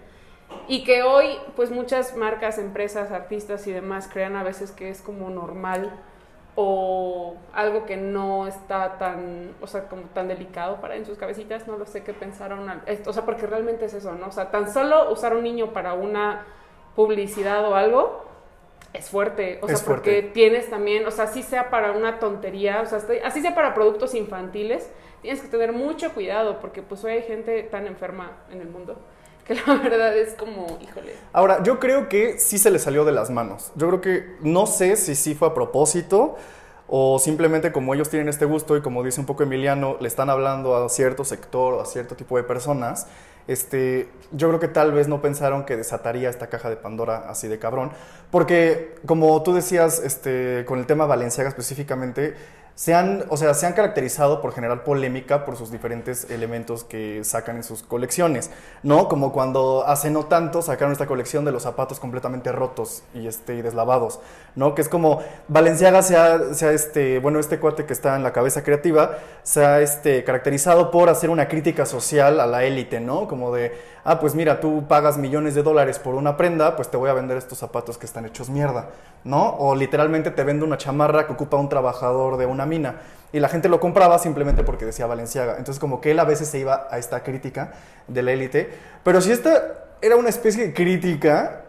y 0.68 0.84
que 0.84 1.04
hoy 1.04 1.38
pues 1.56 1.72
muchas 1.72 2.16
marcas, 2.16 2.58
empresas, 2.58 3.12
artistas 3.12 3.66
y 3.68 3.72
demás 3.72 4.10
crean 4.12 4.36
a 4.36 4.44
veces 4.44 4.72
que 4.72 4.90
es 4.90 5.02
como 5.02 5.30
normal 5.30 5.92
o 6.56 7.36
algo 7.54 7.86
que 7.86 7.98
no 7.98 8.46
está 8.48 8.98
tan, 9.00 9.56
o 9.62 9.66
sea, 9.68 9.88
como 9.90 10.04
tan 10.14 10.28
delicado 10.28 10.80
para 10.82 10.96
en 10.96 11.06
sus 11.06 11.18
cabecitas, 11.18 11.68
no 11.68 11.78
lo 11.78 11.86
sé 11.88 12.04
qué 12.04 12.14
pensaron, 12.14 12.70
al- 12.70 12.84
esto, 12.86 13.10
o 13.10 13.14
sea, 13.14 13.26
porque 13.26 13.48
realmente 13.48 13.86
es 13.86 13.94
eso, 13.96 14.14
¿no? 14.14 14.28
O 14.28 14.32
sea, 14.32 14.52
tan 14.52 14.72
solo 14.72 15.12
usar 15.12 15.36
un 15.36 15.44
niño 15.44 15.74
para 15.74 15.94
una 15.94 16.46
publicidad 16.96 17.68
o 17.68 17.74
algo 17.76 18.24
es 18.94 19.10
fuerte, 19.10 19.58
o 19.64 19.66
sea, 19.66 19.76
Es 19.76 19.82
fuerte. 19.84 20.12
porque 20.12 20.22
tienes 20.32 20.70
también, 20.70 21.08
o 21.08 21.12
sea, 21.12 21.24
así 21.26 21.42
sea 21.42 21.72
para 21.72 21.92
una 21.94 22.20
tontería, 22.20 22.82
o 22.82 22.86
sea, 22.86 23.00
así 23.26 23.42
sea 23.42 23.56
para 23.56 23.74
productos 23.74 24.14
infantiles, 24.14 24.92
tienes 25.24 25.42
que 25.42 25.48
tener 25.48 25.72
mucho 25.74 26.14
cuidado 26.14 26.60
porque 26.60 26.84
pues 26.84 27.04
hoy 27.04 27.14
hay 27.14 27.24
gente 27.24 27.64
tan 27.64 27.88
enferma 27.88 28.34
en 28.52 28.62
el 28.62 28.68
mundo 28.70 28.96
que 29.48 29.56
la 29.56 29.76
verdad 29.76 30.18
es 30.18 30.34
como, 30.34 30.78
híjole. 30.82 31.16
Ahora, 31.34 31.64
yo 31.64 31.80
creo 31.80 32.10
que 32.10 32.40
sí 32.40 32.58
se 32.58 32.72
le 32.72 32.80
salió 32.80 33.06
de 33.06 33.12
las 33.12 33.30
manos. 33.30 33.72
Yo 33.76 33.88
creo 33.88 34.02
que 34.02 34.36
no 34.42 34.66
sé 34.66 34.96
si 34.96 35.16
sí 35.16 35.36
fue 35.36 35.50
a 35.50 35.54
propósito 35.54 36.36
o 36.88 37.18
simplemente 37.20 37.72
como 37.72 37.94
ellos 37.94 38.10
tienen 38.10 38.30
este 38.30 38.46
gusto 38.46 38.78
y 38.78 38.82
como 38.82 39.04
dice 39.04 39.20
un 39.20 39.26
poco 39.26 39.44
Emiliano, 39.44 39.98
le 40.00 40.08
están 40.08 40.30
hablando 40.30 40.76
a 40.76 40.90
cierto 40.90 41.24
sector 41.24 41.74
o 41.74 41.82
a 41.82 41.86
cierto 41.86 42.16
tipo 42.16 42.38
de 42.38 42.44
personas. 42.44 43.08
Este, 43.48 44.10
yo 44.32 44.48
creo 44.48 44.60
que 44.60 44.70
tal 44.70 44.94
vez 44.94 45.08
no 45.08 45.22
pensaron 45.22 45.66
que 45.66 45.76
desataría 45.76 46.30
esta 46.30 46.48
caja 46.48 46.70
de 46.70 46.78
Pandora 46.78 47.26
así 47.28 47.50
de 47.50 47.60
cabrón, 47.60 47.92
porque 48.32 48.96
como 49.06 49.44
tú 49.44 49.54
decías, 49.54 50.00
este, 50.00 50.64
con 50.66 50.80
el 50.80 50.86
tema 50.86 51.06
Valenciaga 51.06 51.50
específicamente, 51.50 52.36
se 52.76 52.94
han, 52.96 53.26
o 53.30 53.38
sea, 53.38 53.54
se 53.54 53.68
han 53.68 53.74
caracterizado 53.74 54.42
por 54.42 54.54
generar 54.54 54.84
polémica 54.84 55.46
por 55.46 55.58
sus 55.58 55.72
diferentes 55.72 56.30
elementos 56.32 56.84
que 56.84 57.24
sacan 57.24 57.58
en 57.58 57.64
sus 57.64 57.84
colecciones, 57.84 58.50
¿no? 58.82 59.08
Como 59.08 59.32
cuando 59.32 59.86
hace 59.86 60.10
no 60.10 60.26
tanto 60.26 60.62
sacaron 60.62 60.92
esta 60.92 61.06
colección 61.06 61.46
de 61.46 61.52
los 61.52 61.64
zapatos 61.64 62.00
completamente 62.00 62.52
rotos 62.52 63.04
y, 63.14 63.28
este, 63.28 63.56
y 63.56 63.62
deslavados, 63.62 64.20
¿no? 64.56 64.74
Que 64.74 64.82
es 64.82 64.90
como 64.90 65.22
Valenciaga 65.48 66.02
se 66.02 66.18
ha, 66.18 66.40
este, 66.72 67.20
bueno, 67.20 67.40
este 67.40 67.60
cuate 67.60 67.86
que 67.86 67.94
está 67.94 68.16
en 68.16 68.24
la 68.24 68.34
cabeza 68.34 68.64
creativa 68.64 69.18
se 69.44 69.64
ha 69.64 69.82
este, 69.82 70.24
caracterizado 70.24 70.90
por 70.90 71.10
hacer 71.10 71.30
una 71.30 71.48
crítica 71.48 71.86
social 71.86 72.40
a 72.40 72.48
la 72.48 72.64
élite, 72.64 73.00
¿no? 73.00 73.28
Como 73.28 73.54
de, 73.54 73.72
ah, 74.04 74.20
pues 74.20 74.36
mira, 74.36 74.60
tú 74.60 74.86
pagas 74.88 75.18
millones 75.18 75.56
de 75.56 75.64
dólares 75.64 76.00
por 76.00 76.16
una 76.16 76.38
prenda, 76.38 76.76
pues 76.76 76.90
te 76.90 76.98
voy 76.98 77.10
a 77.10 77.14
vender 77.14 77.38
estos 77.38 77.58
zapatos 77.58 77.98
que 77.98 78.06
están 78.06 78.26
hechos 78.26 78.50
mierda, 78.50 78.90
¿no? 79.24 79.56
O 79.58 79.76
literalmente 79.76 80.32
te 80.32 80.44
vendo 80.44 80.66
una 80.66 80.78
chamarra 80.78 81.26
que 81.26 81.34
ocupa 81.34 81.58
un 81.58 81.70
trabajador 81.70 82.38
de 82.38 82.46
una 82.46 82.66
mina. 82.66 82.96
Y 83.32 83.40
la 83.40 83.50
gente 83.50 83.68
lo 83.68 83.80
compraba 83.80 84.20
simplemente 84.20 84.64
porque 84.64 84.86
decía 84.86 85.08
Valenciaga. 85.08 85.58
Entonces 85.58 85.80
como 85.80 86.00
que 86.02 86.12
él 86.12 86.20
a 86.20 86.24
veces 86.24 86.48
se 86.48 86.60
iba 86.60 86.88
a 86.92 87.00
esta 87.00 87.24
crítica 87.24 87.74
de 88.08 88.22
la 88.22 88.32
élite. 88.32 88.70
Pero 89.04 89.22
si 89.22 89.32
esta 89.32 89.86
era 90.02 90.16
una 90.16 90.30
especie 90.30 90.68
de 90.68 90.74
crítica, 90.74 91.63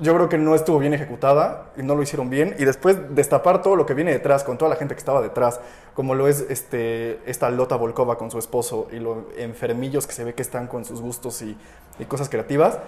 yo 0.00 0.14
creo 0.14 0.28
que 0.28 0.38
no 0.38 0.54
estuvo 0.54 0.78
bien 0.78 0.94
ejecutada 0.94 1.66
y 1.76 1.82
no 1.82 1.94
lo 1.94 2.02
hicieron 2.02 2.30
bien. 2.30 2.54
Y 2.58 2.64
después 2.64 2.96
destapar 3.14 3.62
todo 3.62 3.76
lo 3.76 3.86
que 3.86 3.94
viene 3.94 4.12
detrás, 4.12 4.44
con 4.44 4.56
toda 4.58 4.68
la 4.70 4.76
gente 4.76 4.94
que 4.94 4.98
estaba 4.98 5.20
detrás, 5.20 5.60
como 5.94 6.14
lo 6.14 6.26
es 6.28 6.40
este, 6.48 7.20
esta 7.26 7.50
Lota 7.50 7.76
Volkova 7.76 8.16
con 8.18 8.30
su 8.30 8.38
esposo 8.38 8.88
y 8.92 8.96
los 8.98 9.18
enfermillos 9.36 10.06
que 10.06 10.12
se 10.12 10.24
ve 10.24 10.34
que 10.34 10.42
están 10.42 10.66
con 10.66 10.84
sus 10.84 11.00
gustos 11.00 11.42
y, 11.42 11.56
y 11.98 12.04
cosas 12.06 12.28
creativas, 12.28 12.78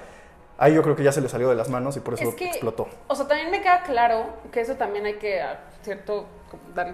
ahí 0.58 0.74
yo 0.74 0.82
creo 0.82 0.96
que 0.96 1.02
ya 1.02 1.12
se 1.12 1.20
le 1.20 1.28
salió 1.28 1.48
de 1.48 1.54
las 1.56 1.68
manos 1.68 1.96
y 1.96 2.00
por 2.00 2.14
eso 2.14 2.28
Es 2.30 2.34
que- 2.34 2.46
explotó. 2.46 2.88
O 3.08 3.14
sea, 3.14 3.26
también 3.26 3.50
me 3.50 3.60
queda 3.60 3.82
claro 3.82 4.26
que 4.50 4.60
eso 4.60 4.74
también 4.76 5.04
hay 5.06 5.14
que, 5.14 5.40
a 5.42 5.60
cierto, 5.82 6.26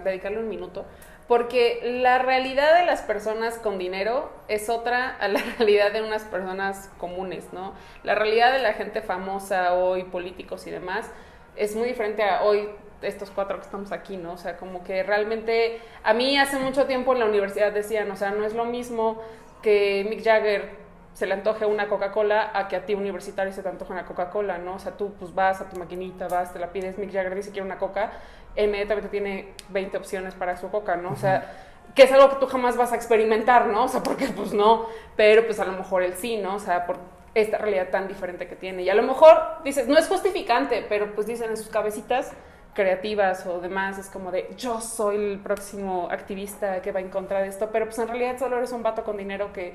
dedicarle 0.03 0.39
un 0.39 0.49
minuto, 0.49 0.85
porque 1.29 1.79
la 2.01 2.17
realidad 2.17 2.79
de 2.79 2.87
las 2.87 3.03
personas 3.03 3.59
con 3.59 3.77
dinero 3.77 4.31
es 4.47 4.67
otra 4.67 5.15
a 5.15 5.27
la 5.27 5.39
realidad 5.59 5.93
de 5.93 6.01
unas 6.01 6.23
personas 6.23 6.91
comunes, 6.97 7.53
¿no? 7.53 7.73
La 8.03 8.15
realidad 8.15 8.51
de 8.51 8.57
la 8.57 8.73
gente 8.73 9.01
famosa 9.01 9.75
hoy, 9.75 10.05
políticos 10.05 10.65
y 10.65 10.71
demás, 10.71 11.09
es 11.55 11.75
muy 11.75 11.87
diferente 11.87 12.23
a 12.23 12.41
hoy 12.41 12.67
estos 13.03 13.29
cuatro 13.29 13.57
que 13.57 13.63
estamos 13.63 13.91
aquí, 13.91 14.17
¿no? 14.17 14.33
O 14.33 14.37
sea, 14.37 14.57
como 14.57 14.83
que 14.83 15.03
realmente, 15.03 15.79
a 16.03 16.15
mí 16.15 16.35
hace 16.39 16.57
mucho 16.57 16.87
tiempo 16.87 17.13
en 17.13 17.19
la 17.19 17.25
universidad 17.25 17.71
decían, 17.71 18.09
o 18.09 18.15
sea, 18.15 18.31
no 18.31 18.43
es 18.43 18.55
lo 18.55 18.65
mismo 18.65 19.21
que 19.61 20.07
Mick 20.09 20.23
Jagger 20.23 20.79
se 21.13 21.27
le 21.27 21.33
antoje 21.33 21.65
una 21.65 21.89
Coca-Cola 21.89 22.51
a 22.53 22.67
que 22.67 22.75
a 22.75 22.85
ti 22.85 22.95
universitario 22.95 23.51
se 23.51 23.61
te 23.61 23.69
antoje 23.69 23.91
una 23.91 24.05
Coca-Cola, 24.05 24.57
¿no? 24.57 24.75
O 24.75 24.79
sea, 24.79 24.93
tú 24.93 25.13
pues 25.19 25.35
vas 25.35 25.61
a 25.61 25.69
tu 25.69 25.77
maquinita, 25.77 26.27
vas, 26.27 26.53
te 26.53 26.59
la 26.59 26.71
pides, 26.71 26.97
Mick 26.97 27.11
Jagger 27.11 27.35
dice 27.35 27.49
que 27.49 27.53
quiere 27.53 27.67
una 27.67 27.77
Coca, 27.77 28.11
inmediatamente 28.55 29.09
tiene 29.09 29.53
20 29.69 29.97
opciones 29.97 30.33
para 30.33 30.57
su 30.57 30.69
Coca, 30.69 30.95
¿no? 30.95 31.11
O 31.11 31.15
sea, 31.15 31.67
que 31.95 32.03
es 32.03 32.11
algo 32.11 32.29
que 32.29 32.35
tú 32.37 32.47
jamás 32.47 32.77
vas 32.77 32.91
a 32.91 32.95
experimentar, 32.95 33.67
¿no? 33.67 33.85
O 33.85 33.87
sea, 33.87 34.03
porque 34.03 34.27
pues 34.27 34.53
no, 34.53 34.87
pero 35.15 35.45
pues 35.45 35.59
a 35.59 35.65
lo 35.65 35.73
mejor 35.73 36.03
él 36.03 36.13
sí, 36.15 36.37
¿no? 36.37 36.55
O 36.55 36.59
sea, 36.59 36.85
por 36.85 36.97
esta 37.35 37.57
realidad 37.57 37.89
tan 37.89 38.07
diferente 38.07 38.47
que 38.47 38.55
tiene. 38.55 38.83
Y 38.83 38.89
a 38.89 38.95
lo 38.95 39.03
mejor 39.03 39.37
dices, 39.63 39.87
no 39.87 39.97
es 39.97 40.07
justificante, 40.07 40.85
pero 40.87 41.13
pues 41.13 41.27
dicen 41.27 41.49
en 41.49 41.57
sus 41.57 41.69
cabecitas 41.69 42.31
creativas 42.73 43.45
o 43.45 43.59
demás, 43.59 43.97
es 43.97 44.09
como 44.09 44.31
de 44.31 44.53
yo 44.57 44.79
soy 44.79 45.15
el 45.15 45.39
próximo 45.39 46.07
activista 46.11 46.81
que 46.81 46.91
va 46.91 46.99
en 46.99 47.09
contra 47.09 47.41
de 47.41 47.47
esto, 47.47 47.69
pero 47.71 47.85
pues 47.85 47.99
en 47.99 48.07
realidad 48.07 48.37
solo 48.37 48.57
eres 48.57 48.71
un 48.71 48.83
vato 48.83 49.03
con 49.03 49.17
dinero 49.17 49.51
que 49.51 49.73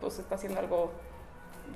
pues 0.00 0.18
está 0.18 0.34
haciendo 0.34 0.60
algo 0.60 0.92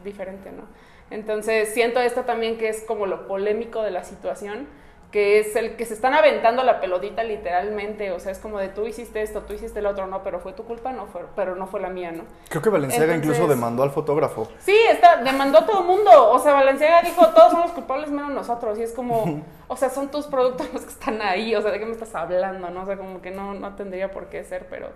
diferente, 0.04 0.50
¿no? 0.50 0.64
Entonces 1.10 1.72
siento 1.72 2.00
esto 2.00 2.22
también 2.22 2.58
que 2.58 2.68
es 2.68 2.82
como 2.82 3.06
lo 3.06 3.28
polémico 3.28 3.82
de 3.82 3.92
la 3.92 4.02
situación, 4.02 4.66
que 5.10 5.40
es 5.40 5.56
el 5.56 5.76
que 5.76 5.84
se 5.84 5.94
están 5.94 6.14
aventando 6.14 6.62
la 6.62 6.80
pelotita 6.80 7.22
literalmente, 7.22 8.10
o 8.10 8.20
sea, 8.20 8.32
es 8.32 8.38
como 8.38 8.58
de 8.58 8.68
tú 8.68 8.86
hiciste 8.86 9.22
esto, 9.22 9.42
tú 9.42 9.54
hiciste 9.54 9.78
el 9.78 9.86
otro, 9.86 10.06
no, 10.06 10.22
pero 10.22 10.40
fue 10.40 10.52
tu 10.52 10.64
culpa, 10.64 10.92
no 10.92 11.06
fue, 11.06 11.22
pero 11.34 11.54
no 11.54 11.66
fue 11.66 11.80
la 11.80 11.88
mía, 11.88 12.12
¿no? 12.12 12.24
Creo 12.48 12.62
que 12.62 12.70
Valenciaga 12.70 13.14
incluso 13.14 13.46
demandó 13.46 13.82
al 13.82 13.90
fotógrafo. 13.90 14.48
Sí, 14.58 14.76
está, 14.90 15.22
demandó 15.22 15.58
a 15.58 15.66
todo 15.66 15.80
el 15.80 15.86
mundo. 15.86 16.10
O 16.30 16.38
sea, 16.38 16.52
Valenciaga 16.54 17.02
dijo, 17.02 17.26
todos 17.28 17.52
somos 17.52 17.70
culpables 17.72 18.10
menos 18.10 18.30
nosotros. 18.30 18.78
Y 18.78 18.82
es 18.82 18.92
como, 18.92 19.42
o 19.68 19.76
sea, 19.76 19.90
son 19.90 20.10
tus 20.10 20.26
productos 20.26 20.72
los 20.72 20.82
que 20.82 20.90
están 20.90 21.22
ahí. 21.22 21.54
O 21.54 21.62
sea, 21.62 21.70
¿de 21.70 21.78
qué 21.78 21.86
me 21.86 21.92
estás 21.92 22.14
hablando? 22.14 22.70
No, 22.70 22.82
o 22.82 22.86
sea, 22.86 22.96
como 22.96 23.20
que 23.22 23.30
no, 23.30 23.54
no 23.54 23.74
tendría 23.74 24.10
por 24.10 24.26
qué 24.26 24.44
ser, 24.44 24.66
pero, 24.68 24.90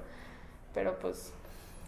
pero 0.74 0.98
pues, 0.98 1.32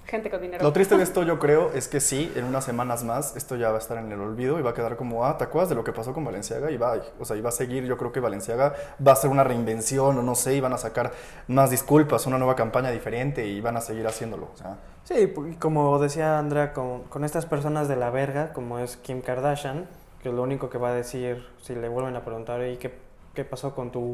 gente 0.06 0.30
con 0.30 0.40
dinero. 0.40 0.62
Lo 0.62 0.72
triste 0.72 0.96
de 0.96 1.02
esto, 1.04 1.22
yo 1.22 1.38
creo, 1.38 1.72
es 1.72 1.88
que 1.88 2.00
sí, 2.00 2.32
en 2.34 2.44
unas 2.44 2.64
semanas 2.64 3.04
más, 3.04 3.36
esto 3.36 3.56
ya 3.56 3.70
va 3.70 3.76
a 3.76 3.78
estar 3.78 3.98
en 3.98 4.10
el 4.12 4.20
olvido 4.20 4.58
y 4.58 4.62
va 4.62 4.70
a 4.70 4.74
quedar 4.74 4.96
como, 4.96 5.24
ah, 5.24 5.38
¿te 5.38 5.44
acuerdas 5.44 5.70
de 5.70 5.74
lo 5.74 5.84
que 5.84 5.92
pasó 5.92 6.12
con 6.12 6.24
Valenciaga? 6.24 6.70
Y 6.70 6.76
va, 6.76 6.96
o 7.18 7.24
sea, 7.24 7.36
y 7.36 7.40
va 7.40 7.48
a 7.48 7.52
seguir, 7.52 7.84
yo 7.84 7.96
creo 7.96 8.12
que 8.12 8.20
Valenciaga 8.20 8.74
va 9.06 9.12
a 9.12 9.14
hacer 9.14 9.30
una 9.30 9.44
reinvención 9.44 10.18
o 10.18 10.22
no 10.22 10.34
sé, 10.34 10.54
y 10.54 10.60
van 10.60 10.72
a 10.72 10.78
sacar 10.78 11.12
más 11.48 11.70
disculpas, 11.70 12.26
una 12.26 12.38
nueva 12.38 12.56
campaña 12.56 12.90
diferente 12.90 13.46
y 13.46 13.60
van 13.60 13.76
a 13.76 13.80
seguir 13.80 14.06
haciéndolo. 14.06 14.50
O 14.54 14.56
sea, 14.56 14.76
Sí, 15.04 15.34
como 15.58 15.98
decía 15.98 16.38
Andrea, 16.38 16.72
con, 16.72 17.02
con 17.04 17.24
estas 17.24 17.44
personas 17.44 17.88
de 17.88 17.96
la 17.96 18.10
verga, 18.10 18.52
como 18.52 18.78
es 18.78 18.96
Kim 18.96 19.20
Kardashian, 19.20 19.88
que 20.22 20.30
lo 20.30 20.42
único 20.42 20.70
que 20.70 20.78
va 20.78 20.90
a 20.90 20.94
decir, 20.94 21.44
si 21.60 21.74
le 21.74 21.88
vuelven 21.88 22.14
a 22.14 22.24
preguntar, 22.24 22.64
¿y 22.64 22.76
qué, 22.76 22.94
qué 23.34 23.44
pasó 23.44 23.74
con 23.74 23.90
tu, 23.90 24.12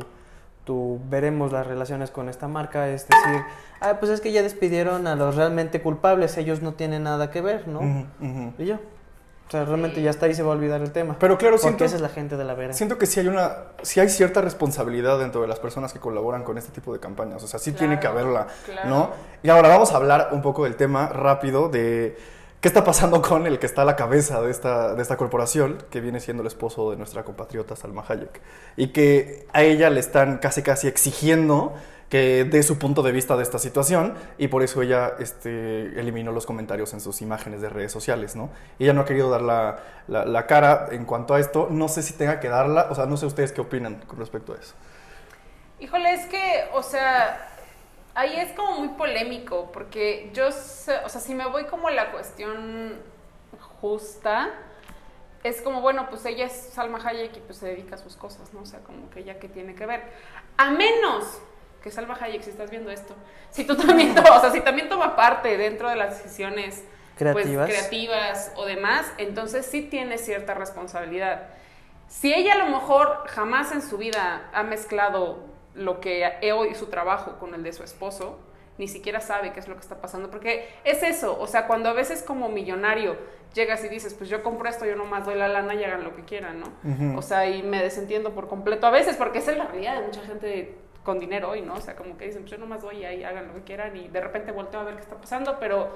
tu, 0.69 1.01
veremos 1.09 1.51
las 1.51 1.67
relaciones 1.67 2.11
con 2.11 2.29
esta 2.29 2.47
marca? 2.47 2.89
Es 2.91 3.09
decir, 3.09 3.43
ah, 3.81 3.97
pues 3.99 4.13
es 4.13 4.21
que 4.21 4.33
ya 4.33 4.43
despidieron 4.43 5.07
a 5.07 5.17
los 5.17 5.35
realmente 5.35 5.81
culpables, 5.81 6.37
ellos 6.37 6.61
no 6.61 6.75
tienen 6.75 7.05
nada 7.05 7.31
que 7.31 7.41
ver, 7.41 7.67
¿no? 7.67 8.07
Y 8.59 8.67
ya. 8.67 8.79
O 9.49 9.51
sea, 9.51 9.65
realmente 9.65 10.03
ya 10.03 10.11
está 10.11 10.27
ahí 10.27 10.35
se 10.35 10.43
va 10.43 10.53
a 10.53 10.57
olvidar 10.57 10.83
el 10.83 10.93
tema. 10.93 11.17
Pero 11.19 11.39
claro, 11.39 11.55
Porque 11.55 11.63
siento, 11.63 11.85
esa 11.87 11.97
es 11.97 12.03
la 12.03 12.11
gente 12.11 12.37
de 12.37 12.45
la 12.45 12.53
verga. 12.53 12.75
siento 12.75 12.99
que 12.99 13.07
sí 13.07 13.19
hay 13.19 13.29
una, 13.29 13.51
sí 13.81 13.99
hay 13.99 14.11
cierta 14.11 14.43
responsabilidad 14.43 15.19
dentro 15.19 15.41
de 15.41 15.49
las 15.49 15.59
personas 15.59 15.95
que 15.95 16.01
colaboran 16.01 16.45
con 16.45 16.59
este 16.59 16.71
tipo 16.71 16.93
de 16.93 17.01
campañas. 17.01 17.43
O 17.43 17.47
sea, 17.47 17.59
sí 17.59 17.73
tiene 17.73 17.99
que 17.99 18.07
haberla, 18.07 18.49
claro. 18.67 18.91
¿no? 18.91 19.11
Y 19.43 19.49
ahora 19.49 19.71
vamos 19.71 19.93
a 19.93 19.97
hablar 19.97 20.29
un 20.33 20.43
poco 20.43 20.65
del 20.65 20.77
tema 20.77 21.09
rápido 21.09 21.71
de 21.71 22.19
qué 22.61 22.69
está 22.69 22.85
pasando 22.85 23.23
con 23.23 23.47
el 23.47 23.59
que 23.59 23.67
está 23.67 23.83
a 23.83 23.85
la 23.85 23.97
cabeza 23.97 24.41
de 24.43 24.51
esta, 24.51 24.95
de 24.95 25.03
esta 25.03 25.17
corporación, 25.17 25.79
que 25.91 26.01
viene 26.01 26.21
siendo 26.21 26.43
el 26.43 26.47
esposo 26.49 26.91
de 26.91 26.97
nuestra 26.97 27.25
compatriota 27.25 27.77
Salma 27.77 28.05
Hayek. 28.09 28.41
Y 28.77 28.89
que 28.89 29.47
a 29.53 29.63
ella 29.63 29.91
le 29.91 30.01
están 30.01 30.39
casi 30.39 30.63
casi 30.63 30.89
exigiendo 30.89 31.75
que 32.09 32.45
dé 32.45 32.63
su 32.63 32.79
punto 32.79 33.03
de 33.03 33.13
vista 33.13 33.37
de 33.37 33.43
esta 33.43 33.59
situación 33.59 34.15
y 34.39 34.49
por 34.49 34.63
eso 34.63 34.81
ella 34.81 35.13
este, 35.19 36.01
eliminó 36.01 36.33
los 36.33 36.47
comentarios 36.47 36.95
en 36.95 37.01
sus 37.03 37.21
imágenes 37.21 37.61
de 37.61 37.69
redes 37.69 37.93
sociales, 37.93 38.35
¿no? 38.35 38.51
Ella 38.79 38.95
no 38.95 39.03
ha 39.03 39.05
querido 39.05 39.29
dar 39.29 39.43
la, 39.43 39.79
la- 40.07 40.25
la 40.25 40.47
cara 40.47 40.89
en 40.91 41.05
cuanto 41.05 41.35
a 41.35 41.41
esto, 41.41 41.69
no 41.71 41.87
sé 41.89 42.03
si 42.03 42.15
tenga 42.15 42.41
que 42.41 42.49
darla, 42.49 42.89
o 42.91 42.95
sea, 42.95 43.05
no 43.05 43.19
sé 43.19 43.27
ustedes 43.27 43.53
qué 43.53 43.61
opinan 43.61 43.97
con 44.07 44.19
respecto 44.19 44.55
a 44.55 44.57
eso. 44.57 44.75
Híjole, 45.79 46.13
es 46.13 46.27
que, 46.27 46.65
o 46.75 46.83
sea, 46.83 47.48
ahí 48.19 48.37
es 48.37 48.53
como 48.53 48.73
muy 48.81 48.89
polémico, 48.89 49.71
porque 49.73 50.31
yo, 50.35 50.51
sé- 50.53 50.99
o 51.05 51.09
sea, 51.09 51.21
si 51.21 51.35
me 51.35 51.47
voy 51.47 51.65
como 51.67 51.89
a 51.89 51.91
la 51.93 52.11
cuestión 52.11 53.01
justa, 53.81 54.51
es 55.45 55.63
como, 55.63 55.81
bueno, 55.81 56.09
pues 56.11 56.25
ella 56.27 56.47
es 56.47 56.53
Salma 56.53 56.99
Hayek 57.05 57.37
y 57.37 57.41
pues 57.41 57.59
se 57.59 57.67
dedica 57.69 57.95
a 57.95 57.99
sus 57.99 58.17
cosas, 58.17 58.53
¿no? 58.53 58.61
O 58.63 58.67
sea, 58.67 58.81
como 58.81 59.09
que 59.11 59.21
ella 59.21 59.39
que 59.39 59.49
tiene 59.49 59.75
que 59.75 59.87
ver. 59.87 60.03
A 60.57 60.71
menos 60.71 61.39
que 61.83 61.91
Salma 61.93 62.17
Hayek, 62.21 62.43
si 62.43 62.51
estás 62.51 62.71
viendo 62.71 62.91
esto, 62.91 63.15
si 63.51 63.65
tú 63.65 63.77
también, 63.77 64.15
o 64.19 64.41
sea, 64.41 64.51
si 64.51 64.61
también 64.61 64.89
toma 64.89 65.15
parte 65.15 65.57
dentro 65.57 65.89
de 65.89 65.97
las 65.97 66.21
decisiones 66.23 66.85
Creativas. 67.17 67.67
pues, 67.69 67.79
creativas 67.79 68.53
o 68.57 68.65
demás, 68.65 69.07
entonces 69.19 69.65
sí 69.67 69.83
tiene 69.83 70.19
cierta 70.19 70.55
responsabilidad. 70.55 71.49
Si 72.09 72.33
ella 72.35 72.55
a 72.55 72.59
lo 72.59 72.67
mejor 72.67 73.25
jamás 73.29 73.71
en 73.73 73.83
su 73.83 73.97
vida 73.99 74.49
ha 74.53 74.63
mezclado 74.65 75.48
lo 75.79 76.01
que 76.01 76.25
hoy 76.53 76.75
su 76.75 76.87
trabajo 76.87 77.39
con 77.39 77.55
el 77.55 77.63
de 77.63 77.73
su 77.73 77.83
esposo, 77.83 78.39
ni 78.79 78.87
siquiera 78.87 79.21
sabe 79.21 79.53
qué 79.53 79.61
es 79.61 79.69
lo 79.69 79.75
que 79.75 79.81
está 79.81 80.01
pasando, 80.01 80.31
porque 80.31 80.69
es 80.85 81.03
eso, 81.03 81.39
o 81.41 81.47
sea, 81.47 81.67
cuando 81.67 81.89
a 81.89 81.93
veces 81.93 82.23
como 82.23 82.49
millonario 82.49 83.17
llegas 83.55 83.83
y 83.85 83.89
dices, 83.89 84.15
pues 84.15 84.31
yo 84.31 84.43
compro 84.43 84.69
esto, 84.69 84.85
yo 84.85 84.95
nomás 84.95 85.25
doy 85.25 85.35
la 85.35 85.49
lana 85.49 85.75
y 85.75 85.83
hagan 85.83 86.05
lo 86.05 86.15
que 86.15 86.25
quieran, 86.25 86.61
¿no? 86.61 87.19
O 87.19 87.23
sea, 87.23 87.49
y 87.49 87.63
me 87.63 87.83
desentiendo 87.83 88.33
por 88.35 88.49
completo 88.49 88.87
a 88.87 88.91
veces, 88.91 89.17
porque 89.17 89.39
esa 89.39 89.53
es 89.53 89.59
la 89.59 89.67
realidad 89.67 90.01
de 90.01 90.07
mucha 90.07 90.23
gente 90.23 90.77
con 91.03 91.19
dinero 91.19 91.51
hoy, 91.51 91.63
¿no? 91.63 91.75
O 91.75 91.81
sea, 91.81 91.97
como 91.97 92.17
que 92.19 92.27
dicen, 92.27 92.43
pues 92.43 92.53
yo 92.53 92.59
nomás 92.59 92.83
doy 92.83 92.99
y 92.99 93.05
ahí 93.05 93.25
hagan 93.25 93.49
lo 93.49 93.55
que 93.55 93.63
quieran 93.63 93.97
y 93.97 94.09
de 94.09 94.21
repente 94.21 94.53
volteo 94.53 94.81
a 94.81 94.85
ver 94.85 94.95
qué 94.97 95.01
está 95.01 95.17
pasando, 95.17 95.57
pero 95.59 95.91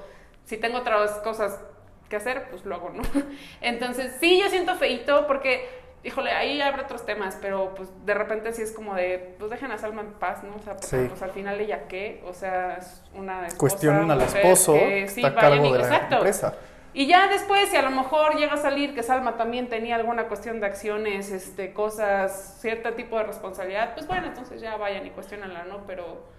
si 0.44 0.56
tengo 0.56 0.78
otras 0.78 1.12
cosas 1.18 1.60
que 2.08 2.16
hacer, 2.16 2.48
pues 2.50 2.64
lo 2.64 2.74
hago, 2.74 2.90
¿no? 2.90 3.02
Entonces, 3.60 4.16
sí, 4.20 4.40
yo 4.40 4.48
siento 4.48 4.74
feito 4.76 5.26
porque, 5.26 5.68
híjole, 6.04 6.30
ahí 6.32 6.60
habrá 6.60 6.82
otros 6.82 7.06
temas, 7.06 7.38
pero 7.40 7.74
pues 7.76 7.88
de 8.04 8.14
repente 8.14 8.52
sí 8.52 8.62
es 8.62 8.72
como 8.72 8.94
de, 8.94 9.34
pues 9.38 9.50
dejen 9.50 9.70
a 9.70 9.78
Salma 9.78 10.00
en 10.02 10.12
paz, 10.14 10.42
¿no? 10.42 10.54
O 10.56 10.58
sea, 10.58 10.72
porque 10.74 10.86
Sí. 10.86 11.06
pues 11.08 11.22
al 11.22 11.30
final 11.30 11.60
ella 11.60 11.86
qué, 11.88 12.22
o 12.26 12.32
sea, 12.34 12.74
es 12.76 13.02
una 13.14 13.46
esposa, 13.46 13.58
Cuestionen 13.58 14.10
al 14.10 14.20
esposo 14.22 14.74
que 14.74 15.08
sí, 15.08 15.20
está 15.22 15.28
a 15.28 15.30
vayan 15.30 15.50
cargo 15.50 15.66
y- 15.66 15.72
de 15.72 15.78
la 15.78 15.84
exacto. 15.84 16.14
empresa. 16.16 16.54
Y 16.94 17.06
ya 17.06 17.26
después, 17.28 17.70
si 17.70 17.76
a 17.76 17.82
lo 17.82 17.90
mejor 17.90 18.36
llega 18.36 18.52
a 18.52 18.56
salir 18.58 18.94
que 18.94 19.02
Salma 19.02 19.38
también 19.38 19.68
tenía 19.70 19.96
alguna 19.96 20.24
cuestión 20.28 20.60
de 20.60 20.66
acciones, 20.66 21.30
este, 21.30 21.72
cosas, 21.72 22.58
cierto 22.60 22.92
tipo 22.92 23.16
de 23.16 23.22
responsabilidad, 23.24 23.94
pues 23.94 24.06
bueno, 24.06 24.26
entonces 24.26 24.60
ya 24.60 24.76
vayan 24.76 25.06
y 25.06 25.10
cuestionanla, 25.10 25.64
¿no? 25.64 25.86
Pero 25.86 26.30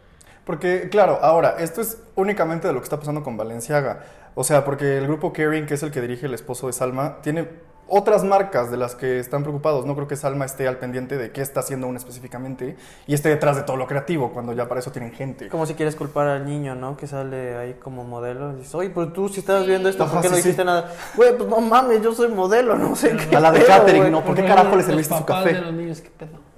Porque, 0.46 0.90
claro, 0.92 1.18
ahora, 1.22 1.56
esto 1.60 1.80
es 1.82 2.04
únicamente 2.16 2.68
de 2.68 2.74
lo 2.74 2.82
que 2.82 2.84
está 2.84 3.00
pasando 3.00 3.24
con 3.24 3.38
Valenciaga. 3.38 4.04
O 4.36 4.44
sea, 4.44 4.66
porque 4.66 4.98
el 4.98 5.08
grupo 5.08 5.32
Caring, 5.32 5.66
que 5.66 5.76
es 5.76 5.84
el 5.84 5.92
que 5.92 6.02
dirige 6.02 6.26
el 6.26 6.34
esposo 6.34 6.68
de 6.68 6.74
Salma, 6.74 7.22
tiene 7.22 7.48
otras 7.88 8.24
marcas 8.24 8.72
de 8.72 8.78
las 8.78 8.96
que 8.96 9.20
están 9.20 9.44
preocupados. 9.44 9.86
No 9.86 9.96
creo 9.96 10.08
que 10.08 10.16
Salma 10.16 10.46
esté 10.46 10.68
al 10.68 10.78
pendiente 10.78 11.18
de 11.18 11.32
qué 11.32 11.42
está 11.42 11.60
haciendo 11.60 11.88
uno 11.88 11.98
específicamente 11.98 12.76
y 13.08 13.14
esté 13.14 13.30
detrás 13.30 13.56
de 13.56 13.64
todo 13.64 13.78
lo 13.78 13.88
creativo, 13.88 14.32
cuando 14.32 14.54
ya 14.54 14.68
para 14.68 14.80
eso 14.80 14.92
tienen 14.92 15.12
gente. 15.12 15.50
Como 15.50 15.66
si 15.66 15.76
quieres 15.76 15.96
culpar 15.96 16.28
al 16.28 16.46
niño, 16.46 16.76
¿no? 16.76 16.98
Que 16.98 17.08
sale 17.08 17.58
ahí 17.58 17.74
como 17.76 18.04
modelo. 18.04 18.54
Y 18.54 18.56
dices, 18.58 18.74
oye, 18.76 18.90
pero 18.90 19.12
tú 19.12 19.30
si 19.30 19.42
estabas 19.42 19.66
viendo 19.66 19.90
esto, 19.90 20.08
¿por 20.08 20.22
qué 20.22 20.30
no 20.30 20.36
sí, 20.36 20.42
sí. 20.42 20.48
dijiste 20.48 20.66
nada? 20.66 20.92
Güey, 21.16 21.38
pues 21.38 21.50
no 21.50 21.62
mames, 21.62 22.02
yo 22.02 22.14
soy 22.14 22.30
modelo, 22.30 22.76
no 22.76 22.96
sé 22.96 23.16
qué. 23.16 23.36
A 23.36 23.40
la 23.40 23.52
de 23.52 23.64
güey. 23.98 24.12
¿no? 24.12 24.24
¿Por 24.24 24.36
qué 24.36 24.46
carajo 24.46 24.72
le 24.72 24.78
los 24.78 24.86
serviste 24.86 25.14
su 25.14 25.20
papás 25.26 25.44
café? 25.44 25.56
de 25.56 25.62
los 25.62 25.74
niños, 25.74 26.02
¿qué 26.02 26.10
pedo? 26.10 26.54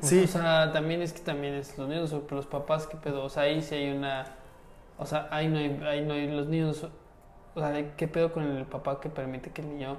Sí. 0.00 0.24
O 0.24 0.26
sea, 0.26 0.72
también 0.72 1.02
es 1.02 1.12
que 1.12 1.20
también 1.20 1.54
es 1.54 1.76
los 1.76 1.88
niños, 1.88 2.14
pero 2.24 2.36
los 2.36 2.46
papás, 2.46 2.86
¿qué 2.86 2.96
pedo? 2.96 3.24
O 3.24 3.28
sea, 3.28 3.44
ahí 3.44 3.62
sí 3.62 3.74
hay 3.74 3.92
una... 3.92 4.24
O 4.98 5.06
sea, 5.06 5.28
ahí 5.30 5.48
no 5.48 5.58
hay, 5.58 5.80
ahí 5.86 6.04
no 6.04 6.14
hay 6.14 6.28
los 6.28 6.46
niños... 6.46 6.86
O 7.54 7.60
sea, 7.60 7.96
¿qué 7.96 8.08
pedo 8.08 8.32
con 8.32 8.44
el 8.44 8.64
papá 8.64 8.98
que 9.00 9.08
permite 9.08 9.50
que 9.50 9.62
el 9.62 9.68
niño... 9.68 9.96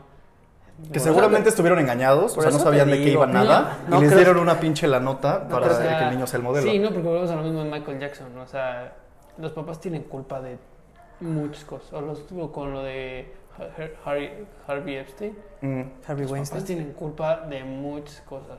Que 0.92 1.00
seguramente 1.00 1.50
estuvieron 1.50 1.80
engañados, 1.80 2.38
o 2.38 2.42
sea, 2.42 2.52
no 2.52 2.60
sabían 2.60 2.90
de 2.90 2.98
qué 2.98 3.10
iba 3.12 3.26
nada, 3.28 3.78
no, 3.88 3.92
no 3.92 3.98
y 3.98 4.02
les 4.02 4.10
creo- 4.12 4.24
dieron 4.24 4.40
una 4.42 4.60
pinche 4.60 4.88
la 4.88 5.00
nota 5.00 5.48
para 5.48 5.68
O 5.68 5.70
sea, 5.74 6.00
que 6.00 6.04
el 6.06 6.12
niño 6.12 6.28
sea 6.28 6.38
el 6.38 6.44
modelo. 6.44 6.70
Sí, 6.70 6.80
no, 6.80 6.90
porque 6.90 7.08
volvemos 7.08 7.30
a 7.32 7.36
lo 7.36 7.44
mismo 7.44 7.64
de 7.64 7.70
Michael 7.70 8.00
Jackson, 8.00 8.34
¿no? 8.36 8.42
O 8.42 8.48
sea, 8.48 8.94
los 9.38 9.52
papás 9.54 9.80
tienen 9.80 10.04
culpa 10.04 10.42
de 10.42 10.58
muchas 11.22 11.64
cosas. 11.64 11.94
O 11.94 12.02
los, 12.02 12.26
o 12.38 12.52
con 12.52 12.74
lo 12.74 12.84
de 12.84 13.32
Har- 13.58 13.92
Harry, 14.04 14.32
Harvey 14.68 14.96
Epstein. 14.98 15.38
Mm. 15.62 15.82
Harvey 16.08 16.24
Los 16.24 16.32
papás 16.32 16.32
Weinstein. 16.32 16.66
tienen 16.66 16.92
culpa 16.94 17.42
de 17.48 17.64
muchas 17.64 18.22
cosas. 18.22 18.58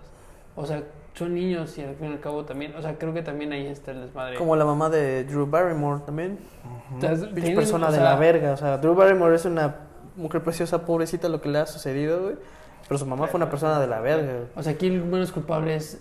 O 0.56 0.64
sea, 0.64 0.82
son 1.14 1.34
niños 1.34 1.76
y 1.78 1.82
al 1.82 1.96
fin 1.96 2.10
y 2.10 2.12
al 2.12 2.20
cabo 2.20 2.44
también... 2.44 2.74
O 2.76 2.80
sea, 2.80 2.96
creo 2.96 3.12
que 3.12 3.22
también 3.22 3.52
ahí 3.52 3.66
está 3.66 3.90
el 3.90 4.02
desmadre. 4.02 4.36
Como 4.36 4.54
la 4.56 4.64
mamá 4.64 4.88
de 4.88 5.24
Drew 5.24 5.46
Barrymore 5.46 6.02
también. 6.06 6.38
Pinche 7.00 7.16
tienen, 7.34 7.54
persona 7.56 7.88
o 7.88 7.90
de 7.90 7.96
sea, 7.98 8.04
la 8.04 8.16
verga. 8.16 8.52
O 8.52 8.56
sea, 8.56 8.78
Drew 8.78 8.94
Barrymore 8.94 9.34
es 9.34 9.44
una 9.44 9.74
mujer 10.16 10.42
preciosa, 10.42 10.84
pobrecita, 10.86 11.28
lo 11.28 11.40
que 11.40 11.48
le 11.48 11.58
ha 11.58 11.66
sucedido, 11.66 12.22
güey. 12.22 12.36
Pero 12.88 12.98
su 12.98 13.06
mamá 13.06 13.26
fue 13.28 13.38
una 13.38 13.48
persona 13.50 13.80
de 13.80 13.86
la 13.86 14.00
verga. 14.00 14.44
O 14.54 14.62
sea, 14.62 14.72
aquí 14.72 14.90
menos 14.90 15.32
culpables, 15.32 16.00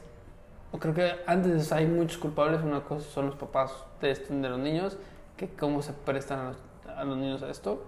o 0.72 0.80
creo 0.80 0.94
que 0.94 1.12
antes 1.28 1.72
hay 1.72 1.86
muchos 1.86 2.18
culpables, 2.18 2.62
una 2.62 2.82
cosa 2.82 3.10
son 3.10 3.28
los 3.28 3.36
papás 3.36 3.72
de, 4.02 4.12
esto- 4.12 4.34
de 4.34 4.50
los 4.50 4.60
niños, 4.60 4.98
que 5.38 5.48
cómo 5.48 5.82
se 5.82 5.94
prestan 5.94 6.40
a 6.40 6.44
los, 6.50 6.58
a 6.98 7.04
los 7.06 7.18
niños 7.18 7.42
a 7.44 7.50
esto, 7.50 7.84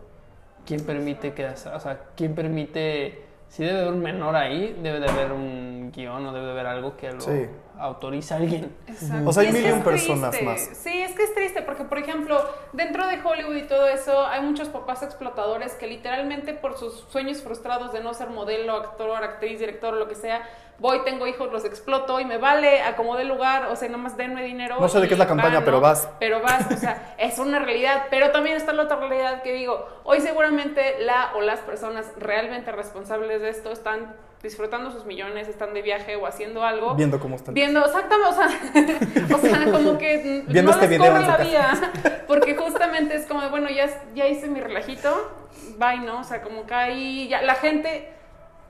quién 0.66 0.82
permite 0.86 1.34
que, 1.34 1.46
o 1.46 1.56
sea, 1.58 2.00
quién 2.16 2.34
permite, 2.36 3.24
si 3.50 3.64
debe 3.66 3.82
haber 3.82 3.94
un 3.94 4.02
menor 4.02 4.36
ahí, 4.36 4.80
debe 4.82 5.00
de 5.02 5.10
haber 5.10 5.32
un 5.34 5.85
guion 5.92 6.26
o 6.26 6.34
debe 6.34 6.46
de 6.46 6.52
haber 6.52 6.68
algo 6.68 6.96
que 6.98 7.12
lo 7.12 7.22
Sí. 7.22 7.48
autoriza 7.80 8.36
a 8.36 8.38
alguien. 8.38 8.76
Exacto. 8.88 9.30
O 9.30 9.34
sea, 9.34 9.44
hay 9.44 9.52
mil 9.52 9.66
y 9.66 9.72
un 9.72 9.84
personas 9.84 10.42
más. 10.42 10.62
Sí, 10.74 11.02
es 11.02 11.14
que 11.14 11.24
es 11.24 11.34
triste 11.36 11.62
porque, 11.62 11.84
por 11.84 11.98
ejemplo, 11.98 12.42
dentro 12.74 13.06
de 13.08 13.20
Hollywood 13.22 13.56
y 13.56 13.64
todo 13.64 13.88
eso, 13.88 14.26
hay 14.28 14.42
muchos 14.42 14.70
papás 14.70 15.04
explotadores 15.04 15.74
que 15.74 15.88
literalmente 15.88 16.54
por 16.54 16.78
sus 16.78 17.06
sueños 17.10 17.42
frustrados 17.42 17.92
de 17.94 18.00
no 18.02 18.14
ser 18.14 18.30
modelo, 18.30 18.76
actor, 18.76 19.24
actriz, 19.24 19.60
director 19.60 19.94
o 19.94 19.98
lo 19.98 20.08
que 20.08 20.16
sea, 20.16 20.42
voy, 20.78 21.00
tengo 21.06 21.26
hijos, 21.26 21.52
los 21.54 21.64
exploto 21.64 22.20
y 22.20 22.26
me 22.26 22.38
vale, 22.38 22.82
acomodé 22.82 23.24
lugar, 23.24 23.68
o 23.68 23.76
sea, 23.78 23.88
nada 23.88 24.02
más 24.04 24.18
denme 24.18 24.44
dinero. 24.44 24.76
No 24.80 24.90
sé 24.90 25.00
de 25.00 25.08
qué 25.08 25.14
es 25.14 25.20
la 25.20 25.28
campaña, 25.28 25.60
va, 25.60 25.66
pero 25.66 25.80
vas. 25.80 26.10
Pero 26.20 26.42
vas, 26.42 26.70
o 26.72 26.78
sea, 26.78 27.14
es 27.18 27.40
una 27.40 27.60
realidad. 27.60 28.08
Pero 28.10 28.32
también 28.32 28.58
está 28.58 28.74
la 28.74 28.84
otra 28.84 28.98
realidad 28.98 29.42
que 29.42 29.54
digo, 29.54 29.88
hoy 30.04 30.20
seguramente 30.20 30.98
la 31.00 31.32
o 31.36 31.42
las 31.42 31.60
personas 31.60 32.12
realmente 32.18 32.72
responsables 32.74 33.42
de 33.42 33.50
esto 33.50 33.72
están 33.72 34.16
disfrutando 34.46 34.92
sus 34.92 35.06
millones, 35.06 35.48
están 35.50 35.74
de 35.74 35.82
viaje 35.82 36.16
o 36.16 36.26
haciendo 36.26 36.64
algo. 36.64 36.96
Viendo 36.96 37.20
cómo 37.20 37.36
están. 37.36 37.54
Viendo, 37.54 37.86
exactamente, 37.86 38.30
o 38.30 38.34
sea, 38.34 39.36
o 39.36 39.40
sea, 39.40 39.72
como 39.72 39.98
que 39.98 40.44
Viendo 40.48 40.72
no 40.72 40.78
este 40.78 40.88
les 40.88 40.90
video 40.90 41.12
corre 41.12 41.24
en 41.24 41.28
la 41.28 41.38
vida, 41.38 41.92
porque 42.28 42.56
justamente 42.56 43.16
es 43.16 43.26
como, 43.26 43.50
bueno, 43.50 43.70
ya, 43.70 43.90
ya 44.14 44.28
hice 44.28 44.48
mi 44.48 44.62
relajito, 44.62 45.32
bye, 45.78 46.00
¿no? 46.00 46.22
O 46.22 46.24
sea, 46.24 46.42
como 46.42 46.66
que 46.66 46.74
ahí 46.74 47.28
ya, 47.28 47.42
la 47.42 47.56
gente 47.56 48.10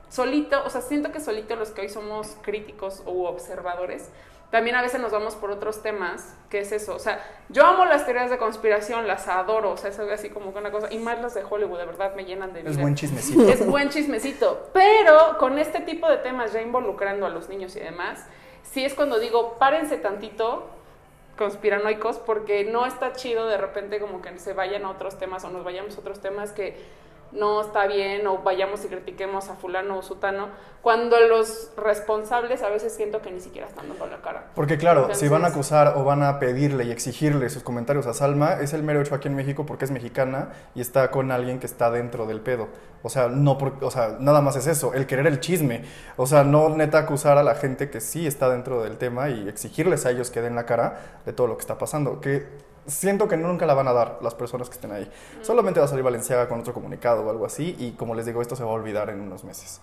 solito, 0.09 0.63
o 0.65 0.69
sea, 0.69 0.82
siento 0.82 1.11
que 1.11 1.19
solito 1.19 1.55
los 1.55 1.69
que 1.69 1.82
hoy 1.82 1.89
somos 1.89 2.38
críticos 2.41 3.03
u 3.05 3.26
observadores, 3.26 4.09
también 4.51 4.75
a 4.75 4.81
veces 4.81 5.01
nos 5.01 5.11
vamos 5.11 5.35
por 5.35 5.51
otros 5.51 5.81
temas, 5.81 6.35
que 6.49 6.59
es 6.59 6.71
eso, 6.71 6.95
o 6.95 6.99
sea, 6.99 7.23
yo 7.49 7.65
amo 7.65 7.85
las 7.85 8.05
teorías 8.05 8.29
de 8.29 8.37
conspiración, 8.37 9.07
las 9.07 9.27
adoro, 9.27 9.71
o 9.71 9.77
sea, 9.77 9.89
es 9.89 9.99
así 9.99 10.29
como 10.29 10.53
que 10.53 10.59
una 10.59 10.71
cosa, 10.71 10.87
y 10.91 10.99
más 10.99 11.19
las 11.21 11.33
de 11.33 11.43
Hollywood, 11.43 11.79
de 11.79 11.85
verdad 11.85 12.15
me 12.15 12.25
llenan 12.25 12.53
de 12.53 12.61
vida. 12.61 12.71
Es 12.71 12.79
buen 12.79 12.95
chismecito. 12.95 13.49
Es 13.49 13.65
buen 13.65 13.89
chismecito, 13.89 14.69
pero 14.73 15.37
con 15.39 15.59
este 15.59 15.81
tipo 15.81 16.07
de 16.07 16.17
temas 16.17 16.53
ya 16.53 16.61
involucrando 16.61 17.25
a 17.25 17.29
los 17.29 17.49
niños 17.49 17.75
y 17.75 17.79
demás, 17.79 18.25
sí 18.63 18.85
es 18.85 18.93
cuando 18.93 19.19
digo, 19.19 19.57
párense 19.57 19.97
tantito 19.97 20.69
conspiranoicos 21.37 22.17
porque 22.19 22.63
no 22.63 22.85
está 22.85 23.13
chido 23.13 23.47
de 23.47 23.57
repente 23.57 23.99
como 23.99 24.21
que 24.21 24.37
se 24.39 24.53
vayan 24.53 24.85
a 24.85 24.91
otros 24.91 25.17
temas 25.17 25.43
o 25.43 25.49
nos 25.49 25.63
vayamos 25.63 25.97
a 25.97 25.99
otros 25.99 26.21
temas 26.21 26.51
que 26.51 26.77
no 27.32 27.61
está 27.61 27.88
bien 27.88 28.26
o 28.28 28.39
vayamos 28.39 28.84
y 28.86 28.88
critiquemos 28.88 29.49
a 29.49 29.55
fulano 29.55 29.97
o 29.97 30.01
sutano, 30.01 30.47
cuando 30.82 31.19
los 31.19 31.71
responsables 31.78 32.61
a 32.61 32.69
veces 32.69 32.93
siento 32.93 33.21
que 33.21 33.32
ni 33.32 33.39
siquiera 33.39 33.67
están 33.67 33.89
dando 33.89 34.05
la 34.05 34.21
cara. 34.21 34.51
Porque 34.53 34.78
claro, 34.78 35.13
si 35.13 35.28
van 35.28 35.43
a 35.43 35.47
acusar 35.47 35.93
o 35.97 36.03
van 36.03 36.21
a 36.21 36.39
pedirle 36.39 36.84
y 36.86 36.91
exigirle 36.91 37.49
sus 37.49 37.63
comentarios 37.63 38.05
a 38.05 38.13
Salma, 38.13 38.53
es 38.61 38.73
el 38.73 38.84
mero 38.84 39.01
hecho 39.01 39.15
aquí 39.15 39.28
en 39.28 39.36
México 39.36 39.65
porque 39.65 39.86
es 39.86 39.91
mexicana 39.91 40.49
y 40.76 40.82
está 40.82 41.09
con 41.09 41.32
alguien 41.32 41.59
que 41.59 41.65
está 41.65 41.89
dentro 41.89 42.28
del 42.28 42.39
pedo. 42.39 42.67
O 43.01 43.09
sea, 43.09 43.28
no 43.28 43.57
por, 43.57 43.84
o 43.84 43.91
sea, 43.91 44.17
nada 44.19 44.41
más 44.41 44.55
es 44.55 44.67
eso, 44.67 44.93
el 44.93 45.07
querer 45.07 45.28
el 45.28 45.39
chisme. 45.39 45.84
O 46.17 46.28
sea, 46.28 46.43
no 46.43 46.69
neta 46.69 46.99
acusar 46.99 47.38
a 47.38 47.43
la 47.43 47.55
gente 47.55 47.89
que 47.89 47.99
sí 47.99 48.28
está 48.28 48.49
dentro 48.49 48.84
del 48.84 48.97
tema 48.97 49.30
y 49.30 49.47
exigirles 49.49 50.05
a 50.05 50.11
ellos 50.11 50.30
que 50.30 50.41
den 50.41 50.55
la 50.55 50.65
cara 50.65 51.21
de 51.26 51.34
todo 51.34 51.47
lo 51.47 51.57
que 51.57 51.61
está 51.61 51.78
pasando. 51.78 52.21
Que 52.21 52.47
siento 52.88 53.27
que 53.27 53.38
nunca 53.38 53.65
la 53.65 53.73
van 53.73 53.88
a 53.88 53.93
dar 53.93 54.19
las 54.21 54.36
personas 54.36 54.69
que 54.69 54.75
estén 54.75 54.91
ahí. 54.91 55.09
Solamente 55.41 55.79
va 55.79 55.86
a 55.86 55.89
salir 55.89 56.03
Valenciaga 56.03 56.47
con 56.47 56.59
otro 56.59 56.73
comunicado 56.73 57.23
o 57.23 57.29
algo 57.29 57.45
así 57.45 57.75
y 57.79 57.91
como 57.91 58.15
les 58.15 58.25
digo, 58.25 58.41
esto 58.41 58.55
se 58.55 58.63
va 58.63 58.69
a 58.71 58.73
olvidar 58.73 59.09
en 59.09 59.21
unos 59.21 59.43
meses. 59.43 59.81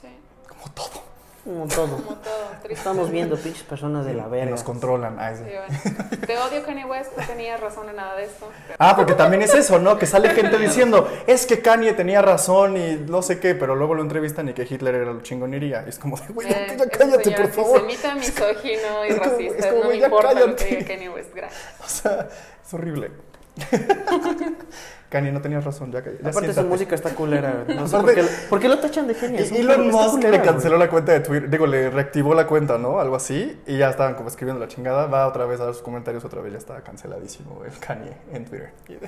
Sí, 0.00 0.08
Como 0.48 0.72
todo. 0.74 1.01
Como 1.44 1.66
todo. 1.66 1.96
como 1.96 2.16
todo, 2.18 2.46
triste. 2.62 2.72
Estamos 2.74 3.10
viendo 3.10 3.36
pinches 3.36 3.64
personas 3.64 4.06
de 4.06 4.14
la 4.14 4.28
verga. 4.28 4.52
nos 4.52 4.62
controlan. 4.62 5.18
Sí. 5.36 5.42
Bueno. 5.42 6.26
Te 6.26 6.38
odio 6.38 6.62
Kanye 6.64 6.84
West, 6.84 7.10
no 7.16 7.26
tenías 7.26 7.58
razón 7.60 7.88
en 7.88 7.96
nada 7.96 8.14
de 8.16 8.24
esto. 8.26 8.48
Ah, 8.78 8.94
porque 8.94 9.14
también 9.14 9.42
es 9.42 9.52
eso, 9.52 9.80
¿no? 9.80 9.98
Que 9.98 10.06
sale 10.06 10.30
gente 10.30 10.56
diciendo, 10.56 11.08
es 11.26 11.44
que 11.46 11.60
Kanye 11.60 11.94
tenía 11.94 12.22
razón 12.22 12.76
y 12.76 12.94
no 12.94 13.22
sé 13.22 13.40
qué, 13.40 13.56
pero 13.56 13.74
luego 13.74 13.94
lo 13.94 14.02
entrevistan 14.02 14.48
y 14.50 14.52
que 14.52 14.62
Hitler 14.62 14.94
era 14.94 15.12
la 15.12 15.22
chingonería. 15.22 15.82
Y 15.84 15.88
es 15.88 15.98
como, 15.98 16.16
de, 16.16 16.28
güey, 16.32 16.48
ya, 16.48 16.56
Eh, 16.58 16.76
cállate, 16.96 17.24
señor 17.24 17.40
por 17.42 17.50
favor. 17.50 17.80
antisemita, 17.80 18.14
misógino 18.14 19.04
y 19.04 19.08
Es 19.08 19.18
como- 19.18 19.30
racista. 19.32 19.58
es 19.58 19.66
como, 19.66 19.82
no 19.82 19.88
me 19.90 19.98
ya 19.98 20.04
importa 20.06 20.32
lo 20.34 20.38
que 20.40 20.44
cállate. 20.54 20.64
diga 20.76 20.86
Kanye 20.86 21.08
West, 21.10 21.34
gracias. 21.34 21.62
O 21.84 21.88
sea, 21.88 22.28
es 22.64 22.74
horrible. 22.74 23.10
Kanye, 25.10 25.30
no 25.30 25.42
tenías 25.42 25.62
razón, 25.62 25.92
ya, 25.92 26.02
ya 26.02 26.30
Aparte 26.30 26.54
su 26.54 26.62
música 26.64 26.94
está 26.94 27.10
culera. 27.10 27.64
No 27.68 27.86
sé 27.86 27.96
Aparte- 27.96 28.14
por, 28.14 28.14
qué, 28.14 28.34
¿por 28.48 28.60
qué 28.60 28.68
lo 28.68 28.78
tachan 28.78 29.06
de 29.06 29.14
genio? 29.14 29.44
Y 29.44 29.56
Elon 29.58 29.90
Musk 29.90 30.22
le 30.22 30.40
canceló 30.40 30.78
la 30.78 30.88
cuenta 30.88 31.12
de 31.12 31.20
Twitter, 31.20 31.50
digo, 31.50 31.66
le 31.66 31.90
reactivó 31.90 32.32
la 32.34 32.46
cuenta, 32.46 32.78
¿no? 32.78 32.98
Algo 32.98 33.16
así, 33.16 33.60
y 33.66 33.76
ya 33.76 33.90
estaban 33.90 34.14
como 34.14 34.28
escribiendo 34.28 34.58
la 34.64 34.68
chingada, 34.68 35.04
va 35.06 35.26
otra 35.26 35.44
vez 35.44 35.60
a 35.60 35.64
dar 35.66 35.74
sus 35.74 35.82
comentarios, 35.82 36.24
otra 36.24 36.40
vez 36.40 36.52
ya 36.52 36.58
está 36.58 36.80
canceladísimo 36.80 37.62
el 37.66 37.78
Kanye 37.78 38.16
en 38.32 38.46
Twitter. 38.46 38.70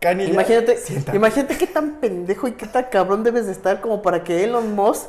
Kanye 0.00 0.26
ya- 0.28 0.32
Imagínate, 0.32 0.76
siéntate. 0.76 1.16
imagínate 1.16 1.58
qué 1.58 1.66
tan 1.66 1.96
pendejo 1.96 2.46
y 2.46 2.52
qué 2.52 2.66
tan 2.66 2.84
cabrón 2.84 3.24
debes 3.24 3.46
de 3.46 3.52
estar 3.52 3.80
como 3.80 4.02
para 4.02 4.22
que 4.22 4.44
Elon 4.44 4.74
Musk, 4.76 5.06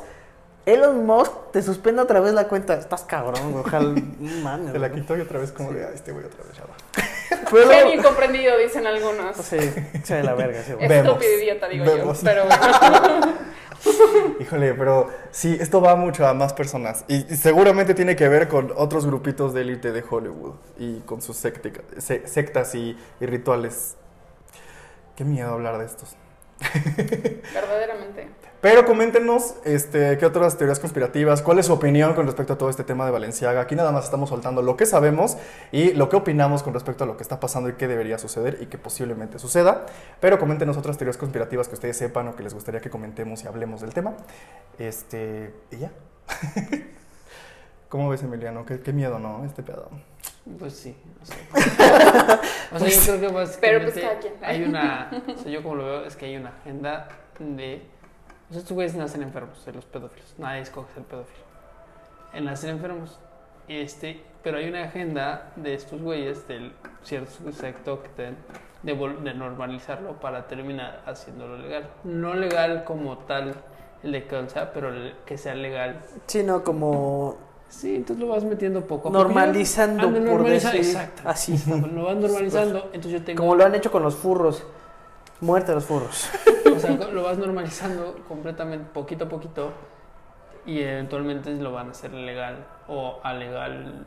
Elon 0.66 1.06
Musk 1.06 1.32
te 1.52 1.62
suspenda 1.62 2.02
otra 2.02 2.20
vez 2.20 2.34
la 2.34 2.46
cuenta. 2.48 2.74
Estás 2.74 3.02
cabrón, 3.04 3.52
güey. 3.52 3.64
Ojalá. 3.64 3.94
Se 4.72 4.78
la 4.78 4.92
quitó 4.92 5.16
y 5.16 5.20
otra 5.20 5.38
vez 5.40 5.50
como 5.52 5.72
de, 5.72 5.84
"Ay, 5.86 5.92
este 5.94 6.12
güey 6.12 6.24
otra 6.26 6.44
vez 6.44 6.56
ya. 6.56 6.64
Pero 7.50 7.68
Genio 7.70 7.94
incomprendido, 7.94 8.56
dicen 8.58 8.86
algunos. 8.86 9.36
Sí, 9.36 9.56
se 10.04 10.14
de 10.16 10.22
la 10.22 10.34
verga, 10.34 10.62
sí. 10.62 10.72
Estúpido 10.78 11.38
idiota, 11.38 11.68
digo 11.68 11.84
Vemos. 11.84 12.18
yo. 12.20 12.24
Pero 12.24 12.44
bueno. 12.46 13.32
Híjole, 14.38 14.74
pero 14.74 15.08
sí, 15.32 15.56
esto 15.60 15.80
va 15.80 15.96
mucho 15.96 16.26
a 16.26 16.34
más 16.34 16.52
personas 16.52 17.04
y, 17.08 17.32
y 17.32 17.36
seguramente 17.36 17.94
tiene 17.94 18.14
que 18.14 18.28
ver 18.28 18.46
con 18.46 18.72
otros 18.76 19.06
grupitos 19.06 19.54
de 19.54 19.62
élite 19.62 19.90
de 19.90 20.04
Hollywood 20.08 20.54
y 20.78 21.00
con 21.00 21.20
sus 21.20 21.36
sectica- 21.36 21.82
se- 21.98 22.26
sectas 22.28 22.74
y, 22.76 22.96
y 23.20 23.26
rituales. 23.26 23.96
Qué 25.16 25.24
miedo 25.24 25.52
hablar 25.52 25.78
de 25.78 25.86
estos. 25.86 26.16
Verdaderamente. 27.54 28.28
Pero 28.62 28.84
coméntenos 28.84 29.56
este, 29.64 30.16
qué 30.18 30.24
otras 30.24 30.56
teorías 30.56 30.78
conspirativas, 30.78 31.42
cuál 31.42 31.58
es 31.58 31.66
su 31.66 31.72
opinión 31.72 32.14
con 32.14 32.26
respecto 32.26 32.52
a 32.52 32.58
todo 32.58 32.70
este 32.70 32.84
tema 32.84 33.04
de 33.04 33.10
Valenciaga. 33.10 33.60
Aquí 33.60 33.74
nada 33.74 33.90
más 33.90 34.04
estamos 34.04 34.28
soltando 34.28 34.62
lo 34.62 34.76
que 34.76 34.86
sabemos 34.86 35.36
y 35.72 35.94
lo 35.94 36.08
que 36.08 36.14
opinamos 36.14 36.62
con 36.62 36.72
respecto 36.72 37.02
a 37.02 37.08
lo 37.08 37.16
que 37.16 37.24
está 37.24 37.40
pasando 37.40 37.68
y 37.68 37.72
qué 37.72 37.88
debería 37.88 38.18
suceder 38.18 38.58
y 38.60 38.66
que 38.66 38.78
posiblemente 38.78 39.40
suceda. 39.40 39.86
Pero 40.20 40.38
coméntenos 40.38 40.76
otras 40.76 40.96
teorías 40.96 41.16
conspirativas 41.16 41.66
que 41.66 41.74
ustedes 41.74 41.96
sepan 41.96 42.28
o 42.28 42.36
que 42.36 42.44
les 42.44 42.54
gustaría 42.54 42.80
que 42.80 42.88
comentemos 42.88 43.42
y 43.42 43.48
hablemos 43.48 43.80
del 43.80 43.92
tema. 43.92 44.14
Este, 44.78 45.52
y 45.72 45.78
ya. 45.78 45.90
¿Cómo 47.88 48.10
ves, 48.10 48.22
Emiliano? 48.22 48.64
Qué, 48.64 48.80
qué 48.80 48.92
miedo, 48.92 49.18
¿no? 49.18 49.44
Este 49.44 49.64
pedo. 49.64 49.90
Pues 50.58 50.74
sí. 50.74 50.96
O 51.22 51.24
sea, 51.24 52.40
o 52.72 52.78
sea, 52.78 52.88
yo 52.88 53.18
creo 53.18 53.20
que 53.20 53.28
básicamente 53.28 53.60
Pero, 53.60 53.82
pues, 53.84 54.04
cada 54.04 54.18
quien. 54.18 54.34
hay 54.42 54.62
una. 54.64 55.10
O 55.28 55.38
sea, 55.38 55.52
yo 55.52 55.62
como 55.62 55.76
lo 55.76 55.84
veo 55.84 56.04
es 56.04 56.16
que 56.16 56.26
hay 56.26 56.36
una 56.36 56.50
agenda 56.50 57.08
de. 57.38 57.82
O 58.50 58.52
sea, 58.52 58.60
estos 58.60 58.74
güeyes 58.74 58.94
nacen 58.94 59.22
enfermos, 59.22 59.64
de 59.64 59.72
los 59.72 59.84
pedófilos. 59.86 60.34
Nadie 60.38 60.62
escoge 60.62 60.92
ser 60.94 61.04
pedófilo. 61.04 61.44
En 62.32 62.44
nacen 62.44 62.70
enfermos. 62.70 63.18
Este, 63.68 64.20
pero 64.42 64.58
hay 64.58 64.68
una 64.68 64.84
agenda 64.84 65.52
de 65.56 65.74
estos 65.74 66.02
güeyes, 66.02 66.48
del 66.48 66.72
cierto 67.04 67.52
sector 67.52 68.02
que 68.02 68.08
te, 68.10 68.32
de, 68.82 69.34
normalizarlo 69.34 70.18
para 70.20 70.48
terminar 70.48 71.02
haciéndolo 71.06 71.56
legal. 71.58 71.88
No 72.04 72.34
legal 72.34 72.84
como 72.84 73.18
tal 73.18 73.54
el 74.02 74.12
de 74.12 74.48
sea, 74.48 74.72
pero 74.72 74.88
el- 74.88 75.14
que 75.24 75.38
sea 75.38 75.54
legal 75.54 76.02
Sí, 76.26 76.42
no, 76.42 76.64
como 76.64 77.38
Sí, 77.72 77.96
entonces 77.96 78.22
lo 78.22 78.30
vas 78.30 78.44
metiendo 78.44 78.82
poco 78.82 79.08
a 79.08 79.12
poco. 79.12 79.24
normalizando, 79.24 80.06
Ande 80.08 80.20
por 80.20 80.40
normaliza- 80.42 80.72
decir. 80.72 80.94
Exacto. 80.94 81.22
Así. 81.24 81.56
Lo 81.94 82.04
van 82.04 82.20
normalizando, 82.20 82.78
entonces 82.92 83.12
yo 83.12 83.24
tengo... 83.24 83.38
Como 83.40 83.54
lo 83.54 83.64
han 83.64 83.74
hecho 83.74 83.90
con 83.90 84.02
los 84.02 84.14
furros. 84.14 84.62
Muerte 85.40 85.72
a 85.72 85.76
los 85.76 85.84
furros. 85.84 86.28
O 86.74 86.78
sea, 86.78 86.90
lo 86.92 87.22
vas 87.22 87.38
normalizando 87.38 88.18
completamente, 88.28 88.90
poquito 88.92 89.24
a 89.24 89.28
poquito, 89.28 89.72
y 90.66 90.80
eventualmente 90.82 91.50
lo 91.54 91.72
van 91.72 91.88
a 91.88 91.90
hacer 91.92 92.12
legal 92.12 92.64
o 92.88 93.18
alegal 93.24 94.06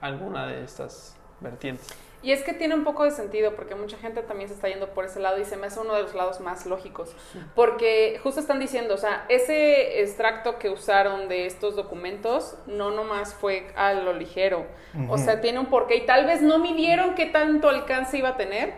alguna 0.00 0.46
de 0.46 0.64
estas 0.64 1.16
vertientes. 1.40 1.86
Y 2.24 2.32
es 2.32 2.42
que 2.42 2.54
tiene 2.54 2.74
un 2.74 2.84
poco 2.84 3.04
de 3.04 3.10
sentido 3.10 3.54
porque 3.54 3.74
mucha 3.74 3.98
gente 3.98 4.22
también 4.22 4.48
se 4.48 4.54
está 4.54 4.68
yendo 4.68 4.88
por 4.88 5.04
ese 5.04 5.20
lado 5.20 5.38
y 5.38 5.44
se 5.44 5.58
me 5.58 5.66
hace 5.66 5.78
uno 5.78 5.94
de 5.94 6.02
los 6.02 6.14
lados 6.14 6.40
más 6.40 6.64
lógicos. 6.64 7.14
Porque 7.54 8.18
justo 8.22 8.40
están 8.40 8.58
diciendo, 8.58 8.94
o 8.94 8.96
sea, 8.96 9.26
ese 9.28 10.00
extracto 10.00 10.58
que 10.58 10.70
usaron 10.70 11.28
de 11.28 11.44
estos 11.44 11.76
documentos 11.76 12.56
no 12.66 12.90
nomás 12.92 13.34
fue 13.34 13.66
a 13.76 13.92
lo 13.92 14.14
ligero. 14.14 14.64
O 15.10 15.18
sea, 15.18 15.42
tiene 15.42 15.58
un 15.58 15.66
porqué 15.66 15.96
y 15.96 16.06
tal 16.06 16.24
vez 16.24 16.40
no 16.40 16.58
midieron 16.58 17.14
qué 17.14 17.26
tanto 17.26 17.68
alcance 17.68 18.16
iba 18.16 18.30
a 18.30 18.36
tener, 18.38 18.72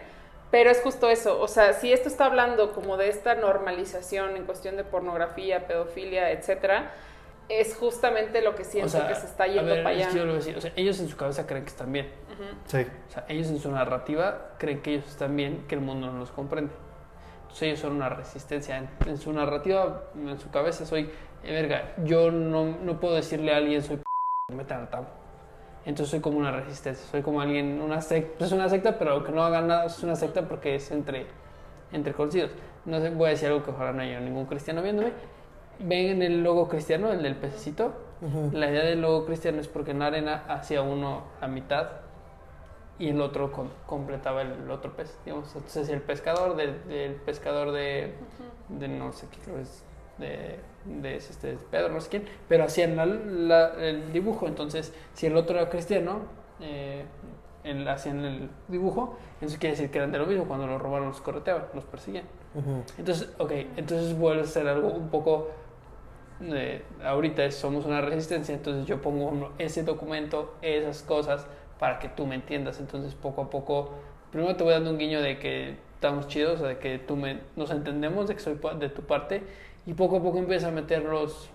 pero 0.51 0.69
es 0.69 0.81
justo 0.81 1.09
eso. 1.09 1.41
O 1.41 1.47
sea, 1.47 1.73
si 1.73 1.93
esto 1.93 2.09
está 2.09 2.25
hablando 2.25 2.73
como 2.73 2.97
de 2.97 3.11
esta 3.11 3.37
normalización 3.37 4.37
en 4.37 4.45
cuestión 4.45 4.77
de 4.77 4.83
pornografía, 4.83 5.69
pedofilia, 5.69 6.33
etcétera, 6.33 6.91
es 7.49 7.77
justamente 7.77 8.43
lo 8.43 8.55
que 8.55 8.65
siento 8.65 8.87
o 8.89 8.91
sea, 8.91 9.09
que 9.09 9.15
se 9.15 9.27
está 9.27 9.45
a 9.45 9.47
yendo 9.47 9.65
ver, 9.73 9.83
para 9.83 9.95
es 9.95 10.03
allá. 10.03 10.13
que 10.13 10.19
yo 10.19 10.25
lo 10.25 10.33
voy 10.33 10.41
a 10.41 10.45
decir, 10.45 10.57
o 10.57 10.61
sea, 10.61 10.73
ellos 10.77 10.99
en 11.01 11.09
su 11.09 11.17
cabeza 11.17 11.47
creen 11.47 11.65
que 11.65 11.71
están 11.71 11.93
bien. 11.93 12.07
Ujú. 12.33 12.43
Sí. 12.67 12.87
O 13.09 13.13
sea, 13.13 13.25
ellos 13.29 13.49
en 13.49 13.59
su 13.61 13.71
narrativa 13.71 14.55
creen 14.59 14.81
que 14.83 14.95
ellos 14.95 15.07
están 15.07 15.37
bien, 15.37 15.65
que 15.69 15.75
el 15.77 15.81
mundo 15.81 16.11
no 16.11 16.19
los 16.19 16.31
comprende. 16.31 16.73
Entonces 17.43 17.63
ellos 17.63 17.81
son 17.81 17.93
una 17.93 18.09
resistencia. 18.09 18.77
En, 18.77 18.89
en 19.07 19.19
su 19.19 19.33
narrativa, 19.33 20.03
en 20.15 20.39
su 20.39 20.51
cabeza 20.51 20.85
soy, 20.85 21.11
eh, 21.45 21.53
verga, 21.53 21.95
yo 22.05 22.31
no, 22.31 22.77
no 22.83 22.99
puedo 23.01 23.15
decirle 23.15 23.55
a 23.55 23.59
alguien 23.59 23.83
soy 23.83 23.97
p 23.97 24.03
me 24.51 24.57
metan 24.57 24.81
al 24.83 24.91
tambo. 24.91 25.11
Entonces 25.85 26.11
soy 26.11 26.21
como 26.21 26.39
una 26.39 26.51
resistencia, 26.51 27.07
soy 27.09 27.23
como 27.23 27.41
alguien, 27.41 27.81
una 27.81 28.01
secta, 28.01 28.45
es 28.45 28.51
una 28.51 28.69
secta, 28.69 28.99
pero 28.99 29.23
que 29.23 29.31
no 29.31 29.45
haga 29.45 29.61
nada, 29.61 29.87
es 29.87 30.03
una 30.03 30.17
secta 30.17 30.43
porque 30.43 30.75
es 30.75 30.91
entre, 30.91 31.27
entre 31.93 32.13
conocidos. 32.13 32.51
No 32.85 33.01
sé, 33.01 33.11
voy 33.11 33.29
a 33.29 33.31
decir 33.31 33.47
algo 33.49 33.63
que 33.63 33.71
ojalá 33.71 33.93
no 33.93 34.03
haya 34.03 34.19
ningún 34.19 34.47
cristiano 34.47 34.83
viéndome. 34.83 35.13
Ven 35.79 36.23
el 36.23 36.43
logo 36.43 36.69
cristiano, 36.69 37.13
el 37.13 37.23
del 37.23 37.37
pececito. 37.37 37.93
La 38.53 38.71
idea 38.71 38.83
del 38.85 39.03
logo 39.03 39.27
cristiano 39.27 39.61
es 39.61 39.69
porque 39.69 39.91
en 39.91 39.99
la 39.99 40.07
arena 40.07 40.45
hacía 40.49 40.81
uno 40.83 41.25
la 41.41 41.49
mitad 41.49 41.89
y 42.99 43.11
el 43.11 43.21
otro 43.21 43.53
con- 43.53 43.71
completaba 43.87 44.41
el 44.43 44.71
otro 44.71 44.97
pez. 44.97 45.19
Digamos, 45.25 45.55
entonces 45.55 45.89
el 45.91 46.01
pescador 46.01 46.57
del, 46.57 46.83
del 46.89 47.13
pescador 47.17 47.73
de, 47.73 48.15
de 48.71 48.89
no 48.89 49.13
sé 49.13 49.27
qué 49.31 49.39
creo 49.45 49.59
es 49.59 49.85
de, 50.19 50.59
este 51.17 51.59
Pedro, 51.71 51.91
no 51.91 52.01
sé 52.01 52.09
quién, 52.09 52.25
pero 52.49 52.65
hacían 52.65 52.97
la- 52.97 53.05
la- 53.05 53.75
el 53.85 54.13
dibujo. 54.15 54.47
Entonces, 54.47 54.95
si 55.13 55.27
el 55.27 55.37
otro 55.37 55.59
era 55.59 55.69
cristiano, 55.69 56.21
eh, 56.61 57.05
él 57.65 57.87
hacían 57.87 58.25
el 58.25 58.49
dibujo, 58.69 59.19
eso 59.43 59.59
quiere 59.59 59.75
decir 59.77 59.91
que 59.91 59.99
eran 59.99 60.11
de 60.11 60.19
lo 60.19 60.25
mismo. 60.27 60.47
Cuando 60.47 60.67
los 60.67 60.81
robaron, 60.81 61.09
los 61.09 61.21
correteaban, 61.21 61.65
los 61.75 61.85
perseguían. 61.85 62.25
Entonces, 62.97 63.29
ok, 63.37 63.53
entonces 63.77 64.17
vuelve 64.19 64.41
a 64.43 64.47
ser 64.47 64.67
algo 64.69 64.89
un 64.89 65.11
poco. 65.11 65.51
Eh, 66.41 66.83
ahorita 67.03 67.51
somos 67.51 67.87
una 67.87 68.01
resistencia, 68.01 68.55
entonces 68.55 68.87
yo 68.87 69.01
pongo 69.01 69.53
ese 69.59 69.83
documento, 69.83 70.55
esas 70.63 71.03
cosas, 71.03 71.47
para 71.79 71.99
que 71.99 72.09
tú 72.09 72.27
me 72.27 72.35
entiendas. 72.35 72.81
Entonces, 72.81 73.15
poco 73.15 73.43
a 73.43 73.51
poco, 73.51 73.91
primero 74.31 74.57
te 74.57 74.65
voy 74.65 74.73
dando 74.73 74.91
un 74.91 74.99
guiño 74.99 75.21
de 75.21 75.39
que 75.39 75.77
estamos 75.95 76.29
chidos, 76.29 76.61
de 76.61 76.79
que 76.79 76.99
tú 76.99 77.17
me, 77.17 77.41
nos 77.57 77.71
entendemos, 77.71 78.29
de 78.29 78.35
que 78.35 78.41
soy 78.41 78.59
de 78.79 78.89
tu 78.89 79.03
parte, 79.03 79.43
y 79.87 79.95
poco 79.95 80.17
a 80.17 80.23
poco 80.23 80.39
empieza 80.39 80.69
a 80.69 80.71
meter 80.71 81.03
los, 81.03 81.49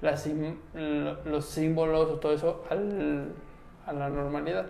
los 0.00 1.44
símbolos 1.44 2.10
o 2.10 2.14
todo 2.14 2.32
eso 2.32 2.64
a 2.70 3.92
la 3.92 4.08
normalidad. 4.08 4.66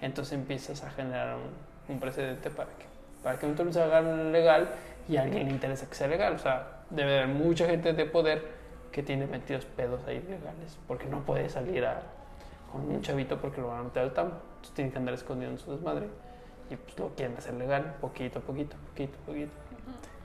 Entonces 0.00 0.34
empiezas 0.34 0.84
a 0.84 0.90
generar 0.90 1.36
un, 1.88 2.00
precedente 2.00 2.50
para 2.50 2.70
que, 2.70 2.84
para 3.22 3.38
que 3.38 3.46
entonces 3.46 3.76
se 3.76 3.82
haga 3.82 4.02
legal 4.02 4.68
y 5.08 5.16
a 5.16 5.22
alguien 5.22 5.46
le 5.46 5.52
interesa 5.52 5.88
que 5.88 5.94
sea 5.94 6.08
legal. 6.08 6.34
O 6.34 6.38
sea, 6.38 6.82
debe 6.90 7.18
haber 7.18 7.28
mucha 7.28 7.66
gente 7.66 7.92
de 7.92 8.04
poder 8.04 8.42
que 8.96 9.02
tiene 9.02 9.26
metidos 9.26 9.66
pedos 9.66 10.00
ahí 10.06 10.20
legales, 10.22 10.78
porque 10.88 11.04
no 11.04 11.20
puede 11.20 11.50
salir 11.50 11.84
a, 11.84 12.00
con 12.72 12.80
un 12.88 13.02
chavito 13.02 13.38
porque 13.38 13.60
lo 13.60 13.68
van 13.68 13.80
a 13.80 13.82
meter 13.82 14.04
al 14.04 14.14
tambo. 14.14 14.36
Entonces 14.54 14.72
tienen 14.74 14.90
que 14.90 14.96
andar 14.98 15.12
escondiendo 15.12 15.60
su 15.60 15.70
desmadre 15.70 16.06
y 16.70 16.76
pues 16.76 16.98
lo 16.98 17.10
quieren 17.14 17.36
hacer 17.36 17.52
legal, 17.54 17.96
poquito 18.00 18.38
a 18.38 18.42
poquito, 18.42 18.74
poquito 18.88 19.18
a 19.22 19.26
poquito. 19.26 19.52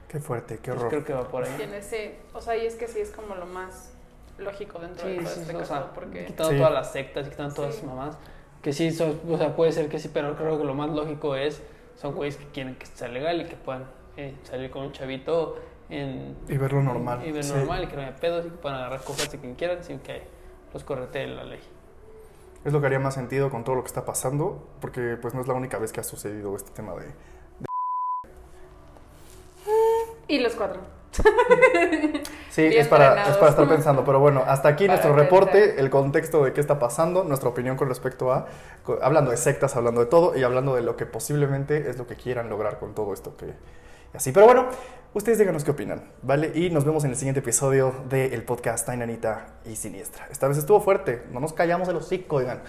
Qué 0.07 0.19
fuerte, 0.19 0.55
qué 0.59 0.71
Pues 0.71 0.77
horror. 0.77 0.89
creo 0.89 1.03
que 1.03 1.13
va 1.13 1.27
por 1.27 1.43
ahí. 1.43 1.53
Tiene 1.57 1.79
ese, 1.79 2.15
o 2.33 2.39
sea, 2.39 2.55
y 2.55 2.65
es 2.65 2.75
que 2.75 2.87
sí 2.87 3.01
es 3.01 3.11
como 3.11 3.35
lo 3.35 3.45
más 3.45 3.91
lógico 4.37 4.79
dentro 4.79 5.05
de 5.05 5.17
Sí, 5.17 5.23
todo 5.25 5.33
sí, 5.35 5.41
este 5.41 5.53
o 5.55 5.59
caso, 5.59 5.73
sea, 5.73 5.93
porque 5.93 6.25
quitando 6.27 6.51
Sí. 6.53 6.57
todas 6.57 6.71
las 6.73 6.91
sectas 6.93 7.27
y 7.27 7.29
quitando 7.29 7.53
todas 7.53 7.73
Sí. 7.75 7.79
esas 7.81 7.89
mamás. 7.93 8.17
Que 8.61 8.71
sí, 8.71 8.91
son- 8.91 9.19
o 9.29 9.37
sea, 9.37 9.53
puede 9.53 9.73
ser 9.73 9.89
que 9.89 9.99
sí, 9.99 10.09
pero 10.13 10.37
creo 10.37 10.57
que 10.57 10.63
lo 10.63 10.73
más 10.75 10.89
lógico 10.91 11.35
es, 11.35 11.61
son 11.97 12.15
güeyes 12.15 12.37
que 12.37 12.45
quieren 12.45 12.75
que 12.75 12.85
sea 12.85 13.09
legal 13.09 13.41
y 13.41 13.45
que 13.47 13.57
puedan 13.57 13.83
eh, 14.15 14.33
salir 14.43 14.71
con 14.71 14.83
un 14.83 14.91
chavito 14.93 15.57
en, 15.91 16.35
Y 16.47 16.57
verlo 16.57 16.81
normal. 16.81 17.25
y 17.25 17.31
ver 17.31 17.43
sí. 17.43 17.53
normal 17.53 17.83
y 17.83 17.87
que 17.87 17.95
no 17.95 18.01
haya 18.01 18.15
pedos 18.15 18.45
y 18.45 18.49
que 18.49 18.57
puedan 18.57 18.79
agarrar 18.79 19.01
cogerse 19.03 19.37
quien 19.39 19.55
quieran 19.55 19.83
sin 19.83 19.99
que 19.99 20.23
los 20.73 20.83
corretee 20.83 21.27
la 21.27 21.43
ley. 21.43 21.59
Es 22.63 22.73
lo 22.73 22.79
que 22.79 22.87
haría 22.87 22.99
más 22.99 23.13
sentido 23.15 23.49
con 23.49 23.63
todo 23.63 23.75
lo 23.75 23.81
que 23.83 23.87
está 23.87 24.05
pasando, 24.05 24.63
porque 24.79 25.17
pues 25.21 25.33
no 25.33 25.41
es 25.41 25.47
la 25.47 25.53
única 25.53 25.77
vez 25.77 25.91
que 25.91 25.99
ha 25.99 26.03
sucedido 26.03 26.55
este 26.55 26.71
tema 26.71 26.93
de... 26.95 27.07
Y 30.27 30.39
los 30.39 30.55
cuatro. 30.55 30.79
Sí, 32.51 32.67
Bien 32.67 32.81
es 32.81 32.89
para, 32.89 33.29
es 33.29 33.37
para 33.37 33.51
estar 33.51 33.65
pensando, 33.65 34.03
pero 34.03 34.19
bueno, 34.19 34.43
hasta 34.45 34.67
aquí 34.67 34.85
Para 34.85 34.97
nuestro 35.01 35.15
pensar. 35.15 35.23
reporte, 35.23 35.79
el 35.79 35.89
contexto 35.89 36.43
de 36.43 36.51
qué 36.51 36.59
está 36.59 36.79
pasando, 36.79 37.23
nuestra 37.23 37.47
opinión 37.47 37.77
con 37.77 37.87
respecto 37.87 38.33
a, 38.33 38.47
hablando 39.01 39.31
de 39.31 39.37
sectas, 39.37 39.77
hablando 39.77 40.01
de 40.01 40.07
todo 40.07 40.37
y 40.37 40.43
hablando 40.43 40.75
de 40.75 40.81
lo 40.81 40.97
que 40.97 41.05
posiblemente 41.05 41.89
es 41.89 41.97
lo 41.97 42.07
que 42.07 42.15
quieran 42.17 42.49
lograr 42.49 42.77
con 42.77 42.93
todo 42.93 43.13
esto 43.13 43.37
que... 43.37 43.53
y 44.13 44.17
Así, 44.17 44.31
pero 44.31 44.45
bueno, 44.45 44.67
ustedes 45.13 45.39
díganos 45.39 45.63
qué 45.63 45.71
opinan, 45.71 46.03
¿vale? 46.21 46.51
Y 46.53 46.69
nos 46.69 46.85
vemos 46.85 47.03
en 47.03 47.11
el 47.11 47.15
siguiente 47.15 47.39
episodio 47.39 47.93
del 48.09 48.43
podcast 48.43 48.85
Tainanita 48.85 49.47
y 49.65 49.75
Siniestra. 49.75 50.27
Esta 50.31 50.47
vez 50.47 50.57
estuvo 50.57 50.81
fuerte, 50.81 51.23
no 51.31 51.39
nos 51.39 51.53
callamos 51.53 51.87
el 51.89 51.97
hocico, 51.97 52.37
oigan. 52.37 52.61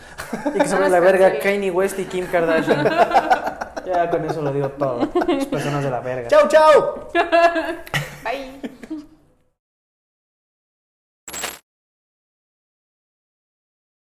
Y 0.55 0.59
que 0.59 0.59
nos 0.69 0.91
la 0.91 1.01
verga. 1.01 1.39
Kanye 1.41 1.71
West 1.71 1.99
y 1.99 2.05
Kim 2.05 2.27
Kardashian. 2.27 2.85
ya 3.87 4.11
con 4.11 4.25
eso 4.25 4.43
lo 4.43 4.53
digo 4.53 4.69
todo. 4.71 5.09
Las 5.27 5.47
personas 5.47 5.85
de 5.85 5.91
la 5.91 6.01
verga. 6.01 6.29
¡Chao, 6.29 6.49
chao! 6.49 7.09
Bye. 8.25 9.09